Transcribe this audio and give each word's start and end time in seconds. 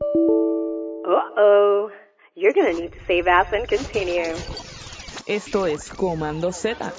Uh-oh. 0.00 1.90
You're 2.34 2.52
gonna 2.52 2.72
need 2.72 2.92
to 2.92 2.98
save 3.06 3.26
as 3.26 3.52
and 3.52 3.66
continue. 3.68 4.34
Esto 5.26 5.66
es 5.66 5.90
Comando 5.90 6.52
Z. 6.52 6.92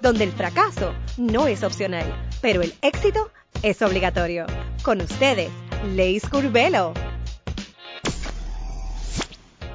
donde 0.00 0.24
el 0.24 0.32
fracaso 0.32 0.94
no 1.16 1.46
es 1.48 1.62
opcional, 1.64 2.06
pero 2.40 2.62
el 2.62 2.72
éxito 2.82 3.30
es 3.62 3.82
obligatorio. 3.82 4.46
Con 4.82 5.00
ustedes, 5.00 5.50
Leis 5.94 6.28
Curvelo. 6.28 6.94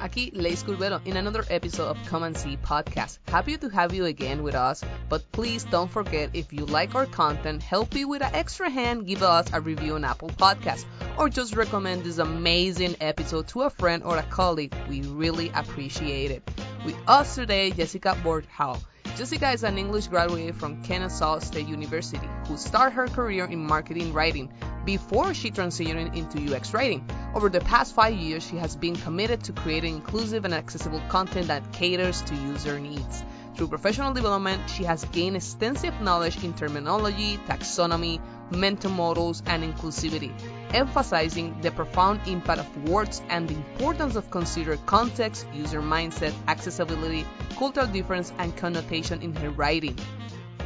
Aquí 0.04 0.30
Layshi 0.34 0.64
Curbelo 0.64 1.00
in 1.06 1.16
another 1.16 1.44
episode 1.48 1.88
of 1.88 1.96
Comando 2.06 2.36
Z 2.36 2.58
podcast. 2.62 3.20
Happy 3.26 3.56
to 3.56 3.70
have 3.70 3.94
you 3.94 4.04
again 4.04 4.42
with 4.42 4.54
us, 4.54 4.84
but 5.08 5.22
please 5.32 5.64
don't 5.64 5.90
forget 5.90 6.28
if 6.34 6.52
you 6.52 6.66
like 6.66 6.94
our 6.94 7.06
content, 7.06 7.62
help 7.62 7.94
me 7.94 8.04
with 8.04 8.20
an 8.20 8.34
extra 8.34 8.68
hand, 8.68 9.06
give 9.06 9.22
us 9.22 9.50
a 9.54 9.62
review 9.62 9.94
on 9.94 10.04
Apple 10.04 10.28
Podcast, 10.28 10.84
or 11.16 11.30
just 11.30 11.56
recommend 11.56 12.04
this 12.04 12.18
amazing 12.18 12.96
episode 13.00 13.48
to 13.48 13.62
a 13.62 13.70
friend 13.70 14.02
or 14.02 14.18
a 14.18 14.22
colleague. 14.24 14.74
We 14.90 15.00
really 15.00 15.50
appreciate 15.54 16.30
it. 16.30 16.42
With 16.84 16.96
us 17.08 17.34
today, 17.34 17.70
Jessica 17.70 18.14
Bjoeredahl. 18.22 18.84
Jessica 19.16 19.52
is 19.52 19.62
an 19.62 19.78
English 19.78 20.08
graduate 20.08 20.56
from 20.56 20.82
Kennesaw 20.82 21.38
State 21.38 21.68
University 21.68 22.28
who 22.48 22.56
started 22.56 22.96
her 22.96 23.06
career 23.06 23.44
in 23.44 23.64
marketing 23.64 24.12
writing 24.12 24.52
before 24.84 25.32
she 25.32 25.52
transitioned 25.52 26.16
into 26.16 26.52
UX 26.52 26.74
writing. 26.74 27.08
Over 27.32 27.48
the 27.48 27.60
past 27.60 27.94
five 27.94 28.14
years, 28.14 28.44
she 28.44 28.56
has 28.56 28.74
been 28.74 28.96
committed 28.96 29.44
to 29.44 29.52
creating 29.52 29.94
inclusive 29.94 30.44
and 30.44 30.52
accessible 30.52 31.00
content 31.08 31.46
that 31.46 31.72
caters 31.72 32.22
to 32.22 32.34
user 32.34 32.80
needs. 32.80 33.22
Through 33.54 33.68
professional 33.68 34.12
development, 34.12 34.68
she 34.68 34.82
has 34.82 35.04
gained 35.04 35.36
extensive 35.36 36.00
knowledge 36.00 36.42
in 36.42 36.52
terminology, 36.52 37.38
taxonomy, 37.46 38.20
mental 38.50 38.90
models, 38.90 39.44
and 39.46 39.62
inclusivity, 39.62 40.32
emphasizing 40.72 41.60
the 41.60 41.70
profound 41.70 42.20
impact 42.26 42.60
of 42.60 42.88
words 42.88 43.22
and 43.28 43.48
the 43.48 43.54
importance 43.54 44.16
of 44.16 44.30
considering 44.30 44.80
context, 44.86 45.46
user 45.52 45.82
mindset, 45.82 46.32
accessibility, 46.48 47.26
cultural 47.56 47.86
difference, 47.86 48.32
and 48.38 48.56
connotation 48.56 49.22
in 49.22 49.34
her 49.36 49.50
writing. 49.50 49.98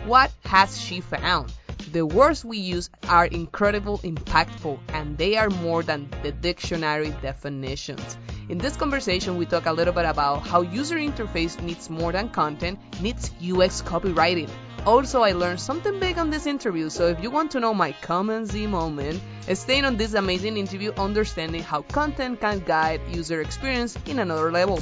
What 0.06 0.30
has 0.44 0.80
she 0.80 1.00
found? 1.00 1.52
The 1.92 2.04
words 2.04 2.44
we 2.44 2.58
use 2.58 2.90
are 3.08 3.26
incredible, 3.26 3.98
impactful, 4.00 4.78
and 4.88 5.16
they 5.16 5.36
are 5.36 5.48
more 5.48 5.82
than 5.82 6.10
the 6.22 6.32
dictionary 6.32 7.14
definitions. 7.22 8.18
In 8.50 8.58
this 8.58 8.76
conversation, 8.76 9.38
we 9.38 9.46
talk 9.46 9.66
a 9.66 9.72
little 9.72 9.94
bit 9.94 10.04
about 10.04 10.46
how 10.46 10.60
user 10.60 10.96
interface 10.96 11.60
needs 11.62 11.88
more 11.88 12.12
than 12.12 12.28
content, 12.28 12.78
needs 13.00 13.30
UX 13.42 13.80
copywriting. 13.82 14.50
Also, 14.86 15.22
I 15.22 15.32
learned 15.32 15.60
something 15.60 16.00
big 16.00 16.18
on 16.18 16.30
this 16.30 16.46
interview, 16.46 16.88
so 16.88 17.08
if 17.08 17.22
you 17.22 17.30
want 17.30 17.50
to 17.52 17.60
know 17.60 17.74
my 17.74 17.92
Comando 18.02 18.46
Z 18.46 18.66
moment, 18.66 19.20
stay 19.54 19.82
on 19.82 19.96
this 19.96 20.14
amazing 20.14 20.56
interview 20.56 20.92
understanding 20.96 21.62
how 21.62 21.82
content 21.82 22.40
can 22.40 22.60
guide 22.60 23.00
user 23.10 23.40
experience 23.40 23.96
in 24.06 24.18
another 24.18 24.50
level. 24.50 24.80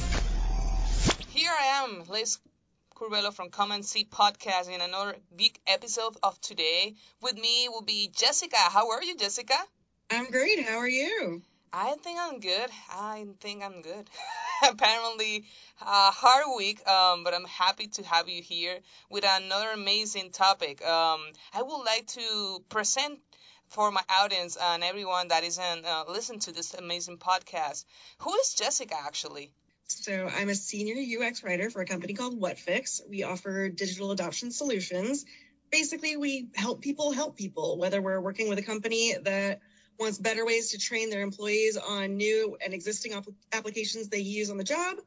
Here 1.29 1.51
I 1.51 1.85
am, 1.85 2.05
Layshi 2.05 2.39
Curbelo 2.95 3.33
from 3.33 3.51
Comando 3.51 3.85
Z 3.85 4.07
podcast 4.11 4.73
in 4.73 4.81
another 4.81 5.17
big 5.37 5.59
episode 5.67 6.17
of 6.23 6.41
today. 6.41 6.95
With 7.21 7.35
me 7.35 7.69
will 7.69 7.83
be 7.83 8.11
Jessica. 8.15 8.57
How 8.57 8.91
are 8.91 9.03
you, 9.03 9.17
Jessica? 9.17 9.59
I'm 10.11 10.31
great. 10.31 10.65
How 10.65 10.79
are 10.79 10.89
you? 10.89 11.43
I 11.73 11.95
think 12.03 12.19
I'm 12.19 12.41
good. 12.41 12.71
I 12.91 13.27
think 13.41 13.63
I'm 13.63 13.83
good. 13.83 14.09
Apparently, 14.71 15.45
a 15.81 16.11
hard 16.11 16.45
week, 16.57 16.87
um, 16.89 17.25
but 17.25 17.35
I'm 17.35 17.45
happy 17.45 17.87
to 17.89 18.03
have 18.05 18.29
you 18.29 18.43
here 18.43 18.79
with 19.11 19.25
another 19.27 19.71
amazing 19.71 20.31
topic. 20.31 20.85
Um, 20.85 21.21
I 21.53 21.63
would 21.63 21.85
like 21.85 22.07
to 22.09 22.63
present 22.69 23.19
for 23.69 23.91
my 23.91 24.03
audience 24.21 24.57
and 24.61 24.85
everyone 24.85 25.29
that 25.29 25.45
isn't 25.45 25.85
uh, 25.85 26.05
listen 26.09 26.39
to 26.41 26.53
this 26.53 26.75
amazing 26.75 27.19
podcast. 27.19 27.85
Who 28.19 28.35
is 28.35 28.55
Jessica 28.55 28.95
actually? 29.05 29.53
So 29.89 30.29
I'm 30.35 30.49
a 30.49 30.55
senior 30.55 30.97
UX 30.97 31.43
writer 31.43 31.71
for 31.71 31.81
a 31.83 31.87
company 31.87 32.15
called 32.15 32.41
Whatfix. 32.41 33.01
We 33.09 33.23
offer 33.23 33.69
digital 33.69 34.11
adoption 34.11 34.51
solutions. 34.51 35.25
Basically, 35.71 36.17
we 36.17 36.49
help 36.55 36.81
people 36.81 37.13
help 37.13 37.37
people, 37.37 37.79
whether 37.79 38.01
we're 38.01 38.21
working 38.21 38.49
with 38.49 38.59
a 38.59 38.63
company 38.63 39.15
that 39.25 39.61
wants 39.99 40.19
better 40.19 40.45
ways 40.45 40.71
to 40.71 40.79
train 40.79 41.11
their 41.11 41.23
employees 41.23 41.77
on 41.77 42.17
new 42.17 42.57
and 42.65 42.75
existing 42.75 43.15
ap- 43.15 43.29
applications 43.53 44.09
they 44.09 44.19
use 44.19 44.51
on 44.51 44.57
the 44.57 44.65
job, 44.65 44.99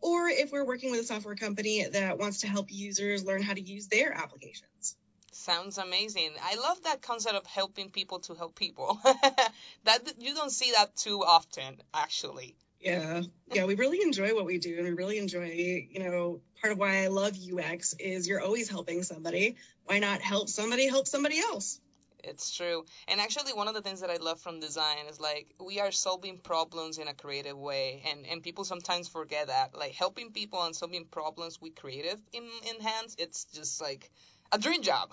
or 0.00 0.28
if 0.28 0.52
we're 0.52 0.64
working 0.64 0.90
with 0.90 1.00
a 1.00 1.04
software 1.04 1.34
company 1.34 1.84
that 1.84 2.18
wants 2.18 2.40
to 2.40 2.46
help 2.46 2.70
users 2.70 3.24
learn 3.24 3.42
how 3.42 3.54
to 3.54 3.60
use 3.60 3.88
their 3.88 4.12
applications. 4.12 4.96
Sounds 5.32 5.78
amazing. 5.78 6.30
I 6.42 6.56
love 6.56 6.82
that 6.84 7.02
concept 7.02 7.36
of 7.36 7.46
helping 7.46 7.90
people 7.90 8.20
to 8.20 8.34
help 8.34 8.56
people. 8.56 8.98
that 9.84 10.00
you 10.18 10.34
don't 10.34 10.50
see 10.50 10.72
that 10.72 10.96
too 10.96 11.22
often, 11.22 11.82
actually. 11.92 12.56
Yeah, 12.80 13.22
yeah, 13.52 13.64
we 13.64 13.74
really 13.74 14.02
enjoy 14.02 14.34
what 14.34 14.44
we 14.44 14.58
do, 14.58 14.76
and 14.78 14.84
we 14.84 14.92
really 14.92 15.18
enjoy, 15.18 15.88
you 15.90 15.98
know, 15.98 16.40
part 16.60 16.72
of 16.72 16.78
why 16.78 17.02
I 17.02 17.08
love 17.08 17.36
UX 17.36 17.94
is 17.94 18.28
you're 18.28 18.40
always 18.40 18.68
helping 18.68 19.02
somebody. 19.02 19.56
Why 19.84 19.98
not 19.98 20.20
help 20.20 20.48
somebody 20.48 20.86
help 20.86 21.06
somebody 21.06 21.38
else? 21.38 21.80
It's 22.26 22.50
true. 22.54 22.84
And 23.08 23.20
actually, 23.20 23.52
one 23.54 23.68
of 23.68 23.74
the 23.74 23.82
things 23.82 24.00
that 24.00 24.10
I 24.10 24.16
love 24.16 24.40
from 24.40 24.60
design 24.60 25.06
is 25.08 25.20
like 25.20 25.54
we 25.60 25.80
are 25.80 25.92
solving 25.92 26.38
problems 26.38 26.98
in 26.98 27.08
a 27.08 27.14
creative 27.14 27.56
way, 27.56 28.02
and 28.06 28.26
and 28.26 28.42
people 28.42 28.64
sometimes 28.64 29.08
forget 29.08 29.46
that. 29.48 29.74
Like 29.74 29.92
helping 29.94 30.32
people 30.32 30.62
and 30.62 30.74
solving 30.76 31.06
problems 31.06 31.60
with 31.60 31.76
creative 31.76 32.20
in 32.32 32.44
in 32.70 32.80
hands, 32.80 33.16
it's 33.18 33.44
just 33.44 33.80
like 33.80 34.10
a 34.52 34.58
dream 34.58 34.82
job. 34.82 35.12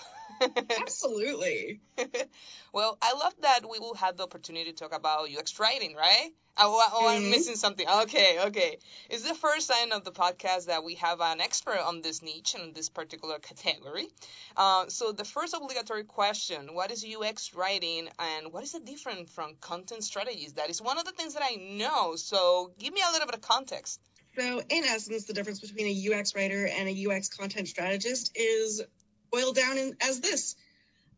Absolutely. 0.82 1.82
well, 2.74 2.98
I 3.02 3.14
love 3.14 3.34
that 3.42 3.62
we 3.70 3.80
will 3.80 3.96
have 3.96 4.18
the 4.18 4.24
opportunity 4.24 4.72
to 4.72 4.76
talk 4.78 4.94
about 4.94 5.30
UX 5.30 5.60
writing, 5.60 5.96
right? 5.96 6.32
Oh, 6.56 6.84
oh 6.94 7.08
I'm 7.08 7.24
Mhm. 7.24 7.30
missing 7.32 7.56
something. 7.56 7.88
Okay, 7.88 8.40
okay. 8.48 8.78
It's 9.10 9.24
the 9.28 9.34
first 9.34 9.66
sign 9.66 9.92
of 9.92 10.04
the 10.04 10.12
podcast 10.12 10.66
that 10.66 10.84
we 10.84 10.96
have 10.96 11.20
an 11.20 11.42
expert 11.42 11.80
on 11.80 12.02
this 12.02 12.22
niche 12.22 12.54
and 12.54 12.76
this 12.76 12.90
particular 12.90 13.40
category. 13.40 14.08
Uh, 14.56 14.88
so 14.88 15.12
the 15.12 15.26
first 15.26 15.56
obligatory 15.56 16.04
question: 16.04 16.76
What 16.76 16.92
is 16.92 17.04
UX 17.04 17.54
writing, 17.56 18.08
and 18.20 18.54
what 18.54 18.64
is 18.64 18.76
it 18.76 18.86
different 18.86 19.30
from 19.30 19.56
content 19.62 20.04
strategies? 20.04 20.54
That 20.54 20.70
is 20.70 20.82
one 20.82 21.00
of 21.00 21.06
the 21.06 21.12
things 21.12 21.34
that 21.34 21.44
I 21.44 21.56
know. 21.56 22.16
So 22.16 22.72
give 22.78 22.94
me 22.94 23.02
a 23.02 23.12
little 23.12 23.26
bit 23.26 23.36
of 23.36 23.42
context. 23.42 24.00
So, 24.38 24.62
in 24.70 24.84
essence, 24.84 25.26
the 25.26 25.34
difference 25.34 25.60
between 25.60 25.88
a 25.88 25.92
UX 26.20 26.36
writer 26.36 26.68
and 26.68 26.88
a 26.90 27.08
UX 27.08 27.30
content 27.30 27.68
strategist 27.68 28.32
is 28.36 28.82
boiled 29.32 29.56
down 29.56 29.78
in, 29.78 29.96
as 30.02 30.20
this 30.20 30.56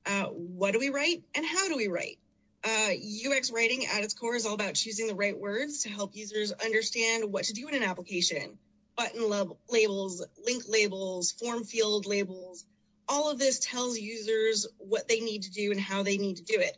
uh, 0.06 0.26
What 0.26 0.72
do 0.72 0.80
we 0.80 0.90
write 0.90 1.24
and 1.34 1.46
how 1.46 1.68
do 1.68 1.76
we 1.76 1.88
write? 1.88 2.20
Uh, 2.68 2.92
UX 3.30 3.52
writing 3.52 3.86
at 3.86 4.04
its 4.04 4.16
core 4.16 4.36
is 4.36 4.46
all 4.46 4.56
about 4.56 4.74
choosing 4.74 5.08
the 5.08 5.16
right 5.16 5.38
words 5.38 5.84
to 5.84 5.90
help 5.90 6.16
users 6.16 6.52
understand 6.52 7.32
what 7.32 7.46
to 7.46 7.54
do 7.54 7.68
in 7.68 7.76
an 7.76 7.84
application. 7.84 8.58
Button 8.98 9.30
lab- 9.30 9.56
labels, 9.70 10.26
link 10.44 10.64
labels, 10.68 11.32
form 11.32 11.64
field 11.64 12.08
labels, 12.08 12.66
all 13.08 13.30
of 13.30 13.38
this 13.38 13.60
tells 13.60 14.00
users 14.00 14.68
what 14.78 15.08
they 15.08 15.20
need 15.20 15.44
to 15.44 15.52
do 15.52 15.72
and 15.72 15.80
how 15.80 16.04
they 16.04 16.18
need 16.18 16.38
to 16.38 16.44
do 16.44 16.60
it. 16.60 16.78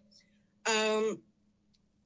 Um, 0.65 1.21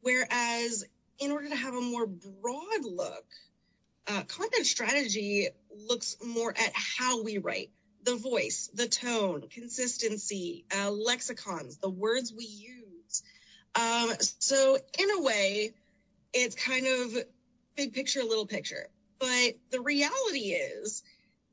whereas, 0.01 0.85
in 1.19 1.31
order 1.31 1.49
to 1.49 1.55
have 1.55 1.73
a 1.73 1.81
more 1.81 2.05
broad 2.05 2.83
look, 2.83 3.25
uh, 4.07 4.23
content 4.23 4.65
strategy 4.65 5.49
looks 5.87 6.17
more 6.23 6.51
at 6.51 6.71
how 6.73 7.23
we 7.23 7.37
write 7.37 7.71
the 8.03 8.15
voice, 8.15 8.69
the 8.73 8.87
tone, 8.87 9.43
consistency, 9.49 10.65
uh, 10.75 10.91
lexicons, 10.91 11.77
the 11.77 11.89
words 11.89 12.33
we 12.33 12.45
use. 12.45 12.80
Um, 13.75 14.13
so, 14.19 14.77
in 14.99 15.09
a 15.11 15.21
way, 15.21 15.73
it's 16.33 16.55
kind 16.55 16.87
of 16.87 17.23
big 17.75 17.93
picture, 17.93 18.21
little 18.23 18.45
picture. 18.45 18.87
But 19.19 19.55
the 19.69 19.81
reality 19.81 20.51
is 20.53 21.03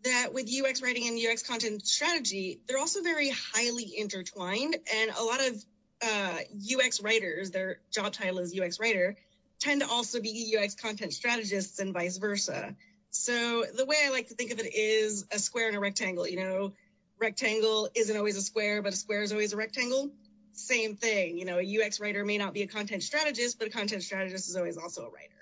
that 0.05 0.33
with 0.33 0.49
UX 0.49 0.83
writing 0.83 1.07
and 1.09 1.19
UX 1.19 1.43
content 1.43 1.87
strategy, 1.87 2.61
they're 2.67 2.79
also 2.79 3.03
very 3.03 3.31
highly 3.31 3.93
intertwined. 3.97 4.77
And 4.95 5.11
a 5.11 5.23
lot 5.23 5.41
of 5.47 5.65
uh, 6.03 6.39
UX 6.79 7.03
writers, 7.03 7.51
their 7.51 7.81
job 7.93 8.13
title 8.13 8.39
is 8.39 8.59
UX 8.59 8.81
writer, 8.81 9.17
tend 9.61 9.81
to 9.81 9.89
also 9.89 10.21
be 10.21 10.57
UX 10.57 10.75
content 10.75 11.13
strategists 11.13 11.79
and 11.79 11.93
vice 11.93 12.17
versa. 12.17 12.75
So 13.11 13.65
the 13.77 13.85
way 13.85 13.97
I 14.05 14.11
like 14.11 14.29
to 14.29 14.35
think 14.35 14.53
of 14.53 14.61
it 14.61 14.75
is 14.75 15.27
a 15.33 15.39
square 15.39 15.69
and 15.69 15.77
a 15.77 15.81
rectangle. 15.81 16.27
You 16.29 16.37
know, 16.37 16.73
rectangle 17.19 17.89
isn't 17.95 18.17
always 18.17 18.37
a 18.37 18.43
square, 18.43 18.83
but 18.83 18.93
a 18.93 18.97
square 18.97 19.23
is 19.23 19.33
always 19.33 19.53
a 19.53 19.57
rectangle. 19.57 20.11
Same 20.59 20.97
thing. 20.97 21.39
You 21.39 21.45
know, 21.45 21.59
a 21.59 21.63
UX 21.63 22.01
writer 22.01 22.25
may 22.25 22.37
not 22.37 22.53
be 22.53 22.63
a 22.63 22.67
content 22.67 23.03
strategist, 23.03 23.59
but 23.59 23.69
a 23.69 23.71
content 23.71 24.03
strategist 24.03 24.49
is 24.49 24.57
always 24.57 24.77
also 24.77 25.03
a 25.07 25.11
writer. 25.11 25.39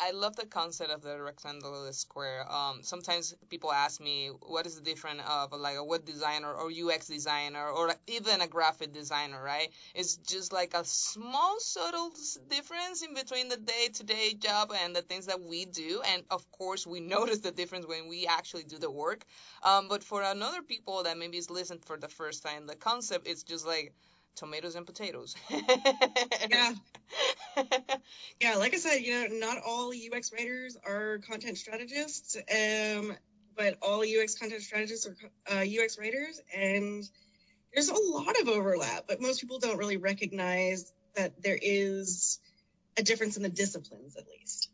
I 0.00 0.12
love 0.12 0.34
the 0.36 0.46
concept 0.46 0.90
of 0.90 1.02
the 1.02 1.20
rectangular 1.20 1.92
square. 1.92 2.50
Um, 2.50 2.82
sometimes 2.82 3.34
people 3.50 3.70
ask 3.70 4.00
me 4.00 4.30
what 4.40 4.66
is 4.66 4.76
the 4.76 4.80
difference 4.80 5.20
of 5.28 5.52
like 5.52 5.76
a 5.76 5.84
web 5.84 6.06
designer 6.06 6.50
or 6.50 6.70
UX 6.70 7.06
designer 7.06 7.68
or 7.68 7.94
even 8.06 8.40
a 8.40 8.46
graphic 8.46 8.94
designer, 8.94 9.42
right? 9.42 9.68
It's 9.94 10.16
just 10.16 10.54
like 10.54 10.72
a 10.72 10.84
small 10.84 11.60
subtle 11.60 12.12
difference 12.48 13.02
in 13.02 13.12
between 13.12 13.48
the 13.48 13.58
day-to-day 13.58 14.34
job 14.34 14.72
and 14.82 14.96
the 14.96 15.02
things 15.02 15.26
that 15.26 15.42
we 15.42 15.66
do, 15.66 16.00
and 16.14 16.24
of 16.30 16.50
course 16.50 16.86
we 16.86 17.00
notice 17.16 17.40
the 17.40 17.50
difference 17.50 17.86
when 17.86 18.08
we 18.08 18.26
actually 18.26 18.64
do 18.64 18.78
the 18.78 18.90
work. 18.90 19.24
Um, 19.62 19.88
but 19.88 20.02
for 20.02 20.22
another 20.22 20.62
people 20.62 21.02
that 21.02 21.18
maybe 21.18 21.36
is 21.36 21.50
listening 21.50 21.80
for 21.84 21.98
the 21.98 22.08
first 22.08 22.42
time, 22.42 22.66
the 22.66 22.76
concept 22.76 23.26
is 23.26 23.42
just 23.42 23.66
like 23.66 23.92
tomatoes 24.36 24.74
and 24.74 24.86
potatoes. 24.86 25.34
Yeah. 26.50 26.72
Yeah, 28.40 28.56
like 28.56 28.74
I 28.74 28.76
said, 28.76 28.98
you 28.98 29.12
know, 29.12 29.26
not 29.36 29.58
all 29.66 29.92
UX 29.92 30.32
writers 30.32 30.76
are 30.84 31.18
content 31.26 31.58
strategists, 31.58 32.36
um, 32.36 33.16
but 33.56 33.76
all 33.82 34.04
UX 34.04 34.36
content 34.36 34.62
strategists 34.62 35.06
are 35.06 35.16
uh, 35.50 35.64
UX 35.64 35.98
writers, 35.98 36.40
and 36.54 37.04
there's 37.72 37.88
a 37.88 37.94
lot 37.94 38.40
of 38.40 38.48
overlap, 38.48 39.04
but 39.08 39.20
most 39.20 39.40
people 39.40 39.58
don't 39.58 39.78
really 39.78 39.96
recognize 39.96 40.92
that 41.16 41.32
there 41.42 41.58
is 41.60 42.38
a 42.96 43.02
difference 43.02 43.36
in 43.36 43.42
the 43.42 43.48
disciplines, 43.48 44.16
at 44.16 44.24
least 44.28 44.70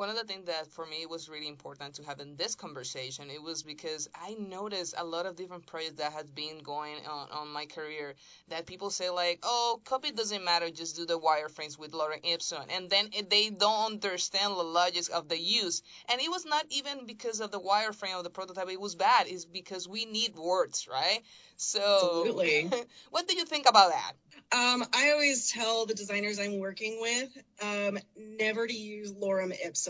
one 0.00 0.08
of 0.08 0.16
the 0.16 0.24
things 0.24 0.46
that 0.46 0.66
for 0.66 0.86
me 0.86 1.04
was 1.04 1.28
really 1.28 1.46
important 1.46 1.92
to 1.96 2.02
have 2.02 2.20
in 2.20 2.34
this 2.36 2.54
conversation 2.54 3.28
it 3.28 3.42
was 3.42 3.62
because 3.62 4.08
i 4.14 4.34
noticed 4.38 4.94
a 4.96 5.04
lot 5.04 5.26
of 5.26 5.36
different 5.36 5.66
projects 5.66 5.96
that 5.96 6.10
has 6.10 6.24
been 6.30 6.58
going 6.60 6.96
on, 7.06 7.28
on 7.30 7.48
my 7.52 7.66
career 7.66 8.14
that 8.48 8.64
people 8.64 8.88
say 8.88 9.10
like 9.10 9.38
oh 9.42 9.78
copy 9.84 10.10
doesn't 10.10 10.42
matter 10.42 10.70
just 10.70 10.96
do 10.96 11.04
the 11.04 11.18
wireframes 11.18 11.78
with 11.78 11.92
lorem 11.92 12.18
ipsum 12.24 12.62
and 12.74 12.88
then 12.88 13.10
it, 13.12 13.28
they 13.28 13.50
don't 13.50 13.92
understand 13.92 14.54
the 14.54 14.62
logic 14.62 15.04
of 15.12 15.28
the 15.28 15.38
use. 15.38 15.82
And 16.08 16.20
it 16.20 16.30
was 16.30 16.44
not 16.46 16.64
even 16.70 17.06
because 17.06 17.40
of 17.40 17.50
the 17.50 17.60
wireframe 17.60 18.16
of 18.16 18.24
the 18.24 18.30
prototype 18.30 18.70
it 18.70 18.80
was 18.80 18.94
bad 18.94 19.26
it's 19.26 19.44
because 19.44 19.86
we 19.86 20.06
need 20.06 20.34
words 20.34 20.88
right? 20.90 21.20
So 21.58 22.24
Absolutely. 22.24 22.70
what 23.10 23.28
do 23.28 23.36
you 23.36 23.44
think 23.44 23.68
about 23.68 23.90
that? 23.90 24.12
Um, 24.52 24.84
I 24.94 25.10
always 25.10 25.50
tell 25.52 25.86
the 25.86 25.94
designers 25.94 26.38
I'm 26.38 26.58
working 26.58 26.98
with 27.00 27.28
um, 27.62 27.98
never 28.16 28.66
to 28.66 28.74
use 28.74 29.12
lorem 29.12 29.52
ipsum 29.64 29.89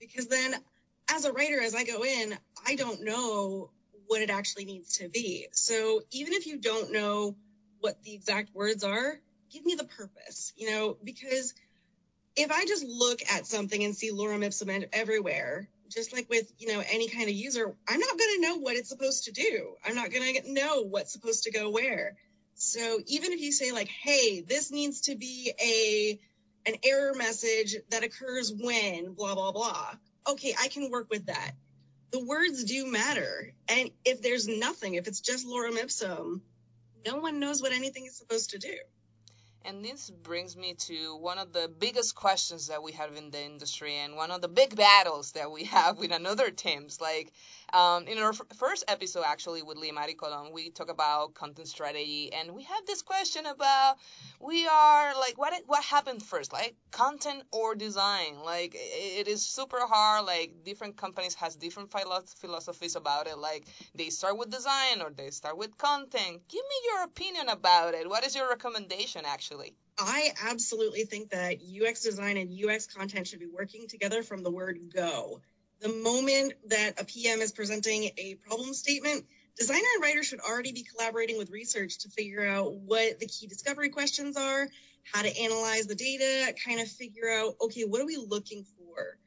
because 0.00 0.26
then, 0.26 0.54
as 1.10 1.24
a 1.24 1.32
writer, 1.32 1.60
as 1.60 1.74
I 1.74 1.84
go 1.84 2.04
in, 2.04 2.36
I 2.66 2.74
don't 2.74 3.04
know 3.04 3.70
what 4.06 4.22
it 4.22 4.30
actually 4.30 4.64
needs 4.64 4.98
to 4.98 5.08
be. 5.08 5.46
So 5.52 6.02
even 6.10 6.32
if 6.32 6.46
you 6.46 6.58
don't 6.58 6.92
know 6.92 7.36
what 7.80 8.02
the 8.02 8.14
exact 8.14 8.54
words 8.54 8.84
are, 8.84 9.18
give 9.52 9.64
me 9.64 9.74
the 9.74 9.84
purpose, 9.84 10.52
you 10.56 10.70
know, 10.70 10.96
because 11.02 11.54
if 12.36 12.50
I 12.50 12.64
just 12.64 12.84
look 12.84 13.20
at 13.30 13.46
something 13.46 13.82
and 13.82 13.94
see 13.94 14.10
lorem 14.10 14.44
ipsum 14.44 14.70
everywhere, 14.92 15.68
just 15.90 16.12
like 16.12 16.28
with, 16.30 16.50
you 16.58 16.72
know, 16.72 16.82
any 16.90 17.08
kind 17.08 17.24
of 17.24 17.34
user, 17.34 17.74
I'm 17.86 18.00
not 18.00 18.18
going 18.18 18.34
to 18.36 18.40
know 18.40 18.56
what 18.56 18.76
it's 18.76 18.88
supposed 18.88 19.24
to 19.24 19.32
do. 19.32 19.74
I'm 19.84 19.94
not 19.94 20.10
going 20.10 20.34
to 20.36 20.52
know 20.52 20.82
what's 20.82 21.12
supposed 21.12 21.44
to 21.44 21.52
go 21.52 21.70
where. 21.70 22.16
So 22.54 23.00
even 23.06 23.32
if 23.32 23.40
you 23.40 23.52
say 23.52 23.72
like, 23.72 23.88
hey, 23.88 24.40
this 24.40 24.70
needs 24.70 25.02
to 25.02 25.16
be 25.16 25.52
a 25.60 26.18
an 26.66 26.74
error 26.84 27.14
message 27.14 27.76
that 27.90 28.04
occurs 28.04 28.52
when 28.52 29.12
blah 29.12 29.34
blah 29.34 29.52
blah. 29.52 29.94
Okay, 30.26 30.54
I 30.60 30.68
can 30.68 30.90
work 30.90 31.08
with 31.10 31.26
that. 31.26 31.52
The 32.12 32.24
words 32.24 32.64
do 32.64 32.86
matter. 32.86 33.52
And 33.68 33.90
if 34.04 34.22
there's 34.22 34.46
nothing, 34.46 34.94
if 34.94 35.08
it's 35.08 35.20
just 35.20 35.46
lorem 35.46 35.76
ipsum, 35.76 36.42
no 37.06 37.16
one 37.16 37.40
knows 37.40 37.62
what 37.62 37.72
anything 37.72 38.06
is 38.06 38.16
supposed 38.16 38.50
to 38.50 38.58
do. 38.58 38.76
And 39.64 39.84
this 39.84 40.10
brings 40.10 40.56
me 40.56 40.74
to 40.74 41.16
one 41.16 41.38
of 41.38 41.52
the 41.52 41.70
biggest 41.78 42.14
questions 42.14 42.66
that 42.66 42.82
we 42.82 42.92
have 42.92 43.16
in 43.16 43.30
the 43.30 43.42
industry 43.42 43.96
and 43.96 44.16
one 44.16 44.32
of 44.32 44.40
the 44.40 44.48
big 44.48 44.74
battles 44.74 45.32
that 45.32 45.52
we 45.52 45.64
have 45.64 45.98
with 45.98 46.12
another 46.12 46.50
teams. 46.50 47.00
Like 47.00 47.32
um, 47.72 48.06
in 48.06 48.18
our 48.18 48.32
first 48.32 48.84
episode, 48.88 49.24
actually, 49.26 49.62
with 49.62 49.78
Liamari 49.78 50.16
Colon, 50.16 50.52
we 50.52 50.70
talk 50.70 50.90
about 50.90 51.34
content 51.34 51.68
strategy 51.68 52.32
and 52.32 52.52
we 52.52 52.62
had 52.62 52.80
this 52.86 53.02
question 53.02 53.46
about 53.46 53.96
we 54.40 54.66
are 54.66 55.14
like, 55.14 55.38
what 55.38 55.54
what 55.66 55.82
happened 55.82 56.22
first, 56.22 56.52
like 56.52 56.74
content 56.90 57.44
or 57.52 57.74
design? 57.74 58.40
Like 58.44 58.74
it 58.74 59.28
is 59.28 59.46
super 59.46 59.86
hard. 59.86 60.26
Like 60.26 60.64
different 60.64 60.96
companies 60.96 61.34
has 61.36 61.56
different 61.56 61.92
philo- 61.92 62.24
philosophies 62.40 62.96
about 62.96 63.26
it. 63.26 63.38
Like 63.38 63.66
they 63.94 64.10
start 64.10 64.36
with 64.36 64.50
design 64.50 65.00
or 65.00 65.10
they 65.10 65.30
start 65.30 65.56
with 65.56 65.76
content. 65.78 66.42
Give 66.48 66.64
me 66.72 66.76
your 66.90 67.04
opinion 67.04 67.48
about 67.48 67.94
it. 67.94 68.08
What 68.08 68.24
is 68.26 68.34
your 68.34 68.48
recommendation, 68.48 69.22
actually? 69.24 69.74
I 69.98 70.32
absolutely 70.42 71.04
think 71.04 71.30
that 71.30 71.60
UX 71.62 72.02
design 72.02 72.36
and 72.36 72.52
UX 72.52 72.86
content 72.86 73.26
should 73.26 73.40
be 73.40 73.46
working 73.46 73.88
together 73.88 74.22
from 74.22 74.42
the 74.42 74.50
word 74.50 74.78
go. 74.94 75.40
The 75.82 75.88
moment 75.88 76.52
that 76.68 77.00
a 77.00 77.04
PM 77.04 77.40
is 77.40 77.50
presenting 77.50 78.10
a 78.16 78.36
problem 78.46 78.72
statement, 78.72 79.26
designer 79.58 79.82
and 79.94 80.02
writer 80.02 80.22
should 80.22 80.38
already 80.38 80.70
be 80.70 80.84
collaborating 80.84 81.38
with 81.38 81.50
research 81.50 81.98
to 82.00 82.08
figure 82.08 82.46
out 82.46 82.72
what 82.72 83.18
the 83.18 83.26
key 83.26 83.48
discovery 83.48 83.88
questions 83.88 84.36
are, 84.36 84.68
how 85.12 85.22
to 85.22 85.40
analyze 85.40 85.88
the 85.88 85.96
data, 85.96 86.54
kind 86.64 86.80
of 86.80 86.86
figure 86.86 87.28
out, 87.28 87.56
okay, 87.60 87.82
what 87.82 88.00
are 88.00 88.06
we 88.06 88.16
looking 88.16 88.64
for? 88.78 89.18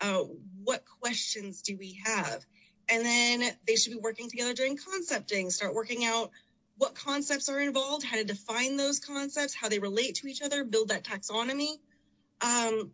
Uh, 0.00 0.24
what 0.64 0.82
questions 1.02 1.60
do 1.60 1.76
we 1.76 2.00
have? 2.06 2.42
And 2.88 3.04
then 3.04 3.42
they 3.66 3.76
should 3.76 3.92
be 3.92 3.98
working 3.98 4.30
together 4.30 4.54
during 4.54 4.78
concepting, 4.78 5.50
start 5.50 5.74
working 5.74 6.06
out 6.06 6.30
what 6.78 6.94
concepts 6.94 7.50
are 7.50 7.60
involved, 7.60 8.02
how 8.02 8.16
to 8.16 8.24
define 8.24 8.78
those 8.78 8.98
concepts, 8.98 9.54
how 9.54 9.68
they 9.68 9.78
relate 9.78 10.14
to 10.16 10.28
each 10.28 10.40
other, 10.40 10.64
build 10.64 10.88
that 10.88 11.04
taxonomy. 11.04 11.74
Um, 12.40 12.92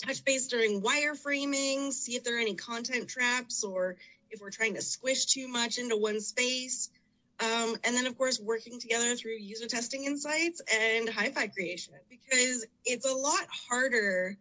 touch 0.00 0.24
base 0.24 0.48
during 0.48 0.82
wireframing, 0.82 1.92
see 1.92 2.16
if 2.16 2.24
there 2.24 2.36
are 2.36 2.40
any 2.40 2.54
content 2.54 3.08
traps 3.08 3.64
or 3.64 3.96
if 4.30 4.40
we're 4.40 4.50
trying 4.50 4.74
to 4.74 4.82
squish 4.82 5.26
too 5.26 5.48
much 5.48 5.78
into 5.78 5.96
one 5.96 6.20
space. 6.20 6.90
Um, 7.40 7.76
and 7.84 7.96
then, 7.96 8.06
of 8.06 8.18
course, 8.18 8.38
working 8.38 8.78
together 8.78 9.16
through 9.16 9.36
user 9.38 9.66
testing 9.66 10.04
insights 10.04 10.60
and 10.72 11.08
hi-fi 11.08 11.46
creation 11.48 11.94
because 12.08 12.66
it's 12.84 13.06
a 13.06 13.14
lot 13.14 13.46
harder 13.68 14.36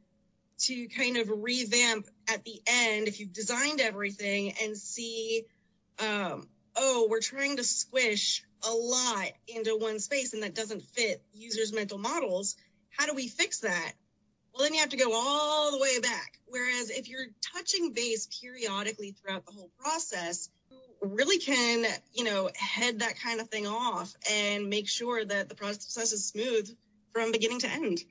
to 0.59 0.88
kind 0.89 1.15
of 1.15 1.29
revamp 1.29 2.07
at 2.27 2.44
the 2.44 2.61
end 2.67 3.07
if 3.07 3.19
you've 3.19 3.31
designed 3.31 3.79
everything 3.79 4.53
and 4.61 4.75
see, 4.75 5.45
um, 6.00 6.47
oh, 6.75 7.07
we're 7.09 7.21
trying 7.21 7.56
to 7.57 7.63
squish 7.63 8.44
a 8.67 8.71
lot 8.71 9.31
into 9.47 9.77
one 9.77 10.00
space 10.00 10.33
and 10.33 10.44
that 10.44 10.53
doesn't 10.53 10.83
fit 10.83 11.21
users' 11.33 11.71
mental 11.71 11.97
models. 11.97 12.57
How 12.97 13.06
do 13.06 13.13
we 13.13 13.29
fix 13.29 13.59
that? 13.59 13.94
Well, 14.59 14.67
then 14.67 14.73
you 14.73 14.81
have 14.81 14.89
to 14.89 14.97
go 14.97 15.13
all 15.13 15.71
the 15.71 15.77
way 15.77 16.01
back. 16.01 16.38
Whereas 16.45 16.89
if 16.89 17.07
you're 17.07 17.27
touching 17.53 17.94
base 17.94 18.27
periodically 18.41 19.11
throughout 19.11 19.45
the 19.45 19.53
whole 19.53 19.71
process, 19.79 20.50
you 20.69 20.77
really 21.01 21.39
can, 21.39 21.85
you 22.13 22.25
know, 22.25 22.50
head 22.57 23.00
that 23.00 23.17
kind 23.21 23.39
of 23.39 23.47
thing 23.47 23.67
off 23.67 24.13
and 24.29 24.69
make 24.69 24.89
sure 24.89 25.23
that 25.23 25.47
the 25.47 25.56
process 25.56 26.11
is 26.11 26.25
smooth 26.25 26.69
from 27.13 27.31
beginning 27.31 27.59
to 27.59 27.69
end. 27.69 28.03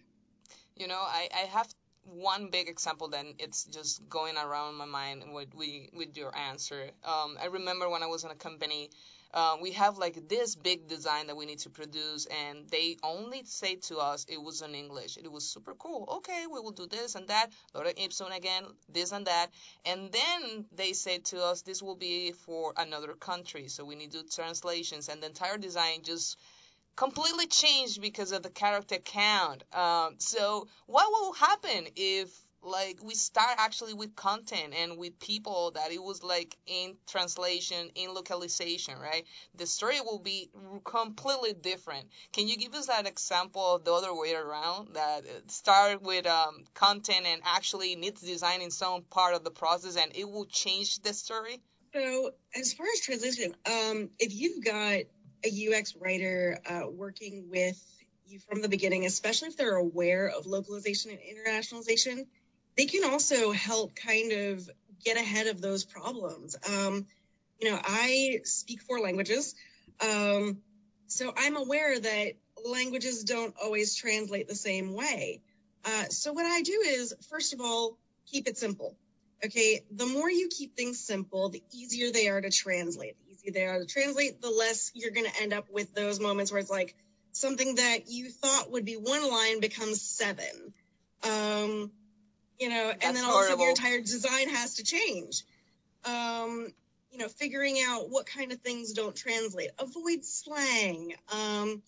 You 0.74 0.88
know, 0.88 0.98
I, 0.98 1.28
I 1.34 1.40
have 1.48 1.68
one 2.04 2.48
big 2.48 2.70
example 2.70 3.08
then 3.08 3.34
it's 3.38 3.64
just 3.64 4.08
going 4.08 4.38
around 4.38 4.76
my 4.76 4.86
mind 4.86 5.24
with 5.34 5.54
we 5.54 5.90
with 5.92 6.16
your 6.16 6.34
answer. 6.34 6.90
Um, 7.04 7.36
I 7.38 7.46
remember 7.46 7.90
when 7.90 8.02
I 8.02 8.06
was 8.06 8.24
in 8.24 8.30
a 8.30 8.34
company 8.34 8.88
uh, 9.34 9.56
we 9.60 9.72
have 9.72 9.98
like 9.98 10.28
this 10.28 10.54
big 10.54 10.88
design 10.88 11.26
that 11.26 11.36
we 11.36 11.46
need 11.46 11.58
to 11.58 11.70
produce 11.70 12.26
and 12.26 12.68
they 12.70 12.96
only 13.02 13.42
say 13.44 13.76
to 13.76 13.98
us 13.98 14.24
it 14.28 14.40
was 14.40 14.62
in 14.62 14.74
english. 14.74 15.18
It 15.18 15.30
was 15.30 15.48
super 15.48 15.74
cool. 15.74 16.08
Okay 16.18 16.46
we 16.46 16.60
will 16.60 16.72
do 16.72 16.86
this 16.86 17.14
and 17.14 17.28
that 17.28 17.50
lorem 17.74 17.94
ipsum 17.96 18.32
again 18.32 18.64
this 18.88 19.12
and 19.12 19.26
that. 19.26 19.48
And 19.84 20.10
then 20.12 20.64
they 20.72 20.92
say 20.92 21.18
to 21.18 21.44
us 21.44 21.62
this 21.62 21.82
will 21.82 21.96
be 21.96 22.32
for 22.32 22.72
another 22.76 23.14
country. 23.14 23.68
So 23.68 23.84
we 23.84 23.96
need 23.96 24.12
to 24.12 24.22
do 24.22 24.28
translations 24.28 25.08
and 25.08 25.22
the 25.22 25.26
entire 25.26 25.58
design 25.58 26.02
just 26.02 26.38
completely 26.96 27.46
changed 27.46 28.00
because 28.00 28.32
of 28.32 28.42
the 28.42 28.50
character 28.50 28.96
count. 28.96 29.62
Um, 29.72 30.16
so 30.18 30.66
what 30.86 31.06
will 31.10 31.32
happen 31.32 31.86
if 31.94 32.28
like 32.62 32.98
we 33.02 33.14
start 33.14 33.56
actually 33.58 33.94
with 33.94 34.14
content 34.16 34.74
and 34.76 34.98
with 34.98 35.18
people 35.18 35.72
that 35.72 35.92
it 35.92 36.02
was 36.02 36.22
like 36.22 36.56
in 36.66 36.96
translation 37.06 37.90
in 37.94 38.12
localization 38.14 38.98
right? 38.98 39.24
The 39.56 39.66
story 39.66 40.00
will 40.00 40.18
be 40.18 40.50
completely 40.84 41.52
different. 41.52 42.06
Can 42.32 42.48
you 42.48 42.56
give 42.56 42.74
us 42.74 42.86
that 42.86 43.06
example 43.06 43.76
of 43.76 43.84
the 43.84 43.92
other 43.92 44.14
way 44.14 44.34
around 44.34 44.94
that 44.94 45.24
start 45.48 46.02
with 46.02 46.26
um, 46.26 46.64
content 46.74 47.26
and 47.26 47.42
actually 47.44 47.96
needs 47.96 48.20
design 48.20 48.60
in 48.60 48.70
some 48.70 49.02
part 49.02 49.34
of 49.34 49.44
the 49.44 49.50
process 49.50 49.96
and 49.96 50.12
it 50.14 50.28
will 50.28 50.46
change 50.46 51.00
the 51.00 51.14
story? 51.14 51.60
So 51.94 52.32
as 52.54 52.72
far 52.72 52.86
as 52.92 53.00
translation 53.00 53.54
um, 53.66 54.10
if 54.18 54.34
you've 54.34 54.64
got 54.64 55.00
a 55.44 55.68
ux 55.68 55.94
writer 55.96 56.58
uh, 56.68 56.82
working 56.90 57.48
with 57.48 57.80
you 58.26 58.40
from 58.40 58.60
the 58.60 58.68
beginning 58.68 59.06
especially 59.06 59.48
if 59.48 59.56
they're 59.56 59.76
aware 59.76 60.28
of 60.28 60.46
localization 60.46 61.12
and 61.12 61.20
internationalization 61.20 62.26
they 62.78 62.86
can 62.86 63.04
also 63.04 63.50
help 63.50 63.96
kind 63.96 64.30
of 64.30 64.70
get 65.04 65.16
ahead 65.16 65.48
of 65.48 65.60
those 65.60 65.84
problems. 65.84 66.56
Um, 66.66 67.06
you 67.60 67.70
know, 67.70 67.78
I 67.82 68.40
speak 68.44 68.80
four 68.82 69.00
languages. 69.00 69.56
Um, 70.00 70.58
so 71.08 71.32
I'm 71.36 71.56
aware 71.56 71.98
that 71.98 72.34
languages 72.64 73.24
don't 73.24 73.54
always 73.60 73.96
translate 73.96 74.46
the 74.46 74.54
same 74.54 74.94
way. 74.94 75.42
Uh, 75.84 76.04
so 76.10 76.32
what 76.32 76.46
I 76.46 76.62
do 76.62 76.84
is, 76.86 77.14
first 77.28 77.52
of 77.52 77.60
all, 77.60 77.98
keep 78.26 78.46
it 78.46 78.56
simple. 78.56 78.96
Okay. 79.44 79.84
The 79.90 80.06
more 80.06 80.30
you 80.30 80.48
keep 80.48 80.76
things 80.76 81.00
simple, 81.00 81.48
the 81.48 81.62
easier 81.72 82.12
they 82.12 82.28
are 82.28 82.40
to 82.40 82.50
translate. 82.50 83.16
The 83.24 83.32
easier 83.32 83.52
they 83.52 83.64
are 83.66 83.80
to 83.80 83.86
translate, 83.86 84.40
the 84.40 84.50
less 84.50 84.92
you're 84.94 85.10
going 85.10 85.26
to 85.26 85.42
end 85.42 85.52
up 85.52 85.66
with 85.70 85.94
those 85.94 86.20
moments 86.20 86.52
where 86.52 86.60
it's 86.60 86.70
like 86.70 86.94
something 87.32 87.76
that 87.76 88.08
you 88.08 88.30
thought 88.30 88.70
would 88.70 88.84
be 88.84 88.94
one 88.94 89.28
line 89.28 89.58
becomes 89.58 90.00
seven. 90.00 90.72
Um, 91.24 91.90
you 92.58 92.68
know, 92.68 92.92
and 93.00 93.16
then 93.16 93.24
all 93.24 93.38
of 93.38 93.44
a 93.44 93.48
sudden 93.48 93.60
your 93.60 93.70
entire 93.70 94.00
design 94.00 94.48
has 94.48 94.74
to 94.74 94.84
change. 94.84 95.44
Um, 96.04 96.72
you 97.10 97.18
know, 97.18 97.28
figuring 97.28 97.78
out 97.86 98.10
what 98.10 98.26
kind 98.26 98.52
of 98.52 98.58
things 98.60 98.92
don't 98.92 99.14
translate. 99.16 99.70
Avoid 99.78 100.24
slang. 100.24 101.14
Um, 101.32 101.82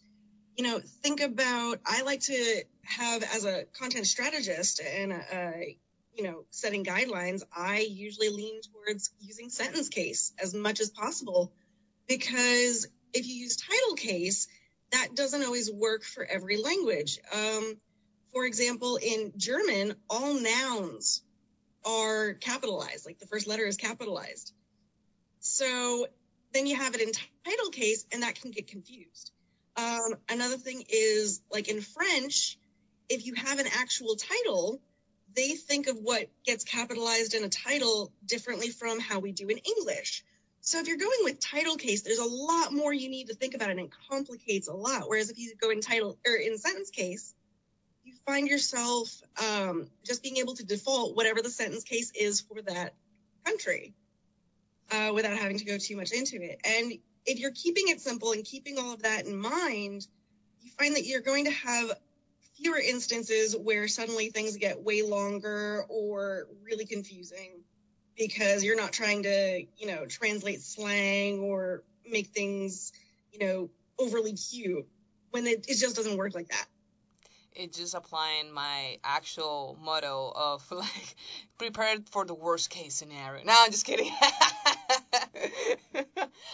you 0.56 0.64
know, 0.64 0.80
think 1.02 1.20
about, 1.20 1.78
I 1.86 2.02
like 2.02 2.20
to 2.22 2.62
have 2.84 3.22
as 3.22 3.44
a 3.44 3.64
content 3.78 4.06
strategist 4.06 4.80
and, 4.80 5.12
uh, 5.12 5.52
you 6.14 6.24
know, 6.24 6.44
setting 6.50 6.84
guidelines, 6.84 7.42
I 7.56 7.80
usually 7.80 8.28
lean 8.30 8.60
towards 8.62 9.10
using 9.20 9.48
sentence 9.48 9.88
case 9.88 10.32
as 10.38 10.54
much 10.54 10.80
as 10.80 10.90
possible 10.90 11.52
because 12.08 12.88
if 13.12 13.26
you 13.26 13.34
use 13.34 13.56
title 13.56 13.94
case, 13.96 14.48
that 14.92 15.14
doesn't 15.14 15.44
always 15.44 15.70
work 15.70 16.02
for 16.02 16.24
every 16.24 16.56
language. 16.56 17.18
Um, 17.32 17.76
for 18.32 18.46
example, 18.46 18.96
in 18.96 19.32
German, 19.36 19.94
all 20.08 20.34
nouns 20.34 21.22
are 21.84 22.34
capitalized, 22.34 23.06
like 23.06 23.18
the 23.18 23.26
first 23.26 23.46
letter 23.46 23.64
is 23.64 23.76
capitalized. 23.76 24.52
So 25.40 26.06
then 26.52 26.66
you 26.66 26.76
have 26.76 26.94
it 26.94 27.00
in 27.00 27.12
title 27.44 27.70
case, 27.70 28.04
and 28.12 28.22
that 28.22 28.40
can 28.40 28.50
get 28.50 28.66
confused. 28.66 29.32
Um, 29.76 30.16
another 30.28 30.56
thing 30.56 30.84
is 30.88 31.40
like 31.50 31.68
in 31.68 31.80
French, 31.80 32.58
if 33.08 33.26
you 33.26 33.34
have 33.34 33.58
an 33.58 33.66
actual 33.78 34.16
title, 34.16 34.80
they 35.34 35.54
think 35.54 35.86
of 35.86 35.96
what 35.96 36.28
gets 36.44 36.64
capitalized 36.64 37.34
in 37.34 37.44
a 37.44 37.48
title 37.48 38.12
differently 38.24 38.70
from 38.70 39.00
how 39.00 39.20
we 39.20 39.32
do 39.32 39.48
in 39.48 39.58
English. 39.58 40.24
So 40.60 40.78
if 40.78 40.88
you're 40.88 40.98
going 40.98 41.18
with 41.22 41.40
title 41.40 41.76
case, 41.76 42.02
there's 42.02 42.18
a 42.18 42.24
lot 42.24 42.72
more 42.72 42.92
you 42.92 43.08
need 43.08 43.28
to 43.28 43.34
think 43.34 43.54
about 43.54 43.70
and 43.70 43.80
it 43.80 43.90
complicates 44.10 44.68
a 44.68 44.74
lot. 44.74 45.08
Whereas 45.08 45.30
if 45.30 45.38
you 45.38 45.54
go 45.60 45.70
in 45.70 45.80
title 45.80 46.18
or 46.26 46.34
in 46.34 46.58
sentence 46.58 46.90
case, 46.90 47.34
find 48.26 48.48
yourself 48.48 49.22
um, 49.42 49.88
just 50.04 50.22
being 50.22 50.36
able 50.38 50.54
to 50.54 50.64
default 50.64 51.16
whatever 51.16 51.42
the 51.42 51.50
sentence 51.50 51.84
case 51.84 52.12
is 52.14 52.40
for 52.40 52.62
that 52.62 52.94
country 53.44 53.94
uh, 54.90 55.12
without 55.14 55.36
having 55.36 55.58
to 55.58 55.64
go 55.64 55.78
too 55.78 55.96
much 55.96 56.12
into 56.12 56.42
it. 56.42 56.60
And 56.64 56.92
if 57.26 57.38
you're 57.38 57.52
keeping 57.52 57.88
it 57.88 58.00
simple 58.00 58.32
and 58.32 58.44
keeping 58.44 58.78
all 58.78 58.92
of 58.92 59.02
that 59.02 59.26
in 59.26 59.36
mind, 59.36 60.06
you 60.60 60.70
find 60.78 60.96
that 60.96 61.06
you're 61.06 61.20
going 61.20 61.46
to 61.46 61.50
have 61.50 61.92
fewer 62.56 62.78
instances 62.78 63.56
where 63.56 63.88
suddenly 63.88 64.30
things 64.30 64.56
get 64.56 64.82
way 64.82 65.02
longer 65.02 65.84
or 65.88 66.46
really 66.62 66.84
confusing 66.84 67.62
because 68.16 68.62
you're 68.62 68.76
not 68.76 68.92
trying 68.92 69.22
to, 69.22 69.64
you 69.78 69.86
know, 69.86 70.04
translate 70.06 70.60
slang 70.60 71.38
or 71.40 71.82
make 72.08 72.28
things, 72.28 72.92
you 73.32 73.38
know, 73.46 73.70
overly 73.98 74.34
cute 74.34 74.86
when 75.30 75.46
it, 75.46 75.66
it 75.68 75.78
just 75.78 75.96
doesn't 75.96 76.16
work 76.16 76.34
like 76.34 76.48
that 76.48 76.66
it's 77.54 77.78
just 77.78 77.94
applying 77.94 78.52
my 78.52 78.98
actual 79.04 79.76
motto 79.82 80.32
of 80.34 80.70
like 80.70 81.14
prepared 81.58 82.08
for 82.10 82.24
the 82.24 82.34
worst 82.34 82.70
case 82.70 82.94
scenario. 82.94 83.44
No, 83.44 83.54
I'm 83.58 83.70
just 83.70 83.84
kidding. 83.84 84.10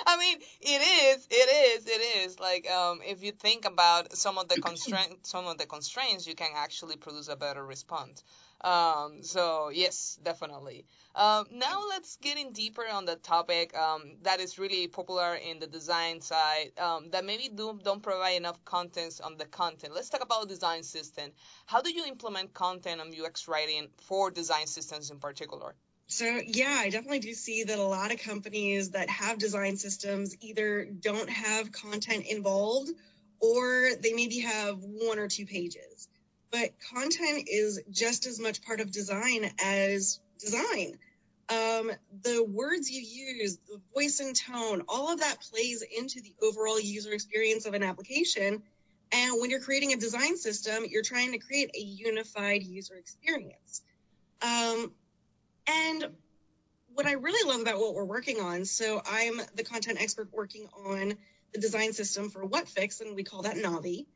I 0.06 0.16
mean, 0.18 0.38
it 0.60 1.16
is, 1.18 1.26
it 1.30 1.78
is, 1.78 1.86
it 1.86 2.00
is. 2.24 2.40
Like, 2.40 2.70
um, 2.70 3.00
if 3.06 3.22
you 3.22 3.32
think 3.32 3.64
about 3.64 4.16
some 4.16 4.38
of 4.38 4.48
the 4.48 4.56
constraint, 4.60 5.26
some 5.26 5.46
of 5.46 5.58
the 5.58 5.66
constraints, 5.66 6.26
you 6.26 6.34
can 6.34 6.50
actually 6.54 6.96
produce 6.96 7.28
a 7.28 7.36
better 7.36 7.64
response. 7.64 8.22
Um, 8.62 9.22
so 9.22 9.70
yes, 9.72 10.18
definitely. 10.22 10.86
Um, 11.14 11.46
now 11.52 11.82
let's 11.88 12.16
get 12.16 12.38
in 12.38 12.52
deeper 12.52 12.84
on 12.90 13.04
the 13.04 13.16
topic 13.16 13.76
um, 13.76 14.16
that 14.22 14.40
is 14.40 14.58
really 14.58 14.88
popular 14.88 15.34
in 15.34 15.58
the 15.58 15.66
design 15.66 16.20
side 16.20 16.72
um, 16.78 17.10
that 17.10 17.24
maybe 17.24 17.48
do, 17.54 17.78
don't 17.82 18.02
provide 18.02 18.36
enough 18.36 18.62
contents 18.64 19.20
on 19.20 19.36
the 19.36 19.44
content. 19.44 19.94
Let's 19.94 20.08
talk 20.08 20.22
about 20.22 20.48
design 20.48 20.82
system. 20.82 21.30
How 21.66 21.82
do 21.82 21.92
you 21.92 22.06
implement 22.06 22.54
content 22.54 23.00
on 23.00 23.12
UX 23.12 23.46
writing 23.46 23.88
for 23.98 24.30
design 24.30 24.66
systems 24.66 25.10
in 25.10 25.18
particular? 25.18 25.74
So 26.08 26.40
yeah, 26.46 26.78
I 26.80 26.88
definitely 26.90 27.18
do 27.18 27.34
see 27.34 27.64
that 27.64 27.78
a 27.78 27.82
lot 27.82 28.12
of 28.12 28.20
companies 28.20 28.90
that 28.90 29.10
have 29.10 29.38
design 29.38 29.76
systems 29.76 30.36
either 30.40 30.84
don't 30.84 31.28
have 31.28 31.72
content 31.72 32.26
involved 32.26 32.90
or 33.40 33.90
they 34.00 34.12
maybe 34.12 34.38
have 34.40 34.78
one 34.80 35.18
or 35.18 35.28
two 35.28 35.46
pages. 35.46 36.08
But 36.58 36.70
content 36.90 37.48
is 37.48 37.82
just 37.90 38.24
as 38.24 38.40
much 38.40 38.62
part 38.62 38.80
of 38.80 38.90
design 38.90 39.50
as 39.62 40.20
design. 40.38 40.98
Um, 41.50 41.92
the 42.22 42.42
words 42.42 42.90
you 42.90 43.02
use, 43.02 43.58
the 43.68 43.78
voice 43.94 44.20
and 44.20 44.34
tone, 44.34 44.82
all 44.88 45.12
of 45.12 45.20
that 45.20 45.42
plays 45.50 45.82
into 45.82 46.22
the 46.22 46.34
overall 46.42 46.80
user 46.80 47.12
experience 47.12 47.66
of 47.66 47.74
an 47.74 47.82
application. 47.82 48.62
And 49.12 49.40
when 49.40 49.50
you're 49.50 49.60
creating 49.60 49.92
a 49.92 49.96
design 49.96 50.38
system, 50.38 50.86
you're 50.88 51.02
trying 51.02 51.32
to 51.32 51.38
create 51.38 51.72
a 51.74 51.80
unified 51.80 52.62
user 52.62 52.94
experience. 52.94 53.82
Um, 54.40 54.92
and 55.66 56.06
what 56.94 57.04
I 57.06 57.12
really 57.12 57.46
love 57.52 57.60
about 57.60 57.78
what 57.78 57.94
we're 57.94 58.04
working 58.04 58.40
on, 58.40 58.64
so 58.64 59.02
I'm 59.04 59.42
the 59.56 59.62
content 59.62 60.00
expert 60.00 60.30
working 60.32 60.68
on 60.86 61.18
the 61.52 61.60
design 61.60 61.92
system 61.92 62.30
for 62.30 62.48
Whatfix, 62.48 63.02
and 63.02 63.14
we 63.14 63.24
call 63.24 63.42
that 63.42 63.56
Navi. 63.56 64.06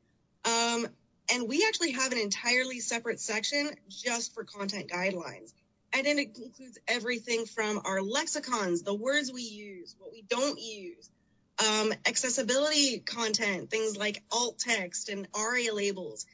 Um, 0.47 0.87
and 1.33 1.49
we 1.49 1.65
actually 1.67 1.93
have 1.93 2.13
an 2.13 2.19
entirely 2.19 2.81
separate 2.81 3.21
section 3.21 3.71
just 3.89 4.35
for 4.35 4.45
content 4.45 4.91
guidelines. 4.91 5.53
And 5.93 6.07
then 6.07 6.19
it 6.19 6.37
includes 6.37 6.79
everything 6.87 7.47
from 7.47 7.81
our 7.85 8.01
lexicons, 8.01 8.83
the 8.83 8.95
words 8.95 9.33
we 9.33 9.43
use, 9.43 9.97
what 9.99 10.13
we 10.13 10.23
don't 10.23 10.59
use, 10.61 11.11
um, 11.59 11.93
accessibility 12.07 13.01
content, 13.01 13.71
things 13.71 13.97
like 13.97 14.23
alt 14.31 14.59
text 14.59 15.09
and 15.09 15.27
ARIA 15.35 15.75
labels, 15.75 16.27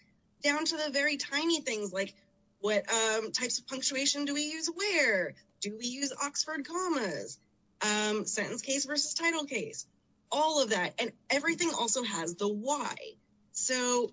down 0.42 0.64
to 0.64 0.76
the 0.76 0.90
very 0.90 1.16
tiny 1.16 1.60
things 1.60 1.92
like 1.92 2.14
what 2.60 2.84
um, 2.90 3.32
types 3.32 3.58
of 3.58 3.66
punctuation 3.66 4.24
do 4.24 4.34
we 4.34 4.42
use 4.42 4.68
where? 4.68 5.34
Do 5.60 5.76
we 5.78 5.86
use 5.86 6.12
Oxford 6.22 6.66
commas? 6.66 7.38
Um, 7.82 8.26
sentence 8.26 8.62
case 8.62 8.86
versus 8.86 9.14
title 9.14 9.44
case, 9.44 9.86
all 10.30 10.62
of 10.62 10.70
that. 10.70 10.94
And 10.98 11.12
everything 11.30 11.70
also 11.78 12.02
has 12.02 12.34
the 12.34 12.48
why. 12.48 12.94
So 13.52 14.12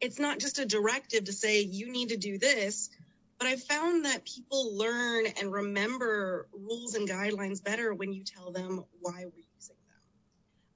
it's 0.00 0.18
not 0.18 0.38
just 0.38 0.58
a 0.58 0.66
directive 0.66 1.24
to 1.24 1.32
say 1.32 1.60
you 1.60 1.90
need 1.90 2.10
to 2.10 2.16
do 2.16 2.38
this, 2.38 2.90
but 3.38 3.46
I 3.48 3.56
found 3.56 4.04
that 4.04 4.24
people 4.24 4.76
learn 4.76 5.26
and 5.40 5.52
remember 5.52 6.48
rules 6.52 6.94
and 6.94 7.08
guidelines 7.08 7.62
better 7.62 7.94
when 7.94 8.12
you 8.12 8.24
tell 8.24 8.50
them 8.50 8.84
why 9.00 9.24
we're 9.24 9.44
using 9.54 9.76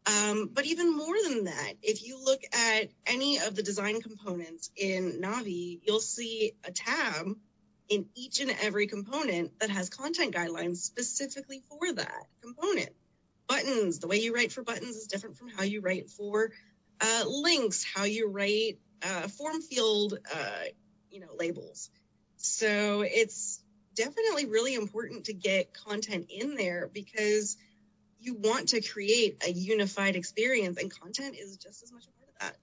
them. 0.07 0.14
Um, 0.14 0.50
but 0.52 0.67
even 0.67 0.97
more 0.97 1.17
than 1.23 1.45
that, 1.45 1.75
if 1.83 2.05
you 2.05 2.23
look 2.23 2.41
at 2.52 2.88
any 3.07 3.38
of 3.38 3.55
the 3.55 3.62
design 3.62 4.00
components 4.00 4.71
in 4.76 5.21
Navi, 5.21 5.81
you'll 5.83 6.00
see 6.00 6.52
a 6.64 6.73
tab 6.73 7.37
in 7.88 8.07
each 8.14 8.41
and 8.41 8.55
every 8.62 8.87
component 8.87 9.59
that 9.61 9.71
has 9.71 9.88
content 9.88 10.35
guidelines 10.35 10.79
specifically 10.79 11.62
for 11.69 11.93
that 11.93 12.26
component. 12.43 12.91
Buttons, 13.49 13.99
the 13.99 14.07
way 14.07 14.19
you 14.19 14.35
write 14.35 14.52
for 14.52 14.62
buttons 14.62 14.97
is 14.97 15.09
different 15.09 15.37
from 15.37 15.49
how 15.49 15.62
you 15.62 15.81
write 15.81 16.09
for 16.09 16.52
uh, 17.00 17.25
links, 17.26 17.85
how 17.85 18.05
you 18.05 18.29
write 18.29 18.79
uh, 19.02 19.28
form 19.28 19.61
field, 19.61 20.18
uh, 20.35 20.64
you 21.11 21.21
know, 21.21 21.28
labels. 21.38 21.90
So 22.37 23.02
it's 23.02 23.61
definitely 23.94 24.47
really 24.47 24.75
important 24.75 25.26
to 25.26 25.32
get 25.32 25.75
content 25.75 26.26
in 26.30 26.54
there 26.54 26.88
because 26.92 27.56
you 28.21 28.35
want 28.35 28.71
to 28.71 28.80
create 28.80 29.42
a 29.47 29.50
unified 29.50 30.16
experience 30.16 30.78
and 30.78 30.92
content 31.00 31.37
is 31.37 31.56
just 31.56 31.82
as 31.82 31.92
much 31.92 32.04
a 32.06 32.12
part 32.18 32.28
of 32.28 32.35
that. 32.40 32.56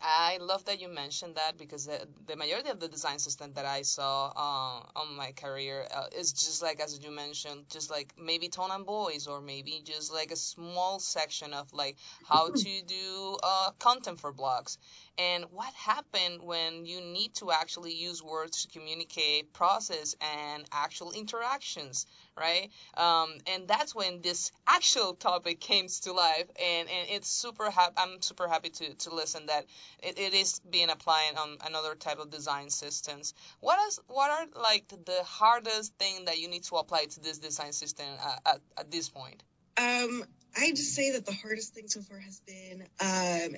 I 0.00 0.38
love 0.40 0.64
that 0.66 0.80
you 0.80 0.88
mentioned 0.88 1.34
that 1.34 1.58
because 1.58 1.86
the, 1.86 2.06
the 2.26 2.36
majority 2.36 2.70
of 2.70 2.78
the 2.78 2.86
design 2.86 3.18
system 3.18 3.52
that 3.54 3.64
I 3.64 3.82
saw 3.82 4.28
uh, 4.28 5.00
on 5.00 5.16
my 5.16 5.32
career 5.32 5.86
uh, 5.92 6.06
is 6.16 6.32
just 6.32 6.62
like 6.62 6.78
as 6.80 7.00
you 7.02 7.10
mentioned, 7.10 7.64
just 7.68 7.90
like 7.90 8.14
maybe 8.16 8.48
tone 8.48 8.70
and 8.70 8.86
voice, 8.86 9.26
or 9.26 9.40
maybe 9.40 9.82
just 9.84 10.12
like 10.12 10.30
a 10.30 10.36
small 10.36 11.00
section 11.00 11.52
of 11.52 11.72
like 11.72 11.96
how 12.24 12.50
to 12.54 12.82
do 12.86 13.38
uh, 13.42 13.70
content 13.80 14.20
for 14.20 14.32
blogs 14.32 14.78
and 15.18 15.44
what 15.50 15.72
happened 15.74 16.40
when 16.42 16.86
you 16.86 17.00
need 17.00 17.34
to 17.34 17.50
actually 17.50 17.94
use 17.94 18.22
words 18.22 18.64
to 18.64 18.78
communicate 18.78 19.52
process 19.52 20.14
and 20.20 20.64
actual 20.72 21.12
interactions 21.12 22.06
right? 22.38 22.70
Um, 22.96 23.34
and 23.46 23.66
that's 23.66 23.94
when 23.94 24.20
this 24.22 24.52
actual 24.66 25.14
topic 25.14 25.60
came 25.60 25.86
to 26.02 26.12
life. 26.12 26.46
And, 26.62 26.88
and 26.88 27.08
it's 27.10 27.28
super 27.28 27.70
happy 27.70 27.94
i'm 27.96 28.20
super 28.22 28.48
happy 28.48 28.70
to, 28.70 28.94
to 28.94 29.14
listen 29.14 29.46
that 29.46 29.64
it, 30.02 30.18
it 30.18 30.34
is 30.34 30.60
being 30.70 30.90
applied 30.90 31.32
on 31.38 31.56
another 31.66 31.94
type 31.94 32.18
of 32.18 32.30
design 32.30 32.70
systems. 32.70 33.34
What 33.60 33.78
is 33.88 34.00
what 34.06 34.30
are 34.30 34.62
like 34.62 34.88
the 34.88 35.22
hardest 35.24 35.94
thing 35.98 36.26
that 36.26 36.38
you 36.38 36.48
need 36.48 36.64
to 36.64 36.76
apply 36.76 37.06
to 37.06 37.20
this 37.20 37.38
design 37.38 37.72
system 37.72 38.06
at, 38.24 38.54
at, 38.54 38.60
at 38.76 38.90
this 38.90 39.08
point? 39.08 39.42
Um, 39.76 40.24
I 40.56 40.70
just 40.70 40.94
say 40.94 41.12
that 41.12 41.24
the 41.24 41.32
hardest 41.32 41.74
thing 41.74 41.88
so 41.88 42.00
far 42.02 42.18
has 42.18 42.40
been 42.40 42.84
um, 43.00 43.56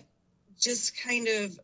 just 0.60 1.02
kind 1.02 1.26
of 1.28 1.58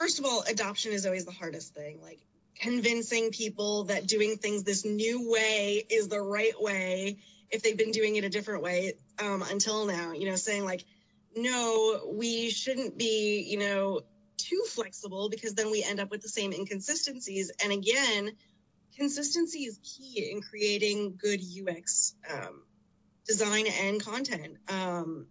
first 0.00 0.18
of 0.18 0.24
all, 0.24 0.42
adoption 0.48 0.92
is 0.92 1.06
always 1.06 1.24
the 1.24 1.32
hardest 1.32 1.74
thing. 1.74 2.00
Like 2.02 2.18
convincing 2.58 3.30
people 3.30 3.84
that 3.84 4.06
doing 4.06 4.36
things 4.36 4.64
this 4.64 4.84
new 4.84 5.30
way 5.30 5.84
is 5.88 6.08
the 6.08 6.20
right 6.20 6.60
way 6.60 7.18
if 7.50 7.62
they've 7.62 7.76
been 7.76 7.90
doing 7.90 8.16
it 8.16 8.24
a 8.24 8.28
different 8.28 8.62
way 8.62 8.94
um, 9.22 9.42
until 9.48 9.86
now. 9.86 10.12
You 10.12 10.30
know, 10.30 10.36
saying 10.36 10.64
like, 10.64 10.84
no, 11.36 12.12
we 12.12 12.50
shouldn't 12.50 12.98
be, 12.98 13.46
you 13.48 13.58
know, 13.58 14.00
too 14.36 14.64
flexible 14.68 15.28
because 15.28 15.54
then 15.54 15.70
we 15.70 15.84
end 15.84 16.00
up 16.00 16.10
with 16.10 16.22
the 16.22 16.28
same 16.28 16.52
inconsistencies. 16.52 17.52
And 17.62 17.72
again, 17.72 18.32
consistency 18.96 19.60
is 19.60 19.78
key 19.82 20.30
in 20.32 20.40
creating 20.40 21.18
good 21.20 21.40
UX 21.40 22.14
um, 22.32 22.62
design 23.26 23.66
and 23.66 24.02
content. 24.02 24.56
Um, 24.68 25.26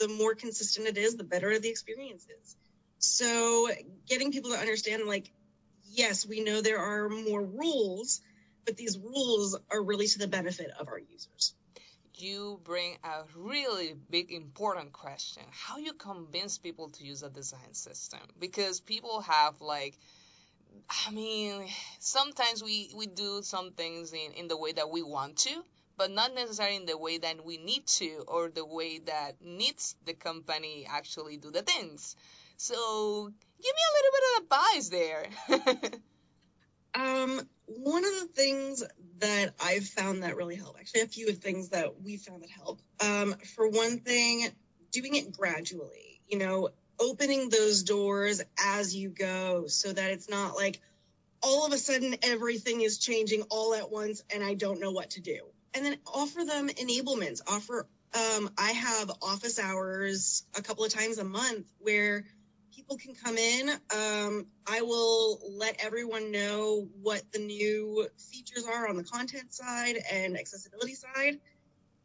the 0.00 0.08
more 0.08 0.34
consistent 0.34 0.88
it 0.88 0.98
is, 0.98 1.14
the 1.14 1.24
better 1.24 1.58
the 1.58 1.68
experience 1.68 2.26
is. 2.42 2.56
So 2.98 3.68
getting 4.08 4.32
people 4.32 4.50
to 4.50 4.58
understand, 4.58 5.04
like, 5.06 5.30
yes, 5.92 6.26
we 6.26 6.40
know 6.40 6.60
there 6.60 6.78
are 6.78 7.08
more 7.08 7.42
rules, 7.42 8.20
but 8.64 8.76
these 8.76 8.98
rules 8.98 9.56
are 9.70 9.82
really 9.82 10.06
to 10.08 10.18
the 10.18 10.26
benefit 10.26 10.70
of 10.78 10.88
our 10.88 10.98
users. 10.98 11.54
You 12.14 12.60
bring 12.64 12.96
a 13.04 13.22
really 13.34 13.94
big 14.10 14.32
important 14.32 14.92
question. 14.92 15.42
How 15.50 15.78
you 15.78 15.92
convince 15.92 16.58
people 16.58 16.90
to 16.90 17.04
use 17.04 17.22
a 17.22 17.30
design 17.30 17.72
system? 17.72 18.20
Because 18.38 18.80
people 18.80 19.20
have 19.22 19.60
like 19.60 19.96
I 20.88 21.10
mean, 21.10 21.66
sometimes 21.98 22.62
we, 22.62 22.90
we 22.94 23.06
do 23.06 23.42
some 23.42 23.72
things 23.72 24.12
in, 24.12 24.32
in 24.36 24.48
the 24.48 24.56
way 24.56 24.72
that 24.72 24.90
we 24.90 25.02
want 25.02 25.38
to, 25.38 25.64
but 26.00 26.10
not 26.10 26.34
necessarily 26.34 26.76
in 26.76 26.86
the 26.86 26.96
way 26.96 27.18
that 27.18 27.44
we 27.44 27.58
need 27.58 27.86
to 27.86 28.24
or 28.26 28.48
the 28.48 28.64
way 28.64 29.00
that 29.00 29.34
needs 29.44 29.96
the 30.06 30.14
company 30.14 30.86
actually 30.88 31.36
do 31.36 31.50
the 31.50 31.60
things. 31.60 32.16
So 32.56 33.30
give 33.62 33.74
me 33.74 33.82
a 33.90 33.94
little 33.98 34.12
bit 34.16 34.24
of 34.32 34.42
advice 34.42 34.88
there. 34.88 36.00
um, 36.94 37.46
one 37.66 38.02
of 38.06 38.12
the 38.12 38.28
things 38.34 38.82
that 39.18 39.52
I've 39.62 39.86
found 39.86 40.22
that 40.22 40.36
really 40.36 40.56
help, 40.56 40.78
actually 40.80 41.02
a 41.02 41.06
few 41.06 41.28
of 41.28 41.36
things 41.36 41.68
that 41.68 42.00
we 42.00 42.16
found 42.16 42.44
that 42.44 42.48
help. 42.48 42.80
Um, 43.04 43.34
for 43.54 43.68
one 43.68 43.98
thing, 43.98 44.48
doing 44.92 45.16
it 45.16 45.32
gradually. 45.32 46.22
You 46.28 46.38
know, 46.38 46.70
opening 46.98 47.50
those 47.50 47.82
doors 47.82 48.40
as 48.64 48.96
you 48.96 49.10
go 49.10 49.66
so 49.66 49.92
that 49.92 50.12
it's 50.12 50.30
not 50.30 50.54
like 50.56 50.80
all 51.42 51.66
of 51.66 51.74
a 51.74 51.78
sudden 51.78 52.16
everything 52.22 52.80
is 52.80 52.96
changing 52.96 53.42
all 53.50 53.74
at 53.74 53.90
once 53.90 54.22
and 54.34 54.42
I 54.42 54.54
don't 54.54 54.80
know 54.80 54.92
what 54.92 55.10
to 55.10 55.20
do. 55.20 55.49
And 55.74 55.84
then 55.84 55.96
offer 56.06 56.44
them 56.44 56.68
enablements. 56.68 57.40
Offer, 57.46 57.86
um, 58.14 58.50
I 58.58 58.72
have 58.72 59.10
office 59.22 59.58
hours 59.58 60.44
a 60.56 60.62
couple 60.62 60.84
of 60.84 60.92
times 60.92 61.18
a 61.18 61.24
month 61.24 61.66
where 61.78 62.24
people 62.74 62.96
can 62.96 63.14
come 63.14 63.38
in. 63.38 63.68
Um, 63.68 64.46
I 64.66 64.82
will 64.82 65.40
let 65.48 65.84
everyone 65.84 66.32
know 66.32 66.88
what 67.02 67.22
the 67.32 67.38
new 67.38 68.08
features 68.30 68.64
are 68.66 68.88
on 68.88 68.96
the 68.96 69.04
content 69.04 69.52
side 69.54 69.98
and 70.12 70.36
accessibility 70.36 70.94
side. 70.94 71.38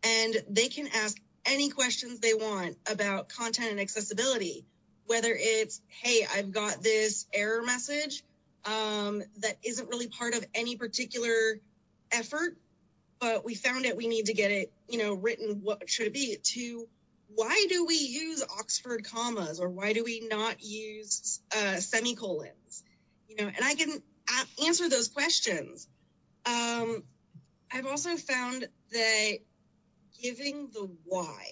And 0.03 0.35
they 0.49 0.67
can 0.67 0.87
ask 0.93 1.17
any 1.45 1.69
questions 1.69 2.19
they 2.19 2.33
want 2.33 2.77
about 2.87 3.29
content 3.29 3.71
and 3.71 3.79
accessibility 3.79 4.65
whether 5.05 5.35
it's, 5.37 5.81
hey, 5.87 6.25
I've 6.33 6.51
got 6.51 6.81
this 6.81 7.25
error 7.33 7.61
message 7.61 8.23
um, 8.65 9.21
that 9.39 9.57
isn't 9.63 9.89
really 9.89 10.07
part 10.07 10.33
of 10.33 10.45
any 10.55 10.75
particular 10.75 11.59
effort, 12.11 12.57
but 13.25 13.43
we 13.43 13.55
found 13.55 13.85
it, 13.85 13.97
we 13.97 14.07
need 14.07 14.27
to 14.27 14.35
get 14.35 14.51
it, 14.51 14.71
you 14.87 14.99
know, 14.99 15.15
written, 15.15 15.61
what 15.63 15.89
should 15.89 16.05
it 16.05 16.13
be, 16.13 16.37
to 16.43 16.87
why 17.33 17.65
do 17.69 17.83
we 17.83 17.95
use 17.95 18.43
Oxford 18.43 19.03
commas 19.03 19.59
or 19.59 19.67
why 19.67 19.93
do 19.93 20.03
we 20.03 20.27
not 20.29 20.61
use 20.61 21.41
uh, 21.57 21.77
semicolons? 21.77 22.83
You 23.27 23.37
know, 23.37 23.47
and 23.47 23.65
I 23.65 23.73
can 23.73 23.89
a- 23.89 24.65
answer 24.67 24.89
those 24.89 25.07
questions. 25.07 25.87
Um, 26.45 27.01
I've 27.73 27.87
also 27.87 28.15
found 28.15 28.67
that 28.91 29.37
giving 30.21 30.69
the 30.71 30.87
why 31.05 31.45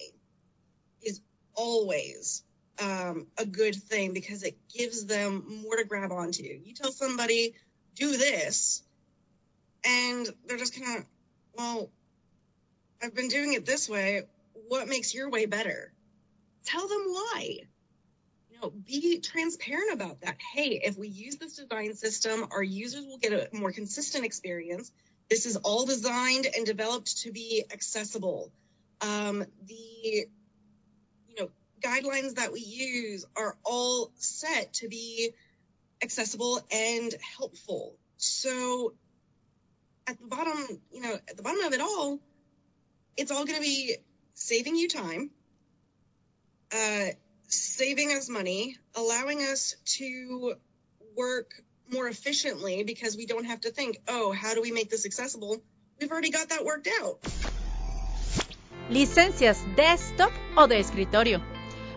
is 1.02 1.20
always 1.54 2.44
um, 2.80 3.26
a 3.36 3.44
good 3.44 3.74
thing 3.74 4.12
because 4.12 4.44
it 4.44 4.56
gives 4.72 5.06
them 5.06 5.62
more 5.64 5.74
to 5.74 5.84
grab 5.84 6.12
onto. 6.12 6.44
You 6.44 6.72
tell 6.72 6.92
somebody, 6.92 7.56
do 7.96 8.16
this, 8.16 8.80
and 9.84 10.28
they're 10.46 10.56
just 10.56 10.80
kind 10.80 10.98
of, 10.98 11.04
well, 11.56 11.90
I've 13.02 13.14
been 13.14 13.28
doing 13.28 13.52
it 13.52 13.66
this 13.66 13.88
way. 13.88 14.22
What 14.68 14.88
makes 14.88 15.14
your 15.14 15.30
way 15.30 15.46
better? 15.46 15.92
Tell 16.64 16.88
them 16.88 17.04
why. 17.06 17.58
You 18.50 18.60
know, 18.60 18.70
be 18.70 19.20
transparent 19.20 19.92
about 19.92 20.20
that. 20.22 20.36
Hey, 20.54 20.80
if 20.82 20.96
we 20.96 21.08
use 21.08 21.36
this 21.36 21.56
design 21.56 21.94
system, 21.94 22.46
our 22.50 22.62
users 22.62 23.04
will 23.04 23.18
get 23.18 23.32
a 23.32 23.48
more 23.52 23.72
consistent 23.72 24.24
experience. 24.24 24.90
This 25.28 25.46
is 25.46 25.56
all 25.56 25.84
designed 25.84 26.46
and 26.56 26.64
developed 26.64 27.18
to 27.22 27.32
be 27.32 27.64
accessible. 27.72 28.50
Um, 29.00 29.44
the 29.66 30.26
you 31.28 31.34
know 31.38 31.50
guidelines 31.82 32.36
that 32.36 32.52
we 32.52 32.60
use 32.60 33.24
are 33.36 33.56
all 33.64 34.10
set 34.16 34.72
to 34.74 34.88
be 34.88 35.32
accessible 36.02 36.60
and 36.70 37.14
helpful. 37.38 37.96
So 38.16 38.94
at 40.06 40.18
the 40.20 40.26
bottom, 40.26 40.80
you 40.92 41.00
know, 41.00 41.14
at 41.14 41.36
the 41.36 41.42
bottom 41.42 41.60
of 41.64 41.72
it 41.72 41.80
all, 41.80 42.18
it's 43.16 43.30
all 43.30 43.44
going 43.44 43.56
to 43.56 43.62
be 43.62 43.96
saving 44.34 44.76
you 44.76 44.88
time, 44.88 45.30
uh, 46.72 47.06
saving 47.48 48.10
us 48.12 48.28
money, 48.28 48.76
allowing 48.94 49.40
us 49.42 49.76
to 49.84 50.54
work 51.16 51.62
more 51.92 52.08
efficiently 52.08 52.82
because 52.82 53.16
we 53.16 53.26
don't 53.26 53.44
have 53.44 53.60
to 53.60 53.70
think, 53.70 53.98
oh, 54.08 54.32
how 54.32 54.54
do 54.54 54.62
we 54.62 54.72
make 54.72 54.90
this 54.90 55.06
accessible? 55.06 55.62
We've 56.00 56.10
already 56.10 56.30
got 56.30 56.48
that 56.48 56.64
worked 56.64 56.88
out. 57.00 57.18
Licencias 58.90 59.58
desktop 59.76 60.32
o 60.56 60.66
de 60.66 60.78
escritorio. 60.78 61.40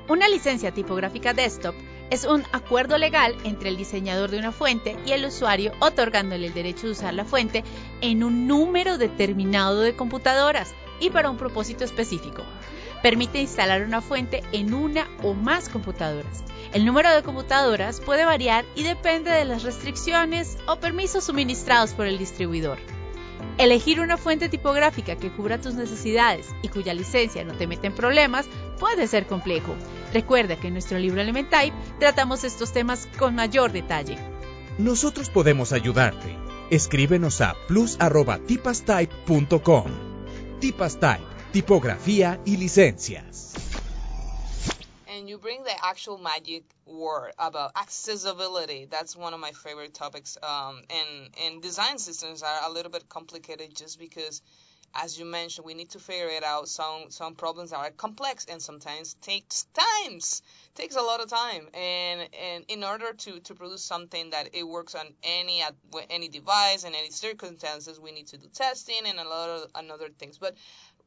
Una 0.10 0.30
licencia 0.30 0.72
tipográfica 0.72 1.34
desktop 1.34 1.76
es 2.10 2.26
un 2.26 2.44
acuerdo 2.52 2.98
legal 2.98 3.36
entre 3.44 3.70
el 3.70 3.78
diseñador 3.78 4.32
de 4.32 4.40
una 4.40 4.52
fuente 4.52 4.98
y 5.06 5.12
el 5.12 5.26
usuario 5.26 5.72
otorgándole 5.80 6.48
el 6.48 6.54
derecho 6.54 6.88
de 6.88 6.94
usar 6.94 7.14
la 7.14 7.26
fuente 7.26 7.64
en 8.02 8.24
un 8.24 8.48
número 8.48 8.98
determinado 8.98 9.82
de 9.82 9.96
computadoras 9.96 10.74
y 11.00 11.10
para 11.10 11.30
un 11.30 11.38
propósito 11.38 11.84
específico. 11.84 12.44
Permite 13.04 13.40
instalar 13.40 13.84
una 13.84 14.02
fuente 14.02 14.44
en 14.52 14.74
una 14.74 15.08
o 15.24 15.34
más 15.34 15.70
computadoras. 15.70 16.44
El 16.74 16.86
número 16.86 17.14
de 17.14 17.24
computadoras 17.24 18.02
puede 18.02 18.26
variar 18.26 18.66
y 18.76 18.84
depende 18.84 19.32
de 19.32 19.46
las 19.46 19.64
restricciones 19.64 20.58
o 20.68 20.78
permisos 20.78 21.26
suministrados 21.26 21.94
por 21.94 22.08
el 22.08 22.18
distribuidor. 22.18 22.97
Elegir 23.58 24.00
una 24.00 24.18
fuente 24.18 24.50
tipográfica 24.50 25.16
que 25.16 25.32
cubra 25.32 25.60
tus 25.60 25.74
necesidades 25.74 26.46
y 26.62 26.68
cuya 26.68 26.94
licencia 26.94 27.44
no 27.44 27.54
te 27.54 27.66
mete 27.68 27.88
en 27.88 27.96
problemas 27.96 28.46
puede 28.80 29.08
ser 29.08 29.26
complejo. 29.26 29.76
Recuerda 30.14 30.60
que 30.60 30.68
en 30.68 30.74
nuestro 30.74 31.00
libro 31.00 31.22
Elementype 31.22 31.74
tratamos 32.00 32.44
estos 32.44 32.72
temas 32.72 33.08
con 33.18 33.34
mayor 33.34 33.72
detalle. 33.72 34.20
Nosotros 34.78 35.30
podemos 35.30 35.74
ayudarte. 35.74 36.38
Escríbenos 36.70 37.42
a 37.42 37.56
plus@tipastype.com. 37.68 39.86
Tipastype, 40.60 41.24
tipografía 41.52 42.40
y 42.46 42.58
licencias. 42.58 43.57
You 45.38 45.42
bring 45.42 45.64
the 45.64 45.86
actual 45.86 46.18
magic 46.18 46.64
word 46.88 47.32
about 47.38 47.74
accessibility. 47.76 48.88
That's 48.90 49.16
one 49.16 49.36
of 49.36 49.40
my 49.40 49.52
favorite 49.52 49.94
topics. 49.94 50.36
Um, 50.42 50.82
and 50.90 51.30
and 51.44 51.62
design 51.62 52.00
systems 52.00 52.42
are 52.42 52.60
a 52.66 52.72
little 52.72 52.92
bit 52.92 53.08
complicated 53.08 53.76
just 53.76 54.00
because 54.00 54.42
as 54.96 55.20
you 55.20 55.26
mentioned, 55.26 55.64
we 55.64 55.76
need 55.76 55.92
to 55.92 56.00
figure 56.00 56.30
it 56.30 56.44
out. 56.44 56.68
Some 56.68 57.12
some 57.12 57.36
problems 57.36 57.72
are 57.72 57.92
complex 57.92 58.46
and 58.46 58.60
sometimes 58.60 59.14
takes 59.22 59.68
times 59.76 60.42
takes 60.74 60.96
a 60.96 61.02
lot 61.02 61.22
of 61.22 61.30
time. 61.30 61.68
And 61.76 62.28
and 62.34 62.66
in 62.68 62.84
order 62.84 63.14
to 63.14 63.40
to 63.40 63.54
produce 63.54 63.84
something 63.84 64.32
that 64.32 64.50
it 64.54 64.68
works 64.68 64.96
on 64.96 65.14
any 65.22 65.64
any 66.10 66.30
device 66.30 66.84
and 66.84 66.96
any 66.96 67.12
circumstances, 67.12 68.00
we 68.00 68.12
need 68.12 68.26
to 68.28 68.38
do 68.38 68.48
testing 68.48 69.06
and 69.06 69.20
a 69.20 69.30
lot 69.30 69.50
of 69.50 69.70
another 69.76 70.10
things. 70.18 70.40
But 70.40 70.56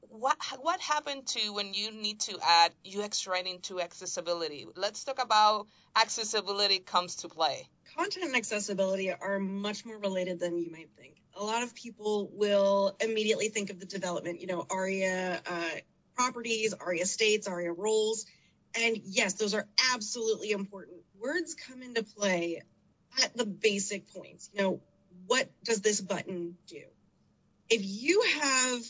what 0.08 0.36
what 0.60 0.80
happened 0.80 1.26
to 1.26 1.52
when 1.52 1.74
you 1.74 1.92
need 1.92 2.20
to 2.20 2.38
add 2.42 2.72
UX 2.84 3.26
writing 3.26 3.60
to 3.62 3.80
accessibility? 3.80 4.66
Let's 4.76 5.04
talk 5.04 5.22
about 5.22 5.66
accessibility 5.96 6.78
comes 6.78 7.16
to 7.16 7.28
play. 7.28 7.68
Content 7.96 8.26
and 8.26 8.36
accessibility 8.36 9.12
are 9.12 9.38
much 9.38 9.84
more 9.84 9.98
related 9.98 10.40
than 10.40 10.58
you 10.58 10.70
might 10.70 10.90
think. 10.96 11.16
A 11.36 11.44
lot 11.44 11.62
of 11.62 11.74
people 11.74 12.30
will 12.32 12.96
immediately 13.00 13.48
think 13.48 13.70
of 13.70 13.78
the 13.78 13.86
development, 13.86 14.40
you 14.40 14.46
know, 14.46 14.66
ARIA 14.70 15.40
uh, 15.46 15.70
properties, 16.16 16.74
ARIA 16.74 17.06
states, 17.06 17.46
ARIA 17.46 17.72
roles. 17.72 18.26
And 18.80 19.00
yes, 19.04 19.34
those 19.34 19.54
are 19.54 19.66
absolutely 19.92 20.52
important. 20.52 20.98
Words 21.18 21.54
come 21.54 21.82
into 21.82 22.02
play 22.02 22.62
at 23.22 23.36
the 23.36 23.46
basic 23.46 24.12
points. 24.12 24.50
You 24.52 24.62
know, 24.62 24.80
what 25.26 25.48
does 25.64 25.80
this 25.80 26.00
button 26.00 26.56
do? 26.68 26.82
If 27.68 27.82
you 27.84 28.22
have 28.40 28.82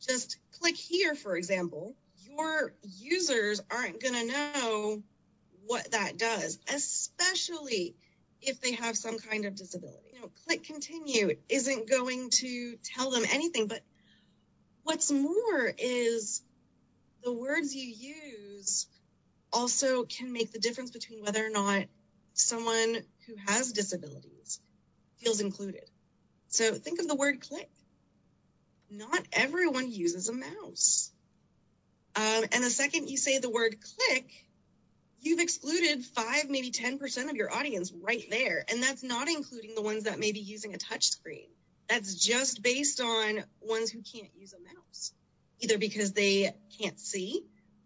just 0.00 0.38
click 0.58 0.76
here, 0.76 1.14
for 1.14 1.36
example, 1.36 1.94
your 2.28 2.74
users 2.82 3.60
aren't 3.70 4.02
going 4.02 4.14
to 4.14 4.26
know 4.26 5.02
what 5.66 5.90
that 5.92 6.18
does, 6.18 6.58
especially 6.74 7.94
if 8.42 8.60
they 8.60 8.72
have 8.72 8.96
some 8.96 9.18
kind 9.18 9.44
of 9.44 9.54
disability. 9.54 10.10
You 10.12 10.20
know, 10.20 10.30
click 10.46 10.64
continue 10.64 11.36
isn't 11.48 11.88
going 11.88 12.30
to 12.30 12.76
tell 12.82 13.10
them 13.10 13.24
anything, 13.30 13.66
but 13.66 13.82
what's 14.82 15.10
more 15.10 15.72
is 15.78 16.42
the 17.22 17.32
words 17.32 17.74
you 17.74 17.86
use 17.86 18.86
also 19.52 20.04
can 20.04 20.32
make 20.32 20.52
the 20.52 20.58
difference 20.58 20.90
between 20.90 21.22
whether 21.22 21.44
or 21.44 21.50
not 21.50 21.84
someone 22.34 22.96
who 23.26 23.34
has 23.46 23.72
disabilities 23.72 24.60
feels 25.18 25.40
included. 25.40 25.84
So 26.48 26.74
think 26.74 27.00
of 27.00 27.08
the 27.08 27.14
word 27.14 27.40
click 27.40 27.70
not 28.90 29.26
everyone 29.32 29.90
uses 29.90 30.28
a 30.28 30.32
mouse. 30.32 31.10
Um, 32.16 32.44
and 32.52 32.64
the 32.64 32.70
second 32.70 33.08
you 33.08 33.16
say 33.16 33.38
the 33.38 33.50
word 33.50 33.76
click, 33.80 34.30
you've 35.20 35.40
excluded 35.40 36.04
five, 36.04 36.48
maybe 36.48 36.70
10% 36.70 37.30
of 37.30 37.36
your 37.36 37.52
audience 37.52 37.92
right 37.92 38.24
there. 38.30 38.64
And 38.68 38.82
that's 38.82 39.02
not 39.02 39.28
including 39.28 39.74
the 39.74 39.82
ones 39.82 40.04
that 40.04 40.18
may 40.18 40.32
be 40.32 40.40
using 40.40 40.74
a 40.74 40.78
touch 40.78 41.04
screen. 41.10 41.46
That's 41.88 42.14
just 42.14 42.62
based 42.62 43.00
on 43.00 43.44
ones 43.60 43.90
who 43.90 44.02
can't 44.02 44.30
use 44.36 44.52
a 44.52 44.58
mouse, 44.58 45.12
either 45.60 45.78
because 45.78 46.12
they 46.12 46.54
can't 46.80 46.98
see, 46.98 47.42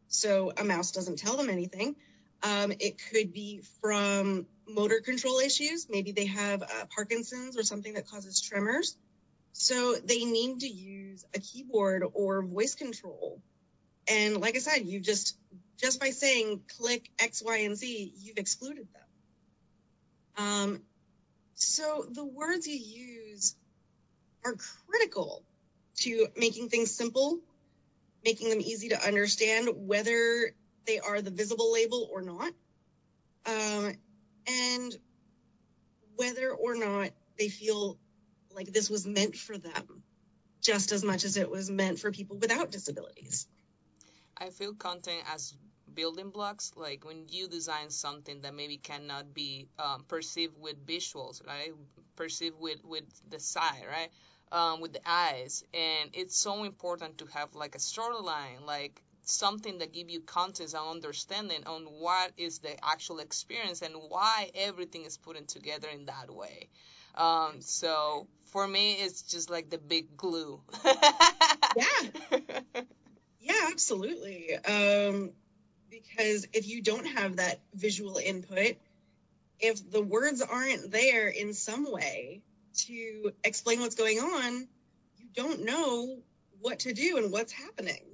so 0.08 0.52
a 0.56 0.64
mouse 0.64 0.92
doesn't 0.92 1.18
tell 1.18 1.36
them 1.36 1.48
anything. 1.48 1.96
Um, 2.42 2.72
it 2.78 3.00
could 3.10 3.32
be 3.32 3.62
from 3.80 4.46
motor 4.68 5.00
control 5.00 5.38
issues. 5.38 5.86
Maybe 5.88 6.12
they 6.12 6.26
have 6.26 6.62
uh, 6.62 6.66
Parkinson's 6.94 7.56
or 7.56 7.62
something 7.62 7.94
that 7.94 8.06
causes 8.06 8.40
tremors. 8.40 8.96
So 9.54 9.94
they 9.94 10.24
need 10.24 10.60
to 10.60 10.68
use 10.68 11.24
a 11.32 11.38
keyboard 11.38 12.04
or 12.12 12.42
voice 12.42 12.74
control. 12.74 13.40
And 14.08 14.40
like 14.40 14.56
I 14.56 14.58
said, 14.58 14.84
you 14.84 15.00
just 15.00 15.38
just 15.76 16.00
by 16.00 16.10
saying 16.10 16.62
click 16.76 17.08
X, 17.18 17.40
Y, 17.42 17.58
and 17.58 17.76
Z, 17.76 18.12
you've 18.18 18.38
excluded 18.38 18.88
them. 18.92 20.44
Um, 20.44 20.82
so 21.54 22.04
the 22.10 22.24
words 22.24 22.66
you 22.66 22.74
use 22.74 23.54
are 24.44 24.56
critical 24.88 25.44
to 25.98 26.26
making 26.36 26.68
things 26.68 26.90
simple, 26.90 27.38
making 28.24 28.50
them 28.50 28.60
easy 28.60 28.88
to 28.88 29.06
understand, 29.06 29.68
whether 29.72 30.52
they 30.84 30.98
are 30.98 31.22
the 31.22 31.30
visible 31.30 31.72
label 31.72 32.08
or 32.12 32.22
not, 32.22 32.52
um, 33.46 33.94
and 34.48 34.96
whether 36.16 36.50
or 36.50 36.74
not 36.74 37.10
they 37.38 37.48
feel 37.48 37.98
like 38.54 38.72
this 38.72 38.90
was 38.90 39.06
meant 39.06 39.36
for 39.36 39.58
them 39.58 40.02
just 40.64 40.92
as 40.92 41.04
much 41.04 41.24
as 41.24 41.36
it 41.36 41.50
was 41.50 41.70
meant 41.70 41.98
for 41.98 42.10
people 42.10 42.38
without 42.38 42.70
disabilities. 42.70 43.46
I 44.36 44.50
feel 44.50 44.74
content 44.74 45.22
as 45.32 45.54
building 45.94 46.30
blocks, 46.30 46.72
like 46.74 47.04
when 47.04 47.26
you 47.28 47.46
design 47.46 47.90
something 47.90 48.40
that 48.40 48.54
maybe 48.54 48.78
cannot 48.78 49.34
be 49.34 49.68
um, 49.78 50.04
perceived 50.08 50.58
with 50.58 50.84
visuals, 50.86 51.46
right? 51.46 51.72
Perceived 52.16 52.58
with, 52.58 52.82
with 52.84 53.04
the 53.30 53.38
sight, 53.38 53.84
right? 53.88 54.10
Um, 54.50 54.80
with 54.80 54.94
the 54.94 55.00
eyes. 55.06 55.64
And 55.74 56.10
it's 56.14 56.36
so 56.36 56.64
important 56.64 57.18
to 57.18 57.26
have 57.26 57.54
like 57.54 57.74
a 57.74 57.78
storyline, 57.78 58.64
like 58.66 59.02
something 59.22 59.78
that 59.78 59.92
give 59.92 60.10
you 60.10 60.20
context 60.20 60.74
and 60.74 60.84
understanding 60.88 61.64
on 61.66 61.84
what 61.84 62.32
is 62.36 62.58
the 62.58 62.74
actual 62.84 63.20
experience 63.20 63.82
and 63.82 63.94
why 64.08 64.50
everything 64.54 65.04
is 65.04 65.16
put 65.16 65.36
in 65.36 65.46
together 65.46 65.88
in 65.88 66.06
that 66.06 66.34
way. 66.34 66.68
Um, 67.16 67.60
so 67.60 68.26
for 68.46 68.66
me, 68.66 68.94
it's 68.94 69.22
just 69.22 69.50
like 69.50 69.70
the 69.70 69.78
big 69.78 70.16
glue. 70.16 70.60
yeah. 70.84 72.60
Yeah, 73.40 73.68
absolutely. 73.70 74.54
Um, 74.56 75.32
because 75.90 76.46
if 76.52 76.66
you 76.66 76.82
don't 76.82 77.04
have 77.04 77.36
that 77.36 77.60
visual 77.74 78.16
input, 78.16 78.76
if 79.60 79.90
the 79.90 80.00
words 80.02 80.40
aren't 80.42 80.90
there 80.90 81.28
in 81.28 81.52
some 81.52 81.90
way 81.92 82.42
to 82.86 83.32
explain 83.44 83.80
what's 83.80 83.94
going 83.94 84.18
on, 84.18 84.68
you 85.18 85.26
don't 85.34 85.64
know 85.64 86.18
what 86.60 86.80
to 86.80 86.94
do 86.94 87.18
and 87.18 87.30
what's 87.30 87.52
happening 87.52 88.13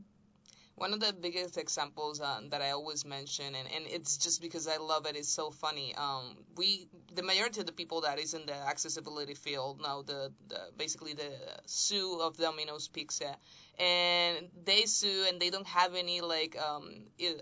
one 0.80 0.94
of 0.94 1.00
the 1.00 1.12
biggest 1.12 1.58
examples 1.58 2.22
um, 2.22 2.48
that 2.48 2.62
I 2.62 2.70
always 2.70 3.04
mention, 3.04 3.54
and, 3.54 3.68
and 3.76 3.84
it's 3.86 4.16
just 4.16 4.40
because 4.40 4.66
I 4.66 4.78
love 4.78 5.04
it, 5.04 5.14
it's 5.14 5.28
so 5.28 5.50
funny. 5.50 5.94
Um, 5.94 6.38
we, 6.56 6.88
the 7.14 7.22
majority 7.22 7.60
of 7.60 7.66
the 7.66 7.72
people 7.72 8.00
that 8.00 8.18
is 8.18 8.32
in 8.32 8.46
the 8.46 8.54
accessibility 8.54 9.34
field 9.34 9.82
now, 9.82 10.00
the, 10.00 10.32
the 10.48 10.60
basically 10.78 11.12
the 11.12 11.30
sue 11.66 12.20
of 12.22 12.38
Domino's 12.38 12.88
Pizza, 12.88 13.36
and 13.78 14.48
they 14.64 14.84
sue 14.84 15.24
and 15.28 15.40
they 15.40 15.50
don't 15.50 15.66
have 15.66 15.94
any 15.94 16.20
like 16.20 16.56
um, 16.60 16.90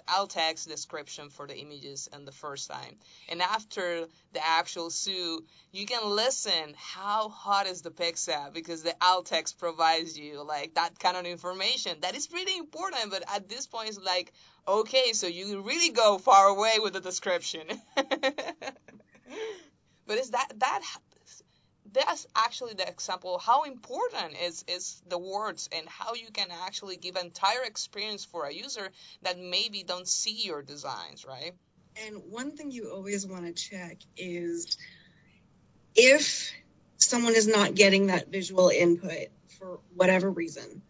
alt 0.08 0.30
text 0.30 0.68
description 0.68 1.30
for 1.30 1.46
the 1.46 1.56
images 1.56 2.08
and 2.12 2.26
the 2.26 2.32
first 2.32 2.70
time. 2.70 2.96
And 3.28 3.42
after 3.42 4.06
the 4.32 4.46
actual 4.46 4.90
sue, 4.90 5.44
you 5.72 5.86
can 5.86 6.04
listen 6.04 6.74
how 6.76 7.28
hot 7.28 7.66
is 7.66 7.82
the 7.82 7.90
pizza 7.90 8.50
because 8.52 8.82
the 8.82 8.94
alt 9.00 9.26
text 9.26 9.58
provides 9.58 10.18
you 10.18 10.44
like 10.44 10.74
that 10.74 10.98
kind 10.98 11.16
of 11.16 11.26
information. 11.26 11.98
That 12.02 12.14
is 12.16 12.26
pretty 12.26 12.56
important, 12.56 13.10
but 13.10 13.24
at 13.34 13.48
this 13.48 13.66
point 13.66 13.88
it's 13.88 13.98
like, 13.98 14.32
okay, 14.66 15.12
so 15.12 15.26
you 15.26 15.60
really 15.62 15.90
go 15.90 16.18
far 16.18 16.48
away 16.48 16.78
with 16.80 16.92
the 16.92 17.00
description. 17.00 17.62
but 20.06 20.18
is 20.18 20.30
that 20.30 20.52
that 20.58 20.82
that's 21.92 22.26
actually 22.36 22.74
the 22.74 22.88
example 22.88 23.38
how 23.38 23.64
important 23.64 24.36
is 24.42 24.64
is 24.68 25.00
the 25.08 25.18
words 25.18 25.68
and 25.76 25.88
how 25.88 26.14
you 26.14 26.30
can 26.32 26.48
actually 26.64 26.96
give 26.96 27.16
entire 27.16 27.62
experience 27.64 28.24
for 28.24 28.46
a 28.46 28.52
user 28.52 28.90
that 29.22 29.38
maybe 29.38 29.82
don't 29.82 30.08
see 30.08 30.42
your 30.42 30.62
designs, 30.62 31.24
right? 31.26 31.52
And 32.06 32.22
one 32.30 32.56
thing 32.56 32.70
you 32.70 32.92
always 32.94 33.26
want 33.26 33.46
to 33.46 33.52
check 33.52 33.98
is 34.16 34.76
if 35.94 36.52
someone 36.96 37.34
is 37.34 37.48
not 37.48 37.74
getting 37.74 38.08
that 38.08 38.28
visual 38.28 38.68
input 38.68 39.28
for 39.58 39.80
whatever 39.94 40.30
reason, 40.30 40.82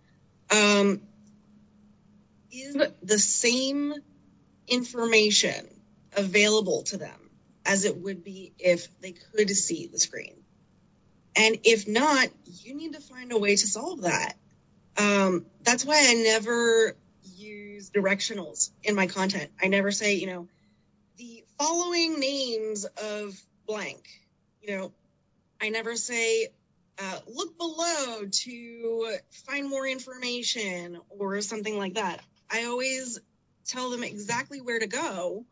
um, 0.51 1.01
is 2.51 2.77
the 3.03 3.19
same 3.19 3.95
information 4.67 5.67
available 6.15 6.83
to 6.85 6.97
them 6.97 7.31
as 7.65 7.85
it 7.85 7.97
would 7.97 8.25
be 8.25 8.53
if 8.59 8.89
they 9.01 9.13
could 9.13 9.51
see 9.51 9.87
the 9.87 9.99
screen? 9.99 10.38
And 11.37 11.59
if 11.64 11.87
not, 11.87 12.29
you 12.62 12.75
need 12.75 12.95
to 12.95 13.01
find 13.01 13.33
a 13.33 13.38
way 13.38 13.57
to 13.57 13.67
solve 13.67 14.03
that. 14.03 14.35
Um, 14.97 15.47
that's 15.62 15.85
why 15.85 16.07
I 16.09 16.14
never 16.14 16.97
use 17.37 17.91
directionals 17.91 18.71
in 18.83 18.95
my 18.95 19.07
content. 19.07 19.51
I 19.62 19.69
never 19.69 19.91
say, 19.91 20.14
you 20.14 20.27
know, 20.27 20.49
the 21.17 21.45
following 21.59 22.19
names 22.19 22.85
of 22.85 23.41
blank. 23.67 24.09
You 24.61 24.77
know, 24.77 24.93
I 25.61 25.69
never 25.69 25.97
say, 25.97 26.49
uh, 26.99 27.19
look 27.29 27.57
below 27.57 28.25
to 28.31 29.17
find 29.47 29.69
more 29.69 29.87
information 29.87 30.99
or 31.09 31.41
something 31.41 31.77
like 31.77 31.95
that. 31.95 32.21
I 32.51 32.64
always 32.64 33.21
tell 33.67 33.91
them 33.91 34.03
exactly 34.03 34.61
where 34.61 34.79
to 34.79 34.87
go 34.87 35.45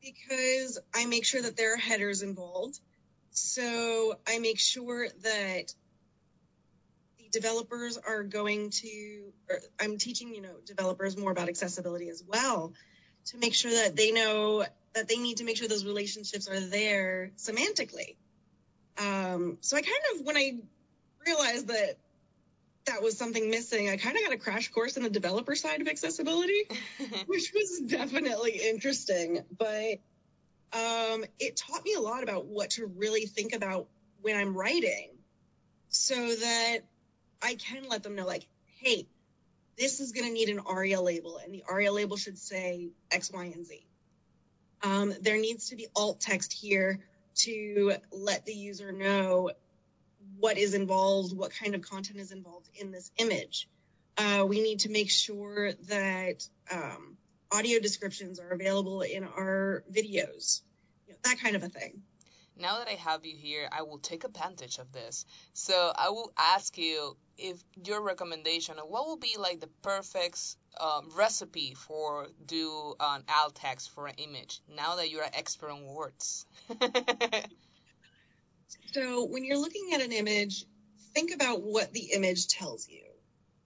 because 0.00 0.78
I 0.94 1.04
make 1.06 1.24
sure 1.26 1.42
that 1.42 1.56
there 1.56 1.74
are 1.74 1.78
headers 1.78 2.22
involved 2.22 2.80
so 3.30 4.18
I 4.26 4.38
make 4.38 4.58
sure 4.58 5.08
that 5.22 5.74
the 7.18 7.28
developers 7.30 7.96
are 7.96 8.22
going 8.22 8.70
to, 8.70 9.32
I'm 9.80 9.98
teaching, 9.98 10.34
you 10.34 10.42
know, 10.42 10.54
developers 10.66 11.16
more 11.16 11.30
about 11.30 11.48
accessibility 11.48 12.08
as 12.08 12.22
well 12.26 12.72
to 13.26 13.38
make 13.38 13.54
sure 13.54 13.70
that 13.70 13.96
they 13.96 14.12
know 14.12 14.64
that 14.94 15.08
they 15.08 15.18
need 15.18 15.36
to 15.36 15.44
make 15.44 15.56
sure 15.56 15.68
those 15.68 15.84
relationships 15.84 16.48
are 16.48 16.58
there 16.58 17.30
semantically. 17.36 18.16
Um, 18.98 19.58
so 19.60 19.76
I 19.76 19.82
kind 19.82 19.96
of, 20.14 20.26
when 20.26 20.36
I 20.36 20.58
realized 21.24 21.68
that 21.68 21.96
that 22.86 23.02
was 23.02 23.16
something 23.16 23.50
missing, 23.50 23.88
I 23.88 23.96
kind 23.96 24.16
of 24.16 24.22
got 24.24 24.32
a 24.32 24.36
crash 24.36 24.68
course 24.70 24.96
in 24.96 25.02
the 25.02 25.10
developer 25.10 25.54
side 25.54 25.80
of 25.80 25.88
accessibility, 25.88 26.64
which 27.26 27.52
was 27.54 27.82
definitely 27.86 28.60
interesting. 28.68 29.44
But 29.56 30.00
um, 30.72 31.24
it 31.38 31.56
taught 31.56 31.84
me 31.84 31.94
a 31.94 32.00
lot 32.00 32.22
about 32.22 32.46
what 32.46 32.70
to 32.70 32.86
really 32.86 33.26
think 33.26 33.54
about 33.54 33.88
when 34.22 34.36
I'm 34.36 34.56
writing 34.56 35.10
so 35.88 36.14
that 36.14 36.78
I 37.42 37.54
can 37.54 37.88
let 37.88 38.02
them 38.02 38.14
know, 38.14 38.26
like, 38.26 38.46
hey, 38.80 39.06
this 39.76 40.00
is 40.00 40.12
going 40.12 40.26
to 40.26 40.32
need 40.32 40.48
an 40.48 40.60
ARIA 40.60 41.00
label, 41.00 41.38
and 41.38 41.52
the 41.52 41.64
ARIA 41.68 41.92
label 41.92 42.16
should 42.16 42.38
say 42.38 42.90
X, 43.10 43.30
Y, 43.32 43.44
and 43.44 43.66
Z. 43.66 43.84
Um, 44.82 45.14
there 45.20 45.38
needs 45.38 45.70
to 45.70 45.76
be 45.76 45.88
alt 45.96 46.20
text 46.20 46.52
here 46.52 47.00
to 47.36 47.94
let 48.12 48.46
the 48.46 48.54
user 48.54 48.92
know 48.92 49.50
what 50.38 50.58
is 50.58 50.74
involved, 50.74 51.36
what 51.36 51.52
kind 51.52 51.74
of 51.74 51.82
content 51.82 52.18
is 52.18 52.32
involved 52.32 52.68
in 52.74 52.90
this 52.90 53.10
image. 53.18 53.68
Uh, 54.16 54.44
we 54.46 54.60
need 54.62 54.80
to 54.80 54.90
make 54.90 55.10
sure 55.10 55.72
that 55.88 56.46
um, 56.70 57.16
audio 57.52 57.80
descriptions 57.80 58.38
are 58.38 58.50
available 58.50 59.02
in 59.02 59.24
our 59.24 59.84
videos, 59.92 60.62
you 61.06 61.12
know, 61.12 61.18
that 61.24 61.40
kind 61.40 61.56
of 61.56 61.62
a 61.62 61.68
thing. 61.68 62.02
Now 62.56 62.78
that 62.78 62.88
I 62.88 62.96
have 62.96 63.24
you 63.24 63.36
here, 63.36 63.68
I 63.72 63.82
will 63.82 63.98
take 63.98 64.24
advantage 64.24 64.78
of 64.78 64.92
this. 64.92 65.24
So 65.54 65.92
I 65.96 66.10
will 66.10 66.30
ask 66.36 66.76
you 66.76 67.16
if 67.38 67.56
your 67.86 68.02
recommendation 68.02 68.78
of 68.78 68.86
what 68.86 69.06
will 69.06 69.16
be 69.16 69.36
like 69.38 69.60
the 69.60 69.70
perfect 69.82 70.38
um, 70.78 71.08
recipe 71.16 71.74
for 71.74 72.28
do 72.44 72.94
an 73.00 73.24
alt 73.28 73.54
text 73.54 73.90
for 73.92 74.06
an 74.06 74.16
image. 74.18 74.60
Now 74.68 74.96
that 74.96 75.10
you're 75.10 75.22
an 75.22 75.34
expert 75.34 75.70
on 75.70 75.86
words. 75.86 76.44
so 78.92 79.24
when 79.24 79.44
you're 79.44 79.58
looking 79.58 79.92
at 79.94 80.02
an 80.02 80.12
image, 80.12 80.66
think 81.14 81.32
about 81.34 81.62
what 81.62 81.94
the 81.94 82.12
image 82.12 82.48
tells 82.48 82.86
you. 82.88 83.04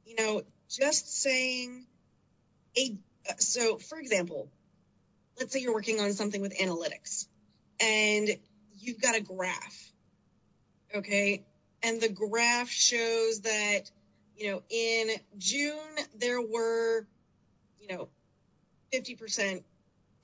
You 0.04 0.14
know, 0.16 0.42
just 0.68 1.20
saying 1.20 1.86
a 2.78 2.96
so, 3.38 3.78
for 3.78 3.98
example, 3.98 4.48
let's 5.38 5.52
say 5.52 5.60
you're 5.60 5.74
working 5.74 6.00
on 6.00 6.12
something 6.12 6.40
with 6.40 6.58
analytics 6.58 7.26
and 7.80 8.28
you've 8.78 9.00
got 9.00 9.16
a 9.16 9.20
graph, 9.20 9.92
okay? 10.94 11.44
And 11.82 12.00
the 12.00 12.08
graph 12.08 12.70
shows 12.70 13.40
that, 13.40 13.90
you 14.36 14.50
know, 14.50 14.62
in 14.70 15.10
June, 15.38 15.96
there 16.16 16.40
were, 16.40 17.06
you 17.80 17.88
know, 17.88 18.08
50% 18.92 19.62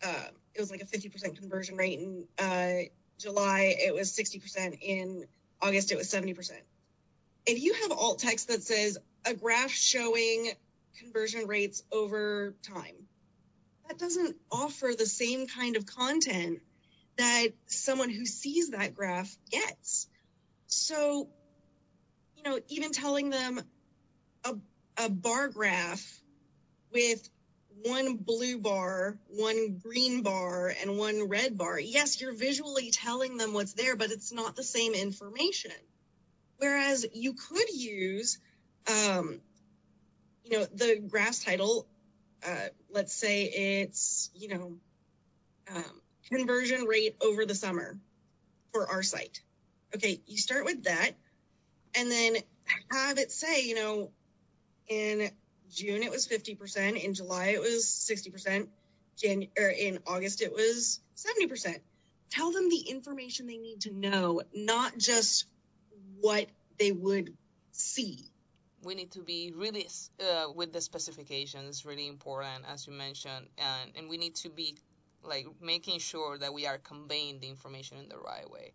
uh, 0.02 0.24
it 0.54 0.60
was 0.60 0.70
like 0.70 0.82
a 0.82 0.86
50% 0.86 1.38
conversion 1.38 1.76
rate. 1.76 2.00
In 2.00 2.24
uh, 2.38 2.88
July, 3.18 3.76
it 3.78 3.94
was 3.94 4.10
60%. 4.12 4.78
In 4.80 5.26
August, 5.60 5.92
it 5.92 5.96
was 5.96 6.10
70%. 6.10 6.52
If 7.46 7.62
you 7.62 7.74
have 7.74 7.92
alt 7.92 8.18
text 8.18 8.48
that 8.48 8.62
says 8.62 8.98
a 9.24 9.34
graph 9.34 9.70
showing 9.70 10.50
conversion 10.98 11.46
rates 11.46 11.82
over 11.92 12.54
time, 12.62 13.06
that 13.88 13.98
doesn't 13.98 14.36
offer 14.50 14.92
the 14.96 15.06
same 15.06 15.46
kind 15.46 15.76
of 15.76 15.86
content 15.86 16.60
that 17.16 17.48
someone 17.66 18.10
who 18.10 18.24
sees 18.24 18.70
that 18.70 18.94
graph 18.94 19.36
gets. 19.50 20.08
So, 20.66 21.28
you 22.36 22.42
know, 22.44 22.60
even 22.68 22.92
telling 22.92 23.30
them 23.30 23.60
a, 24.44 25.08
bar 25.08 25.48
graph 25.48 26.22
with 26.92 27.28
one 27.82 28.16
blue 28.16 28.58
bar, 28.58 29.18
one 29.28 29.80
green 29.82 30.22
bar, 30.22 30.72
and 30.80 30.98
one 30.98 31.28
red 31.28 31.56
bar. 31.56 31.80
Yes, 31.80 32.20
you're 32.20 32.34
visually 32.34 32.90
telling 32.90 33.38
them 33.38 33.54
what's 33.54 33.72
there, 33.72 33.96
but 33.96 34.10
it's 34.10 34.32
not 34.32 34.56
the 34.56 34.62
same 34.62 34.92
information. 34.92 35.72
Whereas 36.58 37.06
you 37.14 37.32
could 37.32 37.70
use, 37.70 38.38
um, 38.86 39.40
you 40.50 40.58
know, 40.58 40.66
the 40.74 41.00
graph's 41.08 41.44
title. 41.44 41.86
Uh, 42.44 42.68
let's 42.90 43.14
say 43.14 43.44
it's, 43.44 44.30
you 44.34 44.48
know, 44.48 44.76
um, 45.74 46.00
conversion 46.30 46.84
rate 46.84 47.16
over 47.22 47.46
the 47.46 47.54
summer 47.54 47.98
for 48.72 48.88
our 48.90 49.02
site. 49.02 49.40
Okay, 49.94 50.20
you 50.26 50.36
start 50.36 50.64
with 50.64 50.84
that, 50.84 51.12
and 51.94 52.10
then 52.10 52.36
have 52.90 53.18
it 53.18 53.30
say, 53.30 53.64
you 53.64 53.74
know, 53.74 54.10
in 54.88 55.30
June 55.70 56.02
it 56.02 56.10
was 56.10 56.26
50%, 56.26 57.02
in 57.02 57.14
July 57.14 57.48
it 57.48 57.60
was 57.60 57.84
60%, 57.84 58.68
Jan- 59.16 59.48
or 59.58 59.68
in 59.68 59.98
August 60.06 60.42
it 60.42 60.52
was 60.52 61.00
70%. 61.16 61.78
Tell 62.30 62.52
them 62.52 62.68
the 62.68 62.78
information 62.88 63.46
they 63.46 63.58
need 63.58 63.82
to 63.82 63.92
know, 63.92 64.42
not 64.54 64.96
just 64.96 65.46
what 66.20 66.46
they 66.78 66.92
would 66.92 67.36
see. 67.72 68.29
We 68.82 68.94
need 68.94 69.10
to 69.12 69.20
be 69.22 69.52
really 69.56 69.86
uh, 70.20 70.46
with 70.54 70.72
the 70.72 70.80
specifications 70.80 71.84
really 71.84 72.06
important 72.08 72.64
as 72.72 72.86
you 72.86 72.92
mentioned 72.92 73.46
and, 73.58 73.90
and 73.96 74.08
we 74.08 74.16
need 74.16 74.34
to 74.34 74.48
be 74.48 74.76
like 75.22 75.46
making 75.60 75.98
sure 75.98 76.38
that 76.38 76.52
we 76.52 76.66
are 76.66 76.78
conveying 76.78 77.40
the 77.40 77.48
information 77.48 77.98
in 77.98 78.08
the 78.08 78.16
right 78.18 78.48
way. 78.50 78.72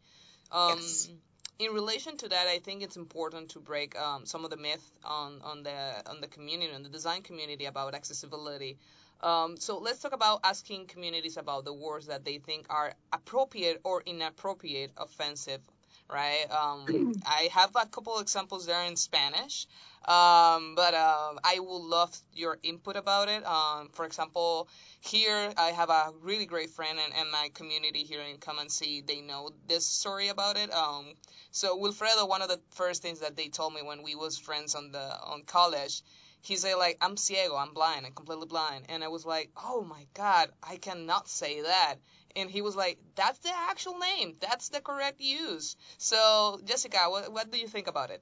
Um, 0.51 0.77
Yes. 0.77 1.09
in 1.57 1.71
relation 1.71 2.17
to 2.17 2.27
that 2.29 2.47
i 2.47 2.59
think 2.59 2.83
it's 2.83 2.97
important 2.97 3.49
to 3.49 3.59
break 3.59 3.97
um, 3.97 4.25
some 4.25 4.43
of 4.43 4.49
the 4.51 4.57
myth 4.57 4.91
on, 5.03 5.41
on 5.41 5.63
the 5.63 5.77
on 6.05 6.19
the 6.21 6.27
community 6.27 6.73
on 6.73 6.83
the 6.83 6.89
design 6.89 7.21
community 7.21 7.65
about 7.65 7.95
accessibility. 7.95 8.77
Um, 9.21 9.55
so 9.57 9.77
let's 9.79 9.99
talk 10.01 10.13
about 10.13 10.41
asking 10.43 10.87
communities 10.87 11.37
about 11.37 11.63
the 11.63 11.73
words 11.73 12.07
that 12.07 12.25
they 12.25 12.37
think 12.39 12.65
are 12.69 12.93
appropriate 13.13 13.79
or 13.83 14.03
inappropriate 14.05 14.91
offensive 14.97 15.61
right? 16.09 16.45
Um, 16.51 17.13
i 17.25 17.49
have 17.51 17.71
a 17.75 17.85
couple 17.87 18.19
examples 18.19 18.65
there 18.65 18.83
in 18.85 18.95
spanish 18.95 19.67
um, 20.07 20.75
but 20.75 20.93
uh, 20.93 21.33
I 21.43 21.59
would 21.59 21.81
love 21.83 22.15
your 22.33 22.57
input 22.63 22.95
about 22.95 23.27
it. 23.27 23.45
Um, 23.45 23.89
for 23.93 24.05
example, 24.05 24.67
here 25.01 25.51
I 25.57 25.69
have 25.71 25.89
a 25.89 26.13
really 26.21 26.45
great 26.45 26.69
friend 26.69 26.99
and, 27.03 27.13
and 27.13 27.31
my 27.31 27.49
community 27.53 28.03
here 28.03 28.21
in 28.21 28.37
Comando 28.37 28.69
Z, 28.71 29.03
they 29.07 29.21
know 29.21 29.49
this 29.67 29.85
story 29.85 30.27
about 30.29 30.57
it. 30.57 30.71
Um, 30.73 31.13
so 31.51 31.77
Wilfredo, 31.77 32.27
one 32.27 32.41
of 32.41 32.49
the 32.49 32.59
first 32.71 33.01
things 33.01 33.19
that 33.21 33.35
they 33.35 33.47
told 33.49 33.73
me 33.73 33.81
when 33.81 34.03
we 34.03 34.15
was 34.15 34.37
friends 34.37 34.75
on 34.75 34.91
the 34.91 34.99
on 35.23 35.43
college, 35.43 36.03
he 36.41 36.55
said 36.55 36.75
like 36.75 36.97
I'm 37.01 37.17
ciego, 37.17 37.55
I'm 37.55 37.73
blind, 37.73 38.05
I'm 38.05 38.13
completely 38.13 38.47
blind, 38.47 38.85
and 38.89 39.03
I 39.03 39.07
was 39.07 39.25
like, 39.25 39.49
oh 39.57 39.81
my 39.81 40.05
god, 40.13 40.51
I 40.61 40.77
cannot 40.77 41.27
say 41.27 41.61
that. 41.61 41.95
And 42.35 42.49
he 42.51 42.61
was 42.61 42.75
like, 42.75 42.99
that's 43.15 43.39
the 43.39 43.51
actual 43.69 43.97
name, 43.97 44.35
that's 44.39 44.69
the 44.69 44.81
correct 44.81 45.19
use. 45.21 45.75
So 45.97 46.59
Jessica, 46.65 47.05
what 47.09 47.31
what 47.31 47.51
do 47.51 47.57
you 47.57 47.67
think 47.67 47.87
about 47.87 48.11
it? 48.11 48.21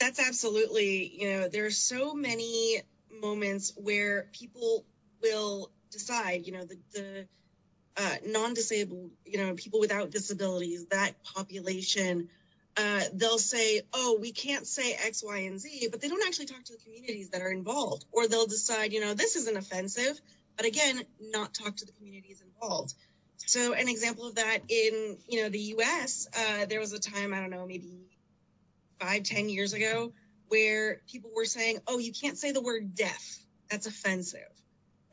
That's 0.00 0.20
absolutely, 0.20 1.12
you 1.18 1.32
know, 1.32 1.48
there 1.48 1.66
are 1.66 1.70
so 1.70 2.14
many 2.14 2.80
moments 3.20 3.72
where 3.76 4.28
people 4.32 4.84
will 5.22 5.70
decide, 5.90 6.46
you 6.46 6.52
know, 6.52 6.64
the, 6.64 6.78
the 6.94 7.26
uh, 7.96 8.14
non-disabled, 8.24 9.10
you 9.24 9.38
know, 9.38 9.54
people 9.54 9.80
without 9.80 10.10
disabilities, 10.10 10.86
that 10.86 11.14
population, 11.24 12.28
uh, 12.76 13.00
they'll 13.12 13.38
say, 13.38 13.82
oh, 13.92 14.18
we 14.20 14.30
can't 14.30 14.66
say 14.66 14.92
X, 14.92 15.24
Y, 15.24 15.38
and 15.38 15.58
Z, 15.58 15.88
but 15.90 16.00
they 16.00 16.08
don't 16.08 16.24
actually 16.26 16.46
talk 16.46 16.62
to 16.64 16.74
the 16.74 16.78
communities 16.78 17.30
that 17.30 17.42
are 17.42 17.50
involved. 17.50 18.04
Or 18.12 18.28
they'll 18.28 18.46
decide, 18.46 18.92
you 18.92 19.00
know, 19.00 19.14
this 19.14 19.34
isn't 19.34 19.56
offensive, 19.56 20.20
but 20.56 20.64
again, 20.64 21.02
not 21.20 21.54
talk 21.54 21.76
to 21.76 21.86
the 21.86 21.92
communities 21.92 22.40
involved. 22.40 22.94
So 23.38 23.72
an 23.72 23.88
example 23.88 24.28
of 24.28 24.36
that 24.36 24.58
in, 24.68 25.16
you 25.28 25.42
know, 25.42 25.48
the 25.48 25.58
U.S., 25.58 26.28
uh, 26.36 26.66
there 26.66 26.78
was 26.78 26.92
a 26.92 27.00
time, 27.00 27.34
I 27.34 27.40
don't 27.40 27.50
know, 27.50 27.66
maybe 27.66 28.08
five, 29.00 29.22
ten 29.22 29.48
years 29.48 29.72
ago, 29.72 30.12
where 30.48 31.00
people 31.10 31.30
were 31.34 31.44
saying, 31.44 31.78
oh, 31.86 31.98
you 31.98 32.12
can't 32.12 32.38
say 32.38 32.52
the 32.52 32.62
word 32.62 32.94
deaf. 32.94 33.38
That's 33.70 33.86
offensive. 33.86 34.40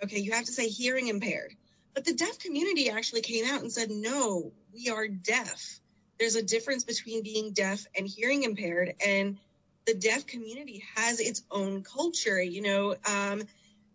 Okay, 0.04 0.20
you 0.20 0.32
have 0.32 0.46
to 0.46 0.52
say 0.52 0.68
hearing 0.68 1.08
impaired. 1.08 1.54
But 1.94 2.06
the 2.06 2.14
deaf 2.14 2.40
community 2.40 2.90
actually 2.90 3.22
came 3.22 3.46
out 3.46 3.62
and 3.62 3.72
said, 3.72 3.90
no, 3.90 4.52
we 4.74 4.90
are 4.90 5.08
deaf. 5.08 5.80
There's 6.20 6.36
a 6.36 6.44
difference 6.44 6.84
between 6.84 7.24
being 7.24 7.52
deaf 7.52 7.86
and 7.98 8.08
hearing 8.08 8.44
impaired. 8.44 8.96
And 9.06 9.38
the 9.86 9.94
deaf 9.94 10.26
community 10.26 10.84
has 10.96 11.20
its 11.20 11.44
own 11.52 11.84
culture, 11.84 12.42
you 12.42 12.62
know, 12.62 12.96
um, 13.10 13.44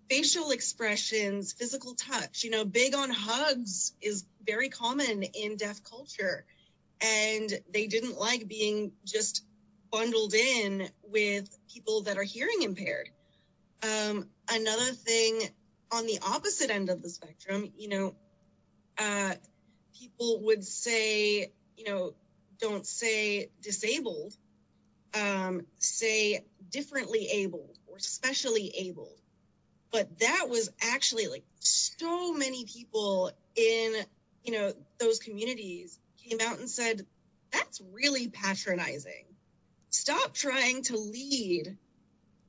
facial 0.09 0.50
expressions, 0.50 1.53
physical 1.53 1.94
touch, 1.94 2.42
you 2.42 2.50
know, 2.50 2.64
big 2.64 2.94
on 2.94 3.11
hugs 3.11 3.92
is 4.00 4.24
very 4.46 4.68
common 4.68 5.22
in 5.22 5.57
deaf 5.57 5.83
culture. 5.85 6.44
And 7.00 7.50
they 7.72 7.87
didn't 7.87 8.18
like 8.18 8.48
being 8.48 8.92
just 9.05 9.44
bundled 9.90 10.35
in 10.35 10.88
with 11.03 11.48
people 11.72 12.03
that 12.03 12.16
are 12.16 12.22
hearing 12.22 12.62
impaired. 12.62 13.09
Um, 13.83 14.29
another 14.50 14.92
thing 14.92 15.40
on 15.92 16.07
the 16.07 16.20
opposite 16.22 16.70
end 16.70 16.90
of 16.90 17.03
the 17.03 17.09
spectrum, 17.09 17.72
you 17.76 17.88
know, 17.88 18.14
uh, 18.98 19.35
people 19.98 20.40
would 20.42 20.64
say, 20.64 21.53
you 21.76 21.85
know, 21.85 22.14
don't 22.61 22.87
say 22.87 23.50
disabled, 23.62 24.37
um, 25.14 25.66
say 25.79 26.44
differently 26.70 27.29
abled 27.33 27.79
or 27.87 27.98
specially 27.98 28.72
abled. 28.79 29.18
But 29.90 30.20
that 30.20 30.46
was 30.48 30.70
actually 30.81 31.26
like 31.26 31.44
so 31.59 32.33
many 32.33 32.64
people 32.64 33.33
in, 33.57 33.94
you 34.44 34.53
know, 34.53 34.72
those 34.98 35.18
communities 35.18 35.98
came 36.22 36.38
out 36.40 36.59
and 36.59 36.68
said, 36.68 37.05
that's 37.50 37.81
really 37.92 38.29
patronizing. 38.29 39.24
Stop 39.90 40.35
trying 40.35 40.83
to 40.85 40.96
lead 40.96 41.76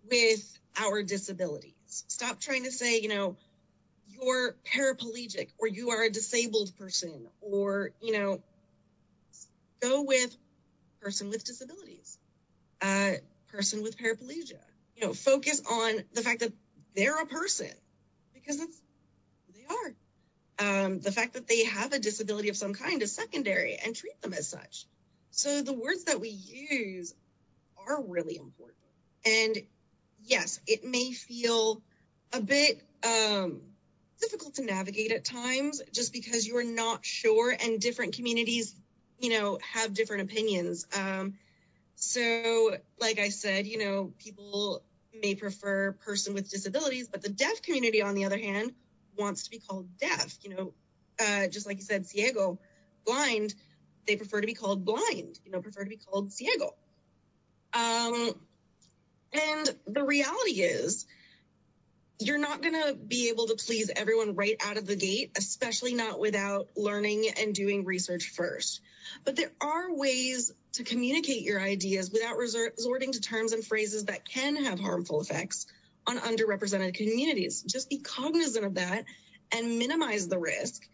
with 0.09 0.59
our 0.79 1.03
disabilities. 1.03 1.73
Stop 2.07 2.39
trying 2.39 2.63
to 2.63 2.71
say, 2.71 2.99
you 2.99 3.09
know, 3.09 3.35
you're 4.07 4.55
paraplegic 4.65 5.49
or 5.57 5.67
you 5.67 5.89
are 5.89 6.03
a 6.03 6.09
disabled 6.09 6.71
person 6.77 7.27
or, 7.41 7.91
you 8.01 8.13
know, 8.13 8.41
go 9.81 10.03
with 10.03 10.35
person 11.01 11.29
with 11.29 11.43
disabilities, 11.43 12.17
uh, 12.81 13.13
person 13.51 13.81
with 13.81 13.97
paraplegia. 13.97 14.59
You 14.95 15.07
know, 15.07 15.13
focus 15.13 15.61
on 15.69 16.03
the 16.13 16.21
fact 16.21 16.41
that 16.41 16.53
they're 16.95 17.19
a 17.19 17.25
person 17.25 17.71
because 18.33 18.57
that's 18.59 18.81
who 19.47 19.53
they 19.53 19.65
are. 19.65 20.85
Um, 20.85 20.99
the 20.99 21.11
fact 21.11 21.33
that 21.33 21.47
they 21.47 21.65
have 21.65 21.91
a 21.91 21.99
disability 21.99 22.49
of 22.49 22.57
some 22.57 22.75
kind 22.75 23.01
is 23.01 23.11
secondary 23.11 23.77
and 23.83 23.95
treat 23.95 24.21
them 24.21 24.33
as 24.33 24.47
such. 24.47 24.85
So 25.31 25.63
the 25.63 25.73
words 25.73 26.03
that 26.03 26.19
we 26.19 26.29
use 26.29 27.15
are 27.87 28.01
really 28.01 28.37
important. 28.37 28.77
And 29.25 29.57
yes, 30.23 30.59
it 30.67 30.83
may 30.83 31.11
feel 31.11 31.81
a 32.33 32.41
bit 32.41 32.81
um, 33.03 33.61
difficult 34.21 34.55
to 34.55 34.63
navigate 34.63 35.11
at 35.11 35.25
times 35.25 35.81
just 35.91 36.13
because 36.13 36.47
you're 36.47 36.63
not 36.63 37.05
sure 37.05 37.55
and 37.59 37.79
different 37.79 38.15
communities, 38.15 38.75
you 39.19 39.29
know, 39.29 39.59
have 39.73 39.93
different 39.93 40.23
opinions. 40.23 40.85
Um, 40.97 41.33
so, 41.95 42.77
like 42.99 43.19
I 43.19 43.29
said, 43.29 43.67
you 43.67 43.77
know, 43.77 44.13
people 44.17 44.83
may 45.13 45.35
prefer 45.35 45.91
person 45.91 46.33
with 46.33 46.49
disabilities, 46.49 47.07
but 47.07 47.21
the 47.21 47.29
deaf 47.29 47.61
community, 47.61 48.01
on 48.01 48.15
the 48.15 48.25
other 48.25 48.37
hand, 48.37 48.73
wants 49.17 49.43
to 49.43 49.51
be 49.51 49.59
called 49.59 49.97
deaf. 49.97 50.37
You 50.41 50.55
know, 50.55 50.73
uh, 51.19 51.47
just 51.47 51.67
like 51.67 51.77
you 51.77 51.83
said, 51.83 52.07
ciego, 52.07 52.59
blind, 53.05 53.53
they 54.07 54.15
prefer 54.15 54.41
to 54.41 54.47
be 54.47 54.53
called 54.53 54.85
blind, 54.85 55.39
you 55.45 55.51
know, 55.51 55.61
prefer 55.61 55.83
to 55.83 55.89
be 55.89 55.97
called 55.97 56.31
ciego. 56.31 56.73
Um, 57.73 58.33
and 59.33 59.69
the 59.87 60.03
reality 60.03 60.61
is, 60.61 61.05
you're 62.19 62.37
not 62.37 62.61
going 62.61 62.75
to 62.75 62.93
be 62.93 63.29
able 63.29 63.47
to 63.47 63.55
please 63.55 63.89
everyone 63.95 64.35
right 64.35 64.55
out 64.63 64.77
of 64.77 64.85
the 64.85 64.95
gate, 64.95 65.31
especially 65.37 65.95
not 65.95 66.19
without 66.19 66.67
learning 66.75 67.25
and 67.39 67.55
doing 67.55 67.83
research 67.83 68.31
first. 68.35 68.81
But 69.25 69.35
there 69.35 69.51
are 69.59 69.93
ways 69.93 70.53
to 70.73 70.83
communicate 70.83 71.41
your 71.41 71.59
ideas 71.59 72.11
without 72.11 72.37
resorting 72.37 73.11
to 73.13 73.21
terms 73.21 73.53
and 73.53 73.65
phrases 73.65 74.05
that 74.05 74.27
can 74.27 74.65
have 74.65 74.79
harmful 74.79 75.21
effects 75.21 75.65
on 76.05 76.19
underrepresented 76.19 76.93
communities. 76.93 77.63
Just 77.63 77.89
be 77.89 77.97
cognizant 77.99 78.65
of 78.65 78.75
that 78.75 79.05
and 79.51 79.79
minimize 79.79 80.27
the 80.27 80.37
risk 80.37 80.87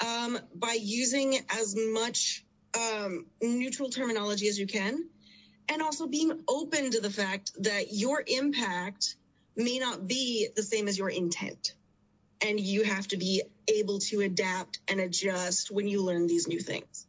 um, 0.00 0.38
by 0.54 0.76
using 0.80 1.38
as 1.50 1.74
much 1.76 2.44
um, 2.78 3.26
neutral 3.40 3.88
terminology 3.88 4.48
as 4.48 4.58
you 4.58 4.66
can, 4.66 5.08
and 5.68 5.82
also 5.82 6.06
being 6.06 6.42
open 6.48 6.90
to 6.90 7.00
the 7.00 7.10
fact 7.10 7.52
that 7.62 7.92
your 7.92 8.22
impact 8.26 9.16
may 9.56 9.78
not 9.78 10.06
be 10.06 10.48
the 10.54 10.62
same 10.62 10.88
as 10.88 10.98
your 10.98 11.10
intent. 11.10 11.74
And 12.40 12.60
you 12.60 12.82
have 12.82 13.08
to 13.08 13.16
be 13.16 13.42
able 13.68 14.00
to 14.00 14.20
adapt 14.20 14.80
and 14.88 15.00
adjust 15.00 15.70
when 15.70 15.88
you 15.88 16.02
learn 16.02 16.26
these 16.26 16.46
new 16.46 16.60
things 16.60 17.06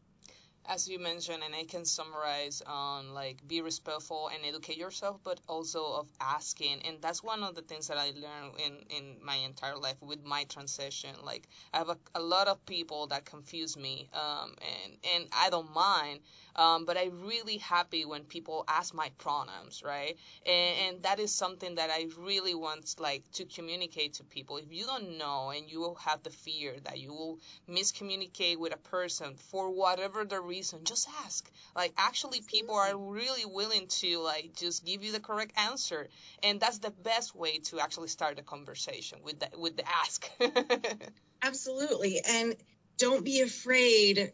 as 0.67 0.87
you 0.87 0.99
mentioned, 0.99 1.43
and 1.43 1.53
I 1.53 1.63
can 1.63 1.85
summarize 1.85 2.61
on 2.65 3.13
like 3.13 3.47
be 3.47 3.61
respectful 3.61 4.29
and 4.33 4.43
educate 4.45 4.77
yourself, 4.77 5.19
but 5.23 5.39
also 5.47 5.85
of 5.85 6.07
asking. 6.19 6.81
And 6.85 6.97
that's 7.01 7.23
one 7.23 7.43
of 7.43 7.55
the 7.55 7.61
things 7.61 7.87
that 7.87 7.97
I 7.97 8.07
learned 8.07 8.59
in, 8.65 8.97
in 8.97 9.15
my 9.23 9.35
entire 9.35 9.77
life 9.77 10.01
with 10.01 10.23
my 10.23 10.43
transition. 10.45 11.15
Like 11.23 11.47
I 11.73 11.77
have 11.77 11.89
a, 11.89 11.97
a 12.15 12.19
lot 12.19 12.47
of 12.47 12.65
people 12.65 13.07
that 13.07 13.25
confuse 13.25 13.77
me, 13.77 14.09
um, 14.13 14.55
and, 14.61 14.97
and 15.15 15.27
I 15.31 15.49
don't 15.49 15.73
mind 15.73 16.21
um, 16.55 16.85
but 16.85 16.97
I'm 16.97 17.21
really 17.21 17.57
happy 17.57 18.05
when 18.05 18.23
people 18.23 18.63
ask 18.67 18.93
my 18.93 19.11
pronouns, 19.17 19.83
right? 19.83 20.17
And, 20.45 20.75
and 20.95 21.03
that 21.03 21.19
is 21.19 21.33
something 21.33 21.75
that 21.75 21.89
I 21.89 22.07
really 22.19 22.55
want 22.55 22.95
like 22.99 23.29
to 23.33 23.45
communicate 23.45 24.13
to 24.15 24.23
people. 24.23 24.57
If 24.57 24.71
you 24.71 24.85
don't 24.85 25.17
know 25.17 25.49
and 25.49 25.69
you 25.69 25.79
will 25.79 25.95
have 25.95 26.23
the 26.23 26.29
fear 26.29 26.75
that 26.85 26.99
you 26.99 27.11
will 27.11 27.39
miscommunicate 27.69 28.57
with 28.57 28.73
a 28.73 28.77
person 28.77 29.35
for 29.51 29.69
whatever 29.69 30.23
the 30.23 30.39
reason, 30.39 30.83
just 30.85 31.07
ask. 31.25 31.49
Like 31.75 31.93
actually 31.97 32.41
people 32.41 32.75
are 32.75 32.95
really 32.97 33.45
willing 33.45 33.87
to 33.87 34.19
like 34.19 34.51
just 34.55 34.85
give 34.85 35.03
you 35.03 35.11
the 35.11 35.19
correct 35.19 35.51
answer. 35.57 36.07
And 36.41 36.59
that's 36.59 36.79
the 36.79 36.91
best 36.91 37.35
way 37.35 37.59
to 37.65 37.79
actually 37.79 38.07
start 38.07 38.39
a 38.39 38.43
conversation 38.43 39.19
with 39.23 39.39
the, 39.39 39.49
with 39.59 39.75
the 39.75 39.83
ask. 39.87 40.29
Absolutely. 41.41 42.21
And 42.25 42.55
don't 42.97 43.25
be 43.25 43.41
afraid 43.41 44.31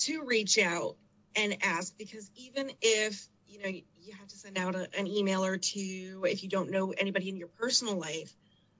to 0.00 0.22
reach 0.24 0.58
out 0.58 0.96
and 1.36 1.56
ask 1.62 1.96
because 1.96 2.30
even 2.36 2.70
if 2.80 3.26
you 3.46 3.62
know 3.62 3.68
you 3.68 4.14
have 4.18 4.28
to 4.28 4.36
send 4.36 4.58
out 4.58 4.74
a, 4.74 4.88
an 4.98 5.06
email 5.06 5.44
or 5.44 5.56
two 5.56 6.24
if 6.28 6.42
you 6.42 6.48
don't 6.48 6.70
know 6.70 6.92
anybody 6.92 7.28
in 7.28 7.36
your 7.36 7.48
personal 7.48 7.96
life 7.96 8.34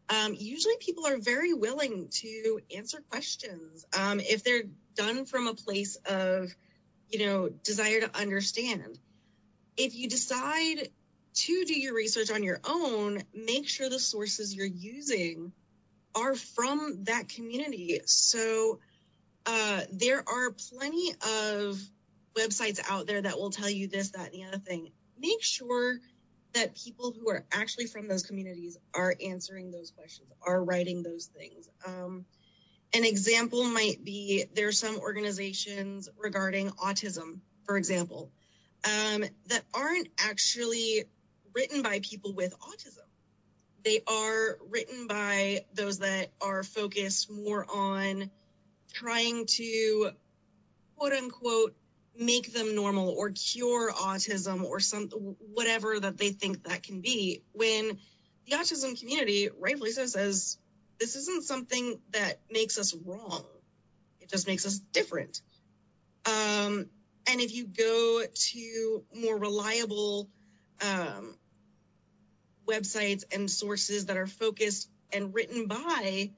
um, 0.09 0.35
usually 0.37 0.75
people 0.81 1.07
are 1.07 1.19
very 1.19 1.55
willing 1.55 2.09
to 2.11 2.61
answer 2.77 3.01
questions 3.11 3.87
um, 3.97 4.19
if 4.21 4.43
they're 4.43 4.65
done 4.97 5.25
from 5.25 5.47
a 5.47 5.55
place 5.55 5.97
of 6.05 6.55
you 7.09 7.27
know 7.27 7.49
desire 7.49 8.01
to 8.01 8.17
understand. 8.19 8.99
If 9.77 9.95
you 9.95 10.09
decide 10.09 10.89
to 11.33 11.65
do 11.65 11.79
your 11.79 11.95
research 11.95 12.31
on 12.31 12.43
your 12.43 12.61
own 12.65 13.23
make 13.35 13.69
sure 13.69 13.89
the 13.89 13.99
sources 13.99 14.55
you're 14.55 14.67
using 14.67 15.53
are 16.15 16.35
from 16.35 17.05
that 17.05 17.29
community. 17.29 18.01
So 18.05 18.81
uh, 19.47 19.83
there 19.93 20.25
are 20.29 20.51
plenty 20.51 21.15
of 21.55 21.81
websites 22.37 22.81
out 22.89 23.07
there 23.07 23.23
that 23.23 23.39
will 23.39 23.51
tell 23.51 23.71
you 23.71 23.89
this, 23.89 24.11
that, 24.11 24.33
and 24.33 24.35
the 24.35 24.45
other 24.45 24.59
thing. 24.59 24.91
Make 25.19 25.43
sure 25.43 25.99
that 26.53 26.75
people 26.75 27.13
who 27.13 27.31
are 27.31 27.45
actually 27.53 27.87
from 27.87 28.09
those 28.09 28.23
communities 28.23 28.77
are 28.95 29.15
answering 29.25 29.71
those 29.71 29.91
questions, 29.91 30.29
are 30.43 30.63
writing 30.63 31.03
those 31.03 31.27
things. 31.27 31.69
Um, 31.87 32.25
an 32.93 33.05
example 33.05 33.65
might 33.65 34.05
be 34.05 34.47
there 34.55 34.69
are 34.69 34.73
some 34.73 34.99
organizations 34.99 36.09
regarding 36.19 36.71
autism, 36.71 37.41
for 37.65 37.77
example, 37.77 38.33
um, 38.85 39.25
that 39.47 39.63
aren't 39.73 40.09
actually 40.19 41.05
written 41.55 41.83
by 41.83 42.01
people 42.01 42.35
with 42.35 42.59
autism. 42.59 43.07
They 43.85 44.01
are 44.07 44.59
written 44.69 45.07
by 45.07 45.65
those 45.75 46.01
that 46.01 46.33
are 46.41 46.63
focused 46.63 47.31
more 47.31 47.65
on 47.73 48.31
trying 48.93 49.47
to 49.47 50.11
quote 50.97 51.13
unquote 51.13 51.75
make 52.21 52.53
them 52.53 52.75
normal 52.75 53.09
or 53.09 53.31
cure 53.31 53.91
autism 53.91 54.63
or 54.63 54.79
some 54.79 55.09
whatever 55.55 55.99
that 55.99 56.19
they 56.19 56.29
think 56.29 56.65
that 56.65 56.83
can 56.83 57.01
be 57.01 57.43
when 57.53 57.99
the 58.47 58.57
autism 58.57 58.99
community 59.01 59.49
rightfully 59.59 59.91
so 59.91 60.05
says 60.05 60.59
this 61.01 61.17
isn't 61.17 61.45
something 61.45 61.99
that 62.11 62.41
makes 62.51 62.79
us 62.79 62.95
wrong. 63.07 63.43
It 64.21 64.29
just 64.29 64.47
makes 64.47 64.67
us 64.67 64.79
different. 64.93 65.41
Um, 66.27 66.91
and 67.27 67.41
if 67.41 67.55
you 67.55 67.67
go 67.67 68.23
to 68.33 69.05
more 69.15 69.39
reliable 69.39 70.29
um, 70.83 71.37
websites 72.69 73.25
and 73.33 73.51
sources 73.51 74.07
that 74.07 74.19
are 74.19 74.27
focused 74.27 74.91
and 75.11 75.35
written 75.35 75.69
by 75.69 76.33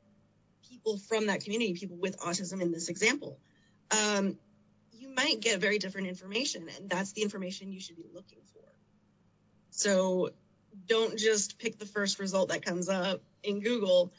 people 0.71 0.97
from 0.97 1.27
that 1.27 1.43
community 1.43 1.75
people 1.75 1.97
with 1.97 2.19
autism 2.21 2.63
in 2.63 2.71
this 2.71 2.89
example 2.89 3.39
um, 3.91 4.39
might 5.15 5.41
get 5.41 5.61
very 5.61 5.79
different 5.79 6.09
information, 6.09 6.69
and 6.77 6.91
that's 6.91 7.13
the 7.13 7.23
information 7.23 7.73
you 7.73 7.81
should 7.81 7.97
be 7.97 8.07
looking 8.13 8.39
for. 8.53 8.63
So 9.71 10.31
don't 10.87 11.19
just 11.19 11.59
pick 11.59 11.79
the 11.79 11.87
first 11.87 12.19
result 12.19 12.49
that 12.51 12.65
comes 12.65 12.89
up 12.89 13.23
in 13.43 13.61
Google. 13.61 14.13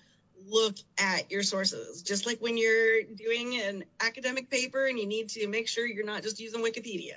Look 0.45 0.75
at 0.97 1.31
your 1.31 1.43
sources. 1.43 2.01
Just 2.01 2.25
like 2.25 2.39
when 2.39 2.57
you're 2.57 3.03
doing 3.03 3.61
an 3.61 3.85
academic 3.99 4.49
paper 4.49 4.85
and 4.85 4.99
you 4.99 5.05
need 5.05 5.29
to 5.29 5.47
make 5.47 5.67
sure 5.67 5.85
you're 5.85 6.05
not 6.05 6.21
just 6.23 6.39
using 6.39 6.61
Wikipedia. 6.61 7.13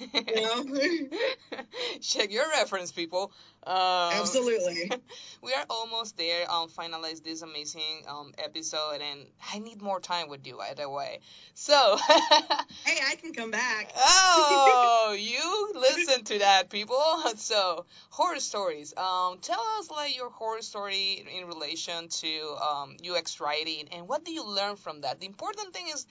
You 0.00 0.40
know? 0.40 0.64
Check 2.00 2.32
your 2.32 2.48
reference, 2.48 2.90
people. 2.90 3.32
Um, 3.66 4.20
Absolutely. 4.20 4.90
we 5.42 5.54
are 5.54 5.64
almost 5.70 6.18
there. 6.18 6.50
Um, 6.50 6.68
finalize 6.68 7.22
this 7.22 7.42
amazing 7.42 8.04
um 8.08 8.32
episode, 8.38 9.00
and 9.00 9.26
I 9.52 9.58
need 9.58 9.80
more 9.80 10.00
time 10.00 10.28
with 10.28 10.46
you, 10.46 10.56
by 10.56 10.74
the 10.74 10.88
way. 10.88 11.20
So. 11.54 11.96
hey, 12.08 12.98
I 13.10 13.16
can 13.20 13.32
come 13.32 13.50
back. 13.50 13.90
oh, 13.96 15.16
you 15.18 15.72
listen 15.80 16.24
to 16.24 16.38
that, 16.40 16.68
people. 16.68 17.02
So 17.36 17.86
horror 18.10 18.40
stories. 18.40 18.94
Um, 18.96 19.38
tell 19.40 19.64
us 19.78 19.90
like 19.90 20.16
your 20.16 20.30
horror 20.30 20.62
story 20.62 21.24
in 21.38 21.46
relation 21.46 22.08
to 22.08 22.56
um 22.70 22.96
UX 23.02 23.40
writing, 23.40 23.88
and 23.92 24.06
what 24.08 24.24
do 24.24 24.32
you 24.32 24.44
learn 24.44 24.76
from 24.76 25.00
that? 25.02 25.20
The 25.20 25.26
important 25.26 25.72
thing 25.72 25.86
is, 25.88 26.06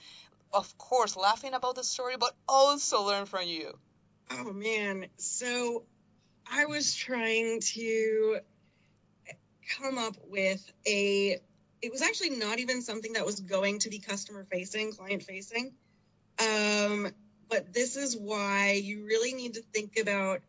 of 0.52 0.76
course, 0.76 1.16
laughing 1.16 1.54
about 1.54 1.76
the 1.76 1.84
story, 1.84 2.16
but 2.18 2.34
also 2.48 3.02
learn 3.02 3.26
from 3.26 3.46
you. 3.46 3.78
Oh 4.30 4.52
man, 4.52 5.06
so 5.18 5.84
I 6.50 6.66
was 6.66 6.94
trying 6.94 7.60
to 7.60 8.38
come 9.78 9.98
up 9.98 10.16
with 10.28 10.70
a 10.86 11.38
it 11.82 11.92
was 11.92 12.00
actually 12.00 12.30
not 12.30 12.60
even 12.60 12.80
something 12.80 13.12
that 13.12 13.26
was 13.26 13.40
going 13.40 13.80
to 13.80 13.90
be 13.90 13.98
customer 13.98 14.46
facing, 14.50 14.92
client 14.92 15.22
facing. 15.22 15.74
Um, 16.38 17.08
but 17.50 17.74
this 17.74 17.96
is 17.96 18.16
why 18.16 18.80
you 18.82 19.04
really 19.04 19.34
need 19.34 19.54
to 19.54 19.62
think 19.74 19.98
about 20.00 20.40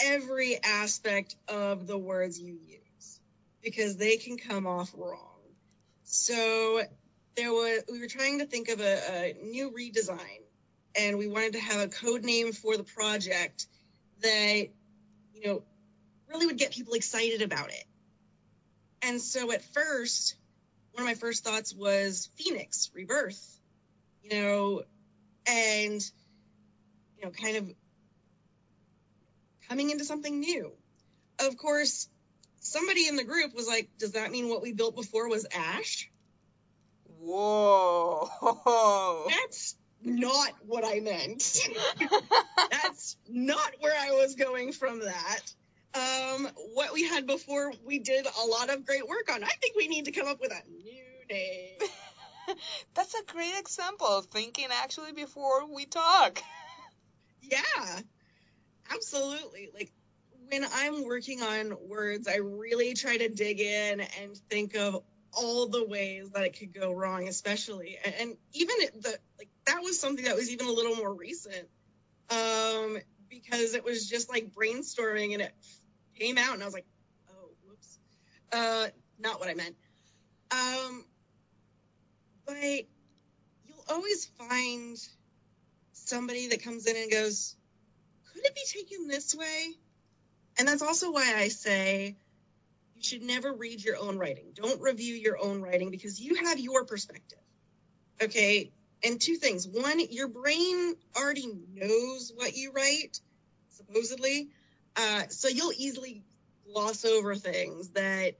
every 0.00 0.58
aspect 0.62 1.36
of 1.46 1.86
the 1.86 1.96
words 1.96 2.40
you 2.40 2.58
use 2.66 3.20
because 3.62 3.96
they 3.96 4.16
can 4.16 4.36
come 4.36 4.66
off 4.66 4.92
wrong. 4.96 5.38
So 6.02 6.82
there 7.36 7.52
was 7.52 7.82
we 7.90 8.00
were 8.00 8.08
trying 8.08 8.40
to 8.40 8.46
think 8.46 8.68
of 8.68 8.80
a, 8.80 8.98
a 9.12 9.36
new 9.44 9.70
redesign 9.70 10.42
and 10.98 11.18
we 11.18 11.28
wanted 11.28 11.52
to 11.52 11.60
have 11.60 11.80
a 11.80 11.88
code 11.88 12.24
name 12.24 12.52
for 12.52 12.76
the 12.76 12.82
project 12.82 13.66
that 14.22 14.68
you 15.40 15.46
know, 15.46 15.62
really 16.28 16.46
would 16.46 16.58
get 16.58 16.72
people 16.72 16.94
excited 16.94 17.42
about 17.42 17.70
it. 17.70 17.84
And 19.02 19.20
so 19.20 19.52
at 19.52 19.62
first, 19.72 20.34
one 20.92 21.02
of 21.02 21.06
my 21.06 21.14
first 21.14 21.44
thoughts 21.44 21.74
was 21.74 22.28
Phoenix, 22.36 22.90
rebirth, 22.94 23.60
you 24.22 24.30
know, 24.30 24.82
and, 25.46 26.02
you 27.16 27.24
know, 27.24 27.30
kind 27.30 27.56
of 27.56 27.70
coming 29.68 29.90
into 29.90 30.04
something 30.04 30.40
new. 30.40 30.72
Of 31.38 31.56
course, 31.56 32.08
somebody 32.60 33.06
in 33.06 33.16
the 33.16 33.24
group 33.24 33.54
was 33.54 33.68
like, 33.68 33.88
does 33.98 34.12
that 34.12 34.32
mean 34.32 34.48
what 34.48 34.62
we 34.62 34.72
built 34.72 34.96
before 34.96 35.28
was 35.28 35.46
Ash? 35.54 36.10
Whoa. 37.20 38.28
That's 39.28 39.76
not 40.02 40.52
what 40.66 40.84
I 40.84 41.00
meant. 41.00 41.58
That's 42.70 43.16
not 43.28 43.72
where 43.80 43.94
I 43.98 44.12
was 44.12 44.34
going 44.34 44.72
from 44.72 45.00
that. 45.00 45.40
Um, 45.94 46.48
what 46.74 46.92
we 46.92 47.08
had 47.08 47.26
before, 47.26 47.72
we 47.84 47.98
did 47.98 48.26
a 48.26 48.46
lot 48.46 48.70
of 48.70 48.84
great 48.84 49.06
work 49.08 49.32
on. 49.32 49.42
I 49.42 49.48
think 49.60 49.76
we 49.76 49.88
need 49.88 50.04
to 50.04 50.12
come 50.12 50.28
up 50.28 50.40
with 50.40 50.52
a 50.52 50.70
new 50.70 51.02
name. 51.30 51.78
That's 52.94 53.14
a 53.14 53.24
great 53.32 53.58
example 53.58 54.06
of 54.06 54.26
thinking 54.26 54.68
actually 54.70 55.12
before 55.12 55.72
we 55.72 55.86
talk. 55.86 56.42
yeah, 57.42 58.00
absolutely. 58.90 59.70
Like 59.74 59.90
when 60.50 60.64
I'm 60.74 61.04
working 61.04 61.42
on 61.42 61.76
words, 61.88 62.28
I 62.28 62.36
really 62.36 62.94
try 62.94 63.16
to 63.16 63.28
dig 63.28 63.60
in 63.60 64.00
and 64.00 64.36
think 64.50 64.76
of 64.76 65.02
all 65.32 65.68
the 65.68 65.84
ways 65.86 66.30
that 66.30 66.44
it 66.44 66.58
could 66.58 66.72
go 66.72 66.92
wrong, 66.92 67.28
especially 67.28 67.98
and 68.18 68.36
even 68.52 68.76
the 69.00 69.18
like 69.38 69.48
that 69.68 69.82
was 69.82 70.00
something 70.00 70.24
that 70.24 70.36
was 70.36 70.50
even 70.50 70.66
a 70.66 70.72
little 70.72 70.96
more 70.96 71.12
recent, 71.12 71.68
um, 72.30 72.98
because 73.28 73.74
it 73.74 73.84
was 73.84 74.08
just 74.08 74.28
like 74.28 74.52
brainstorming 74.52 75.34
and 75.34 75.42
it 75.42 75.54
came 76.18 76.38
out 76.38 76.54
and 76.54 76.62
I 76.62 76.64
was 76.64 76.74
like, 76.74 76.86
oh, 77.30 77.50
whoops, 77.66 77.98
uh, 78.52 78.88
not 79.18 79.40
what 79.40 79.48
I 79.48 79.54
meant. 79.54 79.76
Um, 80.50 81.04
but 82.46 82.56
you'll 83.66 83.84
always 83.90 84.26
find 84.38 84.96
somebody 85.92 86.48
that 86.48 86.62
comes 86.62 86.86
in 86.86 86.96
and 86.96 87.10
goes, 87.10 87.54
could 88.32 88.44
it 88.44 88.54
be 88.54 88.62
taken 88.66 89.06
this 89.06 89.34
way? 89.34 89.66
And 90.58 90.66
that's 90.66 90.82
also 90.82 91.12
why 91.12 91.34
I 91.36 91.48
say 91.48 92.16
you 92.96 93.02
should 93.02 93.22
never 93.22 93.52
read 93.52 93.84
your 93.84 93.98
own 93.98 94.18
writing. 94.18 94.52
Don't 94.54 94.80
review 94.80 95.14
your 95.14 95.38
own 95.38 95.60
writing 95.60 95.90
because 95.90 96.20
you 96.20 96.36
have 96.46 96.58
your 96.58 96.84
perspective. 96.84 97.38
Okay. 98.20 98.72
And 99.04 99.20
two 99.20 99.36
things. 99.36 99.66
One, 99.66 100.00
your 100.10 100.28
brain 100.28 100.94
already 101.16 101.46
knows 101.72 102.32
what 102.34 102.56
you 102.56 102.72
write, 102.72 103.20
supposedly. 103.70 104.48
Uh, 104.96 105.22
so 105.28 105.48
you'll 105.48 105.72
easily 105.76 106.24
gloss 106.72 107.04
over 107.04 107.36
things 107.36 107.90
that 107.90 108.34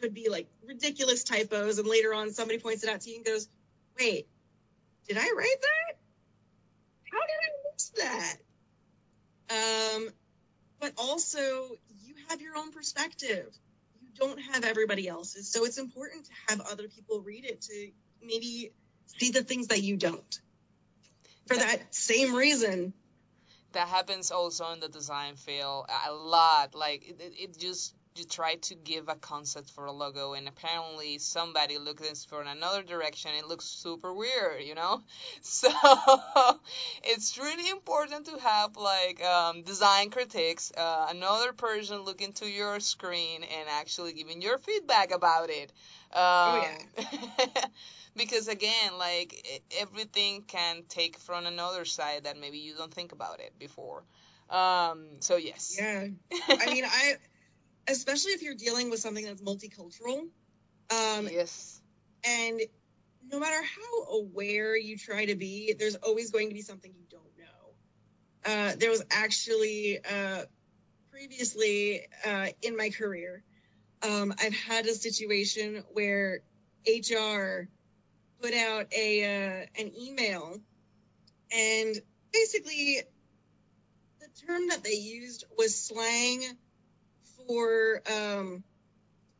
could 0.00 0.12
be 0.12 0.28
like 0.28 0.48
ridiculous 0.66 1.24
typos. 1.24 1.78
And 1.78 1.88
later 1.88 2.12
on, 2.12 2.32
somebody 2.32 2.58
points 2.58 2.84
it 2.84 2.90
out 2.90 3.00
to 3.02 3.10
you 3.10 3.16
and 3.16 3.24
goes, 3.24 3.48
wait, 3.98 4.26
did 5.08 5.16
I 5.16 5.30
write 5.36 5.62
that? 5.62 5.96
How 7.10 7.20
did 7.20 7.36
I 7.40 7.50
miss 7.72 7.88
that? 7.96 8.36
Um, 9.50 10.08
but 10.80 10.92
also, 10.98 11.38
you 12.02 12.14
have 12.28 12.40
your 12.42 12.56
own 12.56 12.72
perspective. 12.72 13.46
You 14.00 14.08
don't 14.18 14.38
have 14.38 14.64
everybody 14.64 15.08
else's. 15.08 15.50
So 15.50 15.64
it's 15.64 15.78
important 15.78 16.26
to 16.26 16.32
have 16.48 16.60
other 16.60 16.88
people 16.88 17.22
read 17.22 17.44
it 17.44 17.62
to 17.62 17.90
maybe 18.22 18.72
see 19.06 19.30
the 19.30 19.42
things 19.42 19.68
that 19.68 19.82
you 19.82 19.96
don't. 19.96 20.40
For 21.46 21.56
that 21.56 21.94
same 21.94 22.34
reason, 22.34 22.94
that 23.72 23.88
happens 23.88 24.30
also 24.30 24.72
in 24.72 24.80
the 24.80 24.88
design 24.88 25.36
field 25.36 25.86
a 26.06 26.12
lot. 26.12 26.74
Like 26.74 27.06
it, 27.08 27.34
it 27.38 27.58
just 27.58 27.94
you 28.16 28.24
try 28.24 28.54
to 28.54 28.76
give 28.76 29.08
a 29.08 29.16
concept 29.16 29.70
for 29.70 29.86
a 29.86 29.92
logo 29.92 30.34
and 30.34 30.46
apparently 30.46 31.18
somebody 31.18 31.78
looks 31.78 32.24
for 32.24 32.42
another 32.42 32.82
direction. 32.82 33.32
It 33.36 33.48
looks 33.48 33.64
super 33.64 34.14
weird 34.14 34.62
you 34.62 34.74
know? 34.74 35.02
So 35.42 35.68
it's 37.02 37.38
really 37.38 37.68
important 37.68 38.26
to 38.26 38.38
have 38.38 38.76
like 38.76 39.22
um, 39.24 39.62
design 39.62 40.10
critics 40.10 40.72
uh, 40.76 41.06
another 41.10 41.52
person 41.52 42.02
looking 42.02 42.32
to 42.34 42.46
your 42.48 42.78
screen 42.80 43.42
and 43.42 43.68
actually 43.68 44.12
giving 44.12 44.40
your 44.40 44.58
feedback 44.58 45.12
about 45.12 45.50
it. 45.50 45.72
Um, 46.12 46.20
oh 46.20 46.62
yeah 46.96 47.64
because 48.16 48.48
again 48.48 48.98
like 48.98 49.62
everything 49.80 50.42
can 50.42 50.82
take 50.88 51.18
from 51.18 51.46
another 51.46 51.84
side 51.84 52.24
that 52.24 52.38
maybe 52.38 52.58
you 52.58 52.74
don't 52.76 52.94
think 52.94 53.12
about 53.12 53.40
it 53.40 53.58
before 53.58 54.04
um, 54.50 55.06
so 55.20 55.36
yes 55.36 55.76
yeah 55.78 56.06
i 56.60 56.72
mean 56.72 56.84
i 56.84 57.14
especially 57.88 58.32
if 58.32 58.42
you're 58.42 58.54
dealing 58.54 58.90
with 58.90 59.00
something 59.00 59.24
that's 59.24 59.42
multicultural. 59.42 60.28
Um, 60.90 61.28
yes. 61.30 61.80
And 62.24 62.60
no 63.30 63.38
matter 63.38 63.62
how 63.62 64.18
aware 64.18 64.76
you 64.76 64.96
try 64.96 65.26
to 65.26 65.34
be, 65.34 65.74
there's 65.78 65.96
always 65.96 66.30
going 66.30 66.48
to 66.48 66.54
be 66.54 66.62
something 66.62 66.92
you 66.94 67.04
don't 67.10 67.22
know. 67.38 68.52
Uh, 68.52 68.72
there 68.78 68.90
was 68.90 69.02
actually 69.10 69.98
uh, 70.04 70.42
previously 71.10 72.02
uh, 72.26 72.48
in 72.62 72.76
my 72.76 72.90
career, 72.90 73.42
um, 74.02 74.34
I've 74.38 74.54
had 74.54 74.84
a 74.86 74.94
situation 74.94 75.82
where 75.92 76.40
HR 76.86 77.68
put 78.44 78.52
out 78.52 78.92
a 78.92 79.24
uh, 79.24 79.66
an 79.80 79.90
email, 79.98 80.58
and 81.50 81.96
basically 82.30 83.00
the 84.20 84.46
term 84.46 84.68
that 84.68 84.84
they 84.84 84.92
used 84.92 85.44
was 85.56 85.74
slang 85.74 86.42
for 87.36 88.02
um, 88.06 88.62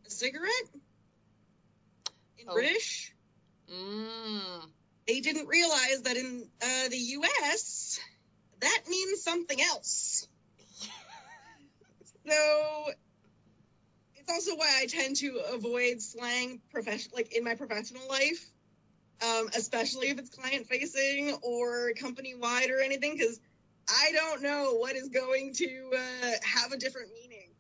a 0.07 0.11
cigarette 0.11 0.71
in 2.39 2.47
Oh. 2.49 2.55
British. 2.55 3.13
Mm. 3.71 4.71
They 5.07 5.21
didn't 5.21 5.49
realize 5.49 6.03
that 6.05 6.17
in 6.17 6.47
uh, 6.63 6.89
the 6.89 6.97
U.S. 6.97 8.01
that 8.61 8.83
means 8.89 9.23
something 9.23 9.61
else. 9.61 10.29
So 12.27 12.91
it's 14.17 14.33
also 14.33 14.57
why 14.57 14.79
I 14.81 14.87
tend 14.87 15.17
to 15.17 15.43
avoid 15.53 16.01
slang 16.01 16.63
profession 16.73 17.13
like 17.15 17.37
in 17.37 17.45
my 17.45 17.55
professional 17.55 18.09
life, 18.09 18.43
um, 19.23 19.49
especially 19.57 20.09
if 20.09 20.19
it's 20.19 20.31
client 20.31 20.67
facing 20.67 21.37
or 21.43 21.93
company 21.99 22.35
wide 22.35 22.71
or 22.71 22.81
anything, 22.81 23.17
because 23.17 23.41
I 23.89 24.12
don't 24.12 24.43
know 24.43 24.75
what 24.75 24.97
is 24.97 25.09
going 25.09 25.53
to 25.55 25.91
uh, 25.97 26.31
have 26.43 26.73
a 26.73 26.77
different 26.77 27.11
meaning. 27.12 27.51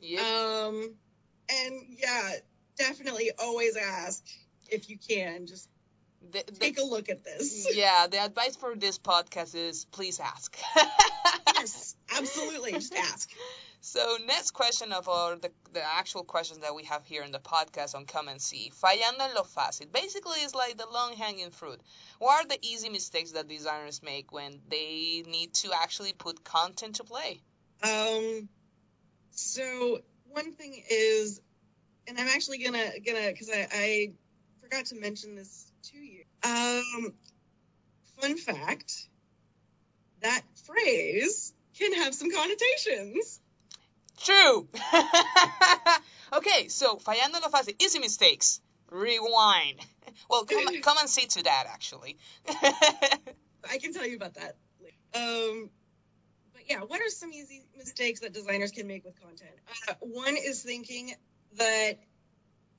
Yep. 0.00 0.22
Um, 0.24 0.94
and 1.50 1.80
yeah, 1.98 2.32
definitely 2.76 3.30
always 3.38 3.76
ask 3.76 4.24
if 4.68 4.88
you 4.88 4.98
can. 4.98 5.46
Just 5.46 5.68
The- 6.32 6.44
the- 6.46 6.52
take 6.52 6.78
a 6.78 6.84
look 6.84 7.08
at 7.08 7.24
this. 7.24 7.68
yeah, 7.74 8.06
the 8.06 8.18
advice 8.18 8.56
for 8.56 8.74
this 8.74 8.98
podcast 8.98 9.54
is 9.54 9.84
please 9.86 10.20
ask. 10.20 10.56
Yes, 11.54 11.94
absolutely. 12.16 12.72
Just 12.72 12.94
ask. 12.94 13.30
So 13.82 14.18
next 14.26 14.50
question 14.50 14.92
of 14.92 15.08
all 15.08 15.36
the, 15.36 15.50
the 15.72 15.82
actual 15.82 16.22
questions 16.22 16.60
that 16.60 16.74
we 16.74 16.84
have 16.84 17.04
here 17.06 17.22
in 17.22 17.32
the 17.32 17.38
podcast 17.38 17.94
on 17.94 18.04
Comando 18.04 18.40
Z. 18.40 18.72
Fallando 18.80 19.22
en 19.22 19.34
lo 19.34 19.42
fácil. 19.42 19.90
Basically, 19.90 20.38
it's 20.40 20.54
like 20.54 20.76
the 20.76 20.86
long 20.92 21.14
hanging 21.14 21.50
fruit. 21.50 21.80
What 22.18 22.44
are 22.44 22.48
the 22.48 22.58
easy 22.60 22.90
mistakes 22.90 23.32
that 23.32 23.48
designers 23.48 24.02
make 24.02 24.32
when 24.32 24.60
they 24.68 25.24
need 25.26 25.54
to 25.54 25.70
actually 25.72 26.12
put 26.12 26.44
content 26.44 26.96
to 26.96 27.04
play? 27.04 27.40
Um, 27.82 28.50
so 29.30 30.00
one 30.28 30.52
thing 30.52 30.82
is, 30.90 31.40
and 32.06 32.18
I'm 32.18 32.28
actually 32.28 32.58
gonna 32.58 32.90
gonna 33.04 33.28
because 33.28 33.48
I, 33.48 33.66
I 33.72 34.12
forgot 34.60 34.86
to 34.86 34.96
mention 34.96 35.36
this 35.36 35.72
to 35.84 35.98
you. 35.98 36.24
Um, 36.44 37.14
fun 38.20 38.36
fact: 38.36 39.08
that 40.20 40.42
phrase 40.66 41.54
can 41.78 41.94
have 41.94 42.14
some 42.14 42.30
connotations. 42.30 43.40
True. 44.22 44.68
okay, 46.34 46.68
so 46.68 46.96
fallando 46.96 47.40
lo 47.40 47.48
fácil. 47.48 47.74
Easy 47.80 47.98
mistakes. 47.98 48.60
Rewind. 48.90 49.80
Well, 50.28 50.44
come, 50.44 50.64
Comando 50.82 51.08
Z 51.08 51.26
to 51.28 51.42
that 51.44 51.64
actually. 51.68 52.16
I 52.48 53.78
can 53.80 53.92
tell 53.92 54.06
you 54.06 54.16
about 54.16 54.34
that. 54.34 54.56
Um, 55.14 55.70
but 56.52 56.62
yeah, 56.68 56.80
what 56.80 57.00
are 57.00 57.08
some 57.08 57.32
easy 57.32 57.64
mistakes 57.76 58.20
that 58.20 58.32
designers 58.32 58.70
can 58.70 58.86
make 58.86 59.04
with 59.04 59.20
content? 59.20 59.50
Uh, 59.88 59.94
one 60.00 60.36
is 60.36 60.62
thinking 60.62 61.14
that 61.56 61.98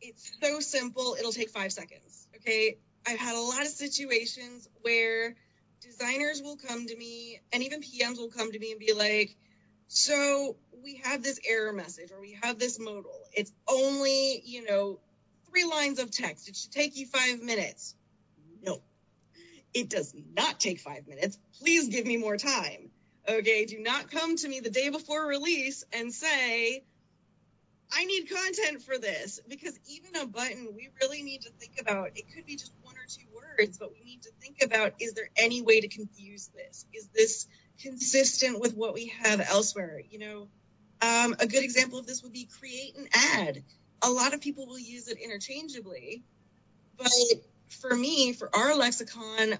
it's 0.01 0.31
so 0.41 0.59
simple, 0.59 1.15
it'll 1.19 1.31
take 1.31 1.49
five 1.49 1.71
seconds. 1.73 2.27
Okay, 2.37 2.77
I've 3.05 3.19
had 3.19 3.35
a 3.35 3.41
lot 3.41 3.61
of 3.61 3.67
situations 3.67 4.67
where 4.81 5.35
designers 5.81 6.41
will 6.41 6.57
come 6.57 6.85
to 6.87 6.95
me, 6.95 7.39
and 7.51 7.63
even 7.63 7.81
PMs 7.81 8.17
will 8.17 8.29
come 8.29 8.51
to 8.51 8.59
me 8.59 8.71
and 8.71 8.79
be 8.79 8.93
like, 8.93 9.35
"So 9.93 10.55
we 10.83 11.01
have 11.03 11.21
this 11.21 11.37
error 11.45 11.73
message, 11.73 12.11
or 12.11 12.21
we 12.21 12.37
have 12.41 12.57
this 12.57 12.79
modal. 12.79 13.11
It's 13.33 13.51
only, 13.67 14.41
you 14.45 14.63
know, 14.63 15.01
three 15.49 15.65
lines 15.65 15.99
of 15.99 16.11
text. 16.11 16.47
It 16.47 16.55
should 16.55 16.71
take 16.71 16.95
you 16.95 17.05
five 17.07 17.41
minutes." 17.41 17.93
No, 18.61 18.81
it 19.73 19.89
does 19.89 20.15
not 20.33 20.61
take 20.61 20.79
five 20.79 21.07
minutes. 21.09 21.37
Please 21.59 21.89
give 21.89 22.05
me 22.05 22.15
more 22.15 22.37
time. 22.37 22.89
Okay, 23.27 23.65
do 23.65 23.79
not 23.79 24.09
come 24.09 24.37
to 24.37 24.47
me 24.47 24.61
the 24.61 24.69
day 24.69 24.87
before 24.87 25.27
release 25.27 25.83
and 25.91 26.13
say, 26.13 26.85
I 27.91 28.05
need 28.05 28.29
content 28.29 28.81
for 28.83 28.97
this. 28.97 29.41
Because 29.45 29.77
even 29.89 30.15
a 30.15 30.25
button, 30.25 30.69
we 30.73 30.87
really 31.01 31.21
need 31.21 31.41
to 31.41 31.51
think 31.51 31.81
about 31.81 32.11
it 32.15 32.33
could 32.33 32.45
be 32.45 32.55
just 32.55 32.71
one 32.81 32.95
or 32.95 33.05
two 33.09 33.27
words, 33.35 33.77
but 33.77 33.91
we 33.91 34.03
need 34.05 34.21
to 34.23 34.31
think 34.39 34.63
about 34.63 34.93
is 34.99 35.13
there 35.13 35.29
any 35.35 35.61
way 35.61 35.81
to 35.81 35.89
confuse 35.89 36.47
this? 36.55 36.85
Is 36.93 37.09
this 37.09 37.47
consistent 37.81 38.59
with 38.59 38.75
what 38.75 38.93
we 38.93 39.13
have 39.23 39.41
elsewhere? 39.41 40.01
You 40.09 40.19
know, 40.19 40.47
um, 41.01 41.35
a 41.39 41.47
good 41.47 41.63
example 41.63 41.99
of 41.99 42.05
this 42.05 42.23
would 42.23 42.33
be 42.33 42.47
create 42.59 42.95
an 42.95 43.07
ad. 43.13 43.63
A 44.01 44.09
lot 44.09 44.33
of 44.33 44.41
people 44.41 44.67
will 44.67 44.79
use 44.79 45.07
it 45.07 45.17
interchangeably, 45.17 46.23
but 46.97 47.11
for 47.69 47.95
me, 47.95 48.33
for 48.33 48.49
our 48.55 48.75
lexicon, 48.75 49.57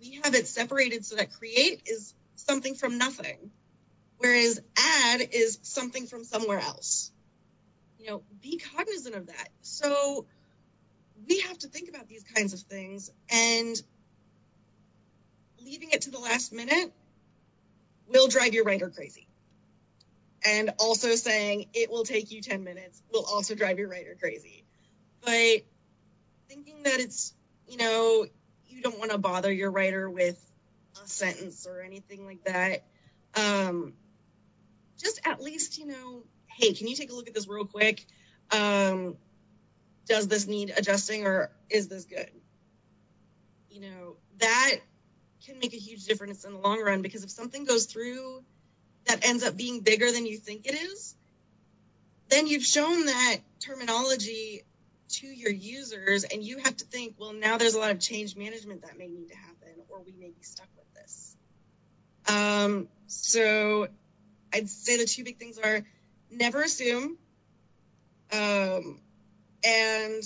we 0.00 0.20
have 0.24 0.34
it 0.34 0.46
separated 0.46 1.04
so 1.04 1.16
that 1.16 1.32
create 1.32 1.82
is 1.86 2.14
something 2.36 2.74
from 2.74 2.98
nothing, 2.98 3.50
whereas 4.18 4.60
add 4.76 5.20
is 5.32 5.58
something 5.62 6.06
from 6.06 6.24
somewhere 6.24 6.60
else. 6.60 7.10
You 7.98 8.06
know, 8.06 8.22
be 8.40 8.58
cognizant 8.58 9.14
of 9.14 9.26
that. 9.28 9.48
So 9.62 10.26
we 11.28 11.40
have 11.40 11.58
to 11.58 11.68
think 11.68 11.88
about 11.88 12.08
these 12.08 12.24
kinds 12.24 12.52
of 12.52 12.60
things 12.60 13.10
and 13.30 13.80
leaving 15.64 15.90
it 15.92 16.02
to 16.02 16.10
the 16.10 16.18
last 16.18 16.52
minute 16.52 16.92
will 18.12 18.28
drive 18.28 18.54
your 18.54 18.64
writer 18.64 18.90
crazy. 18.90 19.26
And 20.44 20.70
also 20.78 21.14
saying 21.14 21.66
it 21.72 21.90
will 21.90 22.04
take 22.04 22.30
you 22.30 22.42
10 22.42 22.64
minutes 22.64 23.00
will 23.12 23.24
also 23.24 23.54
drive 23.54 23.78
your 23.78 23.88
writer 23.88 24.16
crazy. 24.18 24.64
But 25.24 25.62
thinking 26.48 26.82
that 26.82 26.98
it's, 26.98 27.32
you 27.68 27.76
know, 27.76 28.26
you 28.68 28.82
don't 28.82 28.98
want 28.98 29.12
to 29.12 29.18
bother 29.18 29.52
your 29.52 29.70
writer 29.70 30.10
with 30.10 30.38
a 31.02 31.08
sentence 31.08 31.66
or 31.66 31.80
anything 31.80 32.26
like 32.26 32.44
that. 32.44 32.84
Um, 33.34 33.94
just 34.98 35.20
at 35.24 35.40
least, 35.40 35.78
you 35.78 35.86
know, 35.86 36.24
hey, 36.46 36.72
can 36.72 36.88
you 36.88 36.96
take 36.96 37.10
a 37.10 37.14
look 37.14 37.28
at 37.28 37.34
this 37.34 37.48
real 37.48 37.64
quick? 37.64 38.04
Um, 38.50 39.16
does 40.06 40.26
this 40.26 40.46
need 40.46 40.72
adjusting 40.76 41.26
or 41.26 41.50
is 41.70 41.88
this 41.88 42.04
good? 42.04 42.30
you 43.72 43.80
know, 43.80 44.16
that 44.38 44.76
can 45.46 45.58
make 45.58 45.74
a 45.74 45.78
huge 45.78 46.04
difference 46.04 46.44
in 46.44 46.52
the 46.52 46.58
long 46.58 46.80
run 46.80 47.02
because 47.02 47.24
if 47.24 47.30
something 47.30 47.64
goes 47.64 47.86
through 47.86 48.42
that 49.06 49.26
ends 49.26 49.42
up 49.42 49.56
being 49.56 49.80
bigger 49.80 50.10
than 50.10 50.26
you 50.26 50.38
think 50.38 50.66
it 50.66 50.74
is, 50.74 51.14
then 52.28 52.46
you've 52.46 52.64
shown 52.64 53.06
that 53.06 53.36
terminology 53.60 54.62
to 55.08 55.26
your 55.26 55.50
users 55.50 56.24
and 56.24 56.42
you 56.42 56.58
have 56.58 56.76
to 56.76 56.84
think, 56.84 57.14
well, 57.18 57.32
now 57.32 57.58
there's 57.58 57.74
a 57.74 57.78
lot 57.78 57.90
of 57.90 58.00
change 58.00 58.36
management 58.36 58.82
that 58.82 58.96
may 58.96 59.08
need 59.08 59.28
to 59.28 59.36
happen 59.36 59.82
or 59.90 60.00
we 60.04 60.12
may 60.18 60.30
be 60.30 60.42
stuck 60.42 60.68
with 60.76 60.94
this. 60.94 61.36
Um, 62.28 62.88
so 63.06 63.88
I'd 64.52 64.68
say 64.68 64.98
the 64.98 65.04
two 65.04 65.24
big 65.24 65.38
things 65.38 65.58
are 65.58 65.84
never 66.30 66.62
assume 66.62 67.18
um, 68.32 69.00
and 69.64 70.22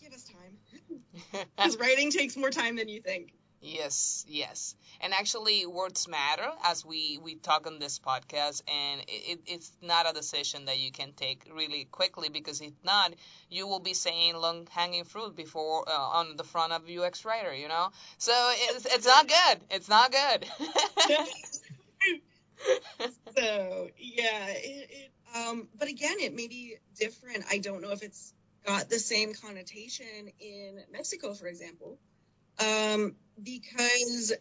give 0.00 0.12
us 0.12 0.24
time 0.24 1.44
because 1.56 1.78
writing 1.78 2.10
takes 2.10 2.36
more 2.36 2.50
time 2.50 2.76
than 2.76 2.88
you 2.88 3.00
think. 3.00 3.32
Yes, 3.64 4.24
yes. 4.26 4.74
And 5.00 5.14
actually, 5.14 5.66
words 5.66 6.08
matter, 6.08 6.50
as 6.64 6.84
we, 6.84 7.20
we 7.22 7.36
talk 7.36 7.68
on 7.68 7.78
this 7.78 8.00
podcast, 8.00 8.60
and 8.66 9.02
it, 9.06 9.38
it's 9.46 9.70
not 9.80 10.10
a 10.10 10.12
decision 10.12 10.64
that 10.64 10.80
you 10.80 10.90
can 10.90 11.12
take 11.12 11.48
really 11.54 11.84
quickly 11.84 12.28
because 12.28 12.60
if 12.60 12.72
not, 12.84 13.14
you 13.48 13.68
will 13.68 13.78
be 13.78 13.94
saying 13.94 14.34
long 14.34 14.66
hanging 14.72 15.04
fruit 15.04 15.36
before 15.36 15.88
uh, 15.88 15.92
on 15.92 16.36
the 16.36 16.42
front 16.42 16.72
of 16.72 16.88
UX 16.90 17.24
Writer, 17.24 17.54
you 17.54 17.68
know? 17.68 17.90
So 18.18 18.32
it's, 18.34 18.84
it's 18.84 19.06
not 19.06 19.28
good. 19.28 19.60
It's 19.70 19.88
not 19.88 20.10
good. 20.10 20.44
so, 23.36 23.88
yeah, 23.96 24.46
it, 24.48 24.90
it, 24.90 25.12
um, 25.36 25.68
but 25.78 25.86
again, 25.88 26.16
it 26.18 26.34
may 26.34 26.48
be 26.48 26.78
different. 26.98 27.44
I 27.48 27.58
don't 27.58 27.80
know 27.80 27.92
if 27.92 28.02
it's 28.02 28.34
got 28.66 28.90
the 28.90 28.98
same 28.98 29.34
connotation 29.34 30.32
in 30.40 30.80
Mexico, 30.90 31.32
for 31.34 31.46
example 31.46 32.00
because 33.42 34.32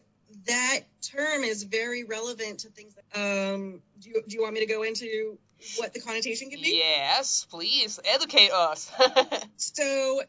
that 0.48 0.80
term 1.02 1.44
is 1.44 1.64
very 1.64 2.04
relevant 2.04 2.60
to 2.60 2.70
things. 2.70 2.94
Um, 3.16 3.82
do 4.00 4.10
you, 4.10 4.24
do 4.28 4.36
you 4.36 4.42
want 4.42 4.54
me 4.54 4.62
to 4.62 4.66
go 4.66 4.84
into 4.84 5.38
what 5.78 5.94
the 5.94 6.00
connotation 6.00 6.50
can 6.50 6.62
be? 6.62 6.78
Yes, 6.78 7.46
please 7.50 8.00
educate 8.04 8.52
us. 8.52 8.92
so, 9.58 10.22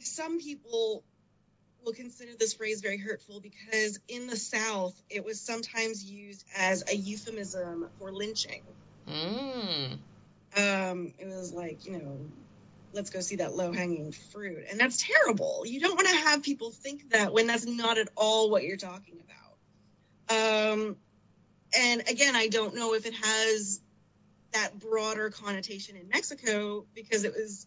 some 0.00 0.40
people 0.40 1.02
will 1.84 1.92
consider 1.92 2.32
this 2.38 2.54
phrase 2.54 2.80
very 2.80 2.98
hurtful 2.98 3.40
because 3.40 3.98
in 4.08 4.26
the 4.26 4.36
South, 4.36 4.94
it 5.10 5.24
was 5.24 5.40
sometimes 5.40 6.04
used 6.04 6.44
as 6.56 6.84
a 6.90 6.96
euphemism 6.96 7.88
for 7.98 8.12
lynching. 8.12 8.62
Mm. 9.08 9.98
Um, 10.56 11.14
it 11.18 11.26
was 11.26 11.52
like, 11.52 11.86
you 11.86 11.92
know, 11.92 12.18
let's 12.92 13.10
go 13.10 13.20
see 13.20 13.36
that 13.36 13.54
low 13.54 13.72
hanging 13.72 14.12
fruit. 14.12 14.64
And 14.70 14.78
that's 14.78 15.04
terrible. 15.06 15.64
You 15.66 15.80
don't 15.80 15.94
want 15.94 16.08
to 16.08 16.14
have 16.14 16.42
people 16.42 16.70
think 16.70 17.10
that 17.10 17.32
when 17.32 17.46
that's 17.46 17.66
not 17.66 17.98
at 17.98 18.08
all 18.16 18.50
what 18.50 18.64
you're 18.64 18.76
talking 18.76 19.20
about. 20.28 20.74
Um, 20.74 20.96
and 21.78 22.02
again, 22.08 22.34
I 22.34 22.48
don't 22.48 22.74
know 22.74 22.94
if 22.94 23.06
it 23.06 23.14
has 23.14 23.80
that 24.52 24.78
broader 24.78 25.30
connotation 25.30 25.96
in 25.96 26.08
Mexico 26.08 26.86
because 26.94 27.24
it 27.24 27.34
was 27.34 27.66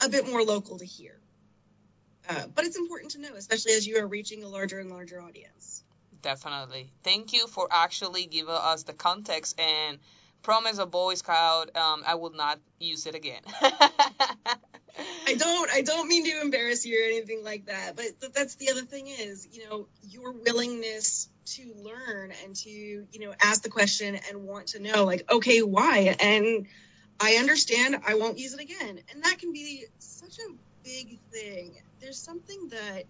a 0.00 0.08
bit 0.08 0.28
more 0.28 0.42
local 0.42 0.78
to 0.78 0.84
here. 0.84 1.18
Uh, 2.28 2.46
but 2.54 2.64
it's 2.66 2.76
important 2.76 3.12
to 3.12 3.20
know, 3.20 3.34
especially 3.36 3.72
as 3.72 3.86
you 3.86 3.98
are 3.98 4.06
reaching 4.06 4.44
a 4.44 4.48
larger 4.48 4.78
and 4.78 4.90
larger 4.90 5.20
audience. 5.20 5.82
Definitely. 6.20 6.92
Thank 7.02 7.32
you 7.32 7.46
for 7.46 7.68
actually 7.70 8.26
giving 8.26 8.54
us 8.54 8.82
the 8.82 8.92
context 8.92 9.58
and 9.58 9.98
promise 10.42 10.78
a 10.78 10.86
Boy 10.86 11.14
Scout, 11.14 11.76
um, 11.76 12.02
I 12.06 12.14
will 12.14 12.32
not 12.32 12.58
use 12.78 13.06
it 13.06 13.14
again. 13.14 13.42
I 15.26 15.34
don't 15.34 15.70
I 15.70 15.82
don't 15.82 16.08
mean 16.08 16.24
to 16.24 16.40
embarrass 16.40 16.84
you 16.84 17.00
or 17.00 17.06
anything 17.06 17.44
like 17.44 17.66
that, 17.66 17.96
but 17.96 18.34
that's 18.34 18.56
the 18.56 18.70
other 18.70 18.82
thing 18.82 19.06
is, 19.06 19.46
you 19.52 19.68
know, 19.68 19.86
your 20.02 20.32
willingness 20.32 21.28
to 21.46 21.72
learn 21.82 22.32
and 22.44 22.54
to, 22.56 22.70
you 22.70 23.20
know, 23.20 23.32
ask 23.40 23.62
the 23.62 23.68
question 23.68 24.18
and 24.28 24.44
want 24.44 24.68
to 24.68 24.80
know 24.80 25.04
like, 25.04 25.30
okay, 25.30 25.62
why? 25.62 26.16
And 26.20 26.66
I 27.20 27.34
understand 27.34 28.00
I 28.06 28.14
won't 28.14 28.38
use 28.38 28.54
it 28.54 28.60
again. 28.60 29.00
And 29.12 29.24
that 29.24 29.38
can 29.38 29.52
be 29.52 29.84
such 29.98 30.38
a 30.38 30.52
big 30.84 31.18
thing. 31.32 31.76
There's 32.00 32.18
something 32.18 32.68
that 32.70 33.04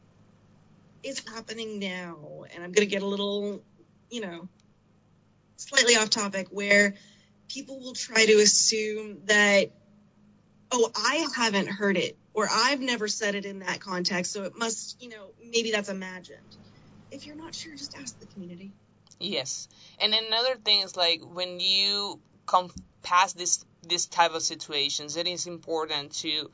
is 1.02 1.22
happening 1.32 1.78
now, 1.78 2.44
and 2.52 2.64
I'm 2.64 2.72
going 2.72 2.86
to 2.86 2.90
get 2.90 3.02
a 3.02 3.06
little, 3.06 3.62
you 4.10 4.20
know, 4.20 4.48
slightly 5.56 5.96
off 5.96 6.10
topic 6.10 6.48
where 6.50 6.94
people 7.48 7.80
will 7.80 7.94
try 7.94 8.24
to 8.24 8.34
assume 8.34 9.22
that, 9.26 9.70
oh, 10.70 10.90
I 10.94 11.26
haven't 11.34 11.68
heard 11.68 11.96
it 11.96 12.16
or 12.38 12.48
I've 12.48 12.80
never 12.80 13.08
said 13.08 13.34
it 13.34 13.44
in 13.44 13.60
that 13.60 13.80
context, 13.80 14.32
so 14.32 14.44
it 14.44 14.56
must, 14.56 15.02
you 15.02 15.08
know, 15.08 15.30
maybe 15.44 15.72
that's 15.72 15.88
imagined. 15.88 16.38
If 17.10 17.26
you're 17.26 17.34
not 17.34 17.52
sure, 17.52 17.74
just 17.74 17.98
ask 17.98 18.16
the 18.20 18.26
community. 18.26 18.70
Yes, 19.18 19.66
and 19.98 20.14
another 20.14 20.54
thing 20.54 20.82
is 20.82 20.96
like 20.96 21.20
when 21.24 21.58
you 21.58 22.20
come 22.46 22.70
past 23.02 23.36
this 23.36 23.64
this 23.82 24.06
type 24.06 24.34
of 24.34 24.42
situations, 24.42 25.16
it 25.16 25.26
is 25.26 25.48
important 25.48 26.12
to 26.16 26.48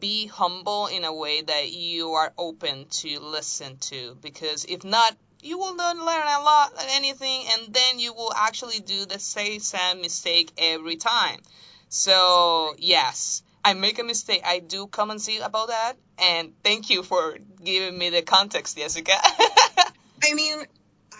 be 0.00 0.26
humble 0.26 0.88
in 0.88 1.04
a 1.04 1.14
way 1.14 1.42
that 1.42 1.70
you 1.70 2.14
are 2.14 2.32
open 2.36 2.86
to 2.86 3.20
listen 3.20 3.76
to 3.76 4.16
because 4.20 4.64
if 4.64 4.82
not 4.84 5.16
you 5.42 5.58
will 5.58 5.74
not 5.74 5.96
learn 5.96 6.06
a 6.06 6.42
lot 6.42 6.72
of 6.72 6.86
anything 6.90 7.44
and 7.52 7.74
then 7.74 7.98
you 7.98 8.14
will 8.14 8.32
actually 8.34 8.80
do 8.80 9.04
the 9.06 9.18
same 9.18 9.60
same 9.60 10.00
mistake 10.00 10.52
every 10.56 10.96
time. 10.96 11.40
So 11.88 12.74
yes 12.78 13.42
i 13.64 13.74
make 13.74 13.98
a 13.98 14.04
mistake. 14.04 14.42
I 14.44 14.58
do 14.58 14.86
Comando 14.86 15.18
Z 15.20 15.38
about 15.38 15.68
that 15.68 15.94
and 16.18 16.52
thank 16.64 16.90
you 16.90 17.02
for 17.02 17.38
giving 17.62 17.96
me 17.98 18.10
the 18.10 18.22
context 18.22 18.76
jessica. 18.76 19.12
I 20.22 20.34
mean 20.34 20.58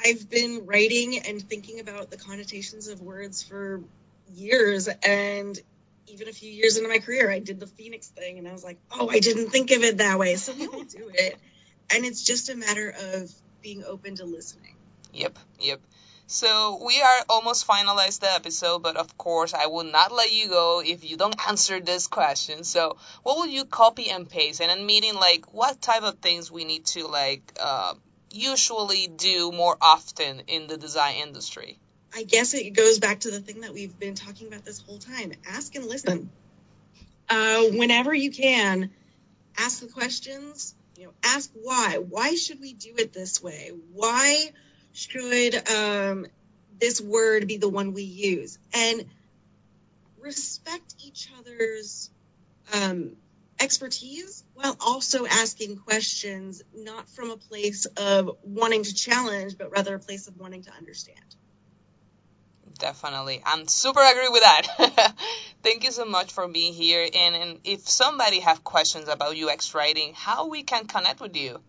i've 0.05 0.29
been 0.29 0.64
writing 0.66 1.18
and 1.18 1.43
thinking 1.43 1.79
about 1.79 2.11
the 2.11 2.16
connotations 2.16 2.89
of 2.89 3.01
words 3.03 3.43
for 3.43 3.83
years 4.35 4.89
and 4.89 5.61
even 6.07 6.29
a 6.29 6.33
few 6.33 6.51
years 6.51 6.77
into 6.77 6.89
my 6.89 6.99
career 6.99 7.31
i 7.31 7.39
did 7.39 7.61
the 7.61 7.66
phoenix 7.66 8.09
thing 8.09 8.39
and 8.39 8.49
i 8.49 8.53
was 8.53 8.64
like 8.64 8.79
oh 8.91 9.09
i 9.11 9.18
didn't 9.20 9.51
think 9.51 9.70
of 9.70 9.83
it 9.83 9.99
that 9.99 10.18
way. 10.18 10.37
So 10.37 10.53
all 10.53 10.83
do 10.83 11.11
it. 11.12 11.37
And 11.95 12.05
it's 12.07 12.23
just 12.23 12.49
a 12.49 12.57
matter 12.57 12.95
of 13.12 13.31
being 13.62 13.84
open 13.84 14.16
to 14.16 14.24
listening. 14.24 14.76
Yep, 15.12 15.38
yep. 15.60 15.80
So 16.26 16.82
we 16.84 17.00
are 17.02 17.24
almost 17.28 17.66
finalized 17.66 18.20
the 18.20 18.32
episode, 18.32 18.82
but 18.82 18.96
of 18.96 19.18
course 19.18 19.52
I 19.52 19.66
will 19.66 19.84
not 19.84 20.12
let 20.12 20.32
you 20.32 20.48
go 20.48 20.82
if 20.84 21.04
you 21.04 21.16
don't 21.16 21.36
answer 21.48 21.78
this 21.78 22.06
question. 22.06 22.64
So 22.64 22.96
what 23.22 23.36
will 23.36 23.46
you 23.46 23.64
copy 23.64 24.08
and 24.08 24.28
paste? 24.28 24.60
And 24.60 24.70
I'm 24.70 24.86
meaning 24.86 25.14
like 25.14 25.52
what 25.52 25.80
type 25.80 26.02
of 26.02 26.18
things 26.20 26.50
we 26.50 26.64
need 26.64 26.86
to 26.86 27.06
like 27.06 27.52
uh, 27.60 27.94
usually 28.30 29.08
do 29.08 29.52
more 29.52 29.76
often 29.80 30.40
in 30.46 30.68
the 30.68 30.78
design 30.78 31.16
industry. 31.16 31.78
I 32.14 32.24
guess 32.24 32.54
it 32.54 32.70
goes 32.70 32.98
back 32.98 33.20
to 33.20 33.30
the 33.30 33.40
thing 33.40 33.60
that 33.60 33.72
we've 33.72 33.98
been 33.98 34.14
talking 34.14 34.46
about 34.46 34.64
this 34.64 34.80
whole 34.80 34.98
time: 34.98 35.32
ask 35.46 35.74
and 35.74 35.86
listen. 35.86 36.30
Uh, 37.28 37.64
whenever 37.72 38.14
you 38.14 38.30
can, 38.30 38.90
ask 39.58 39.80
the 39.80 39.88
questions 39.88 40.74
you 41.03 41.09
know, 41.09 41.14
ask 41.24 41.50
why. 41.61 41.98
Why 41.98 42.36
should 42.36 42.61
we 42.61 42.74
do 42.74 42.94
it 42.96 43.12
this 43.12 43.42
way? 43.42 43.72
Why 43.92 44.53
should 44.92 45.68
um, 45.68 46.26
this 46.78 47.00
word 47.00 47.48
be 47.48 47.57
the 47.57 47.68
one 47.68 47.92
we 47.92 48.05
use? 48.05 48.57
And 48.72 49.05
respect 50.20 50.94
each 51.05 51.28
other's 51.36 52.09
um, 52.72 53.16
expertise 53.59 54.44
while 54.55 54.76
also 54.80 55.26
asking 55.26 55.78
questions, 55.78 56.62
not 56.72 57.09
from 57.09 57.32
a 57.32 57.36
place 57.36 57.86
of 57.96 58.36
wanting 58.44 58.84
to 58.84 58.94
challenge, 58.94 59.59
but 59.59 59.72
rather 59.72 59.96
a 59.96 59.98
place 59.98 60.28
of 60.28 60.38
wanting 60.38 60.62
to 60.62 60.70
understand. 60.72 61.18
Definitely. 62.83 63.41
I'm 63.47 63.68
super 63.68 64.01
agree 64.01 64.28
with 64.28 64.43
that. 64.43 65.14
Thank 65.62 65.85
you 65.85 65.93
so 65.93 66.05
much 66.05 66.33
for 66.33 66.49
being 66.49 66.72
here. 66.72 67.09
And, 67.14 67.37
and 67.37 67.61
if 67.62 67.89
somebody 67.89 68.41
have 68.41 68.64
questions 68.64 69.07
about 69.07 69.37
UX 69.37 69.72
writing, 69.72 70.14
how 70.16 70.49
we 70.49 70.64
can 70.64 70.89
connect 70.89 71.20
with 71.20 71.37
you? 71.37 71.61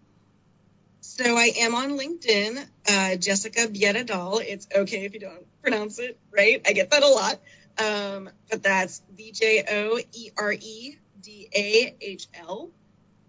So 1.02 1.38
I 1.38 1.52
am 1.60 1.76
on 1.76 2.00
LinkedIn, 2.00 2.66
uh, 2.90 3.16
Jessica 3.18 3.68
Viera 3.68 4.42
It's 4.42 4.68
okay 4.76 5.06
if 5.06 5.14
you 5.14 5.20
don't 5.20 5.46
pronounce 5.62 6.00
it 6.00 6.18
right. 6.32 6.60
I 6.66 6.74
get 6.74 6.90
that 6.90 7.04
a 7.04 7.08
lot. 7.08 7.40
Um, 7.78 8.32
but 8.50 8.64
that's 8.64 9.04
V 9.16 9.34
J 9.34 9.66
O 9.70 10.00
E 10.14 10.32
R 10.36 10.52
E 10.52 10.98
D 11.22 11.48
A 11.56 11.96
H 12.02 12.28
L. 12.34 12.72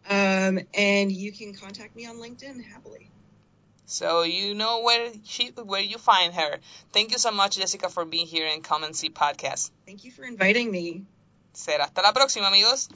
Um, 0.09 0.59
and 0.73 1.13
you 1.13 1.33
can 1.33 1.53
contact 1.53 1.95
me 1.95 2.07
on 2.07 2.17
LinkedIn 2.17 2.65
happily. 2.65 3.11
So 3.87 4.25
you 4.25 4.55
know 4.55 4.83
where 4.83 5.13
she 5.25 5.53
where 5.65 5.83
you 5.83 5.99
find 5.99 6.35
her. 6.35 6.61
Thank 6.93 7.13
you 7.13 7.19
so 7.19 7.31
much, 7.31 7.59
Jessica, 7.59 7.89
for 7.89 8.05
being 8.05 8.27
here 8.27 8.47
in 8.47 8.63
Come 8.63 8.85
and 8.85 8.95
See 8.95 9.11
podcast. 9.11 9.71
Thank 9.87 10.05
you 10.05 10.11
for 10.11 10.25
inviting 10.25 10.71
me. 10.71 11.05
Será 11.53 11.85
hasta 11.85 12.03
la 12.03 12.13
próxima, 12.13 12.49
amigos. 12.49 12.89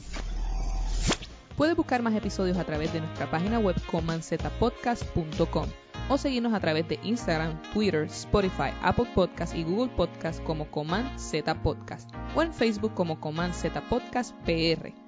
Puedes 1.56 1.76
buscar 1.76 2.02
más 2.02 2.14
episodios 2.14 2.56
a 2.56 2.64
través 2.64 2.92
de 2.92 3.00
nuestra 3.00 3.28
página 3.30 3.58
web 3.58 3.76
comanzetapodcast.com 3.86 5.66
o 6.08 6.16
seguirnos 6.16 6.54
a 6.54 6.60
través 6.60 6.88
de 6.88 6.98
Instagram, 7.02 7.60
Twitter, 7.72 8.04
Spotify, 8.04 8.72
Apple 8.82 9.06
Podcast 9.14 9.54
y 9.54 9.64
Google 9.64 9.94
Podcast 9.94 10.42
como 10.44 10.70
Coman 10.70 11.18
Z 11.18 11.62
Podcast 11.62 12.10
o 12.34 12.42
en 12.42 12.54
Facebook 12.54 12.94
como 12.94 13.20
Coman 13.20 13.52
Z 13.52 13.80
Podcast 13.88 14.34
PR. 14.44 15.07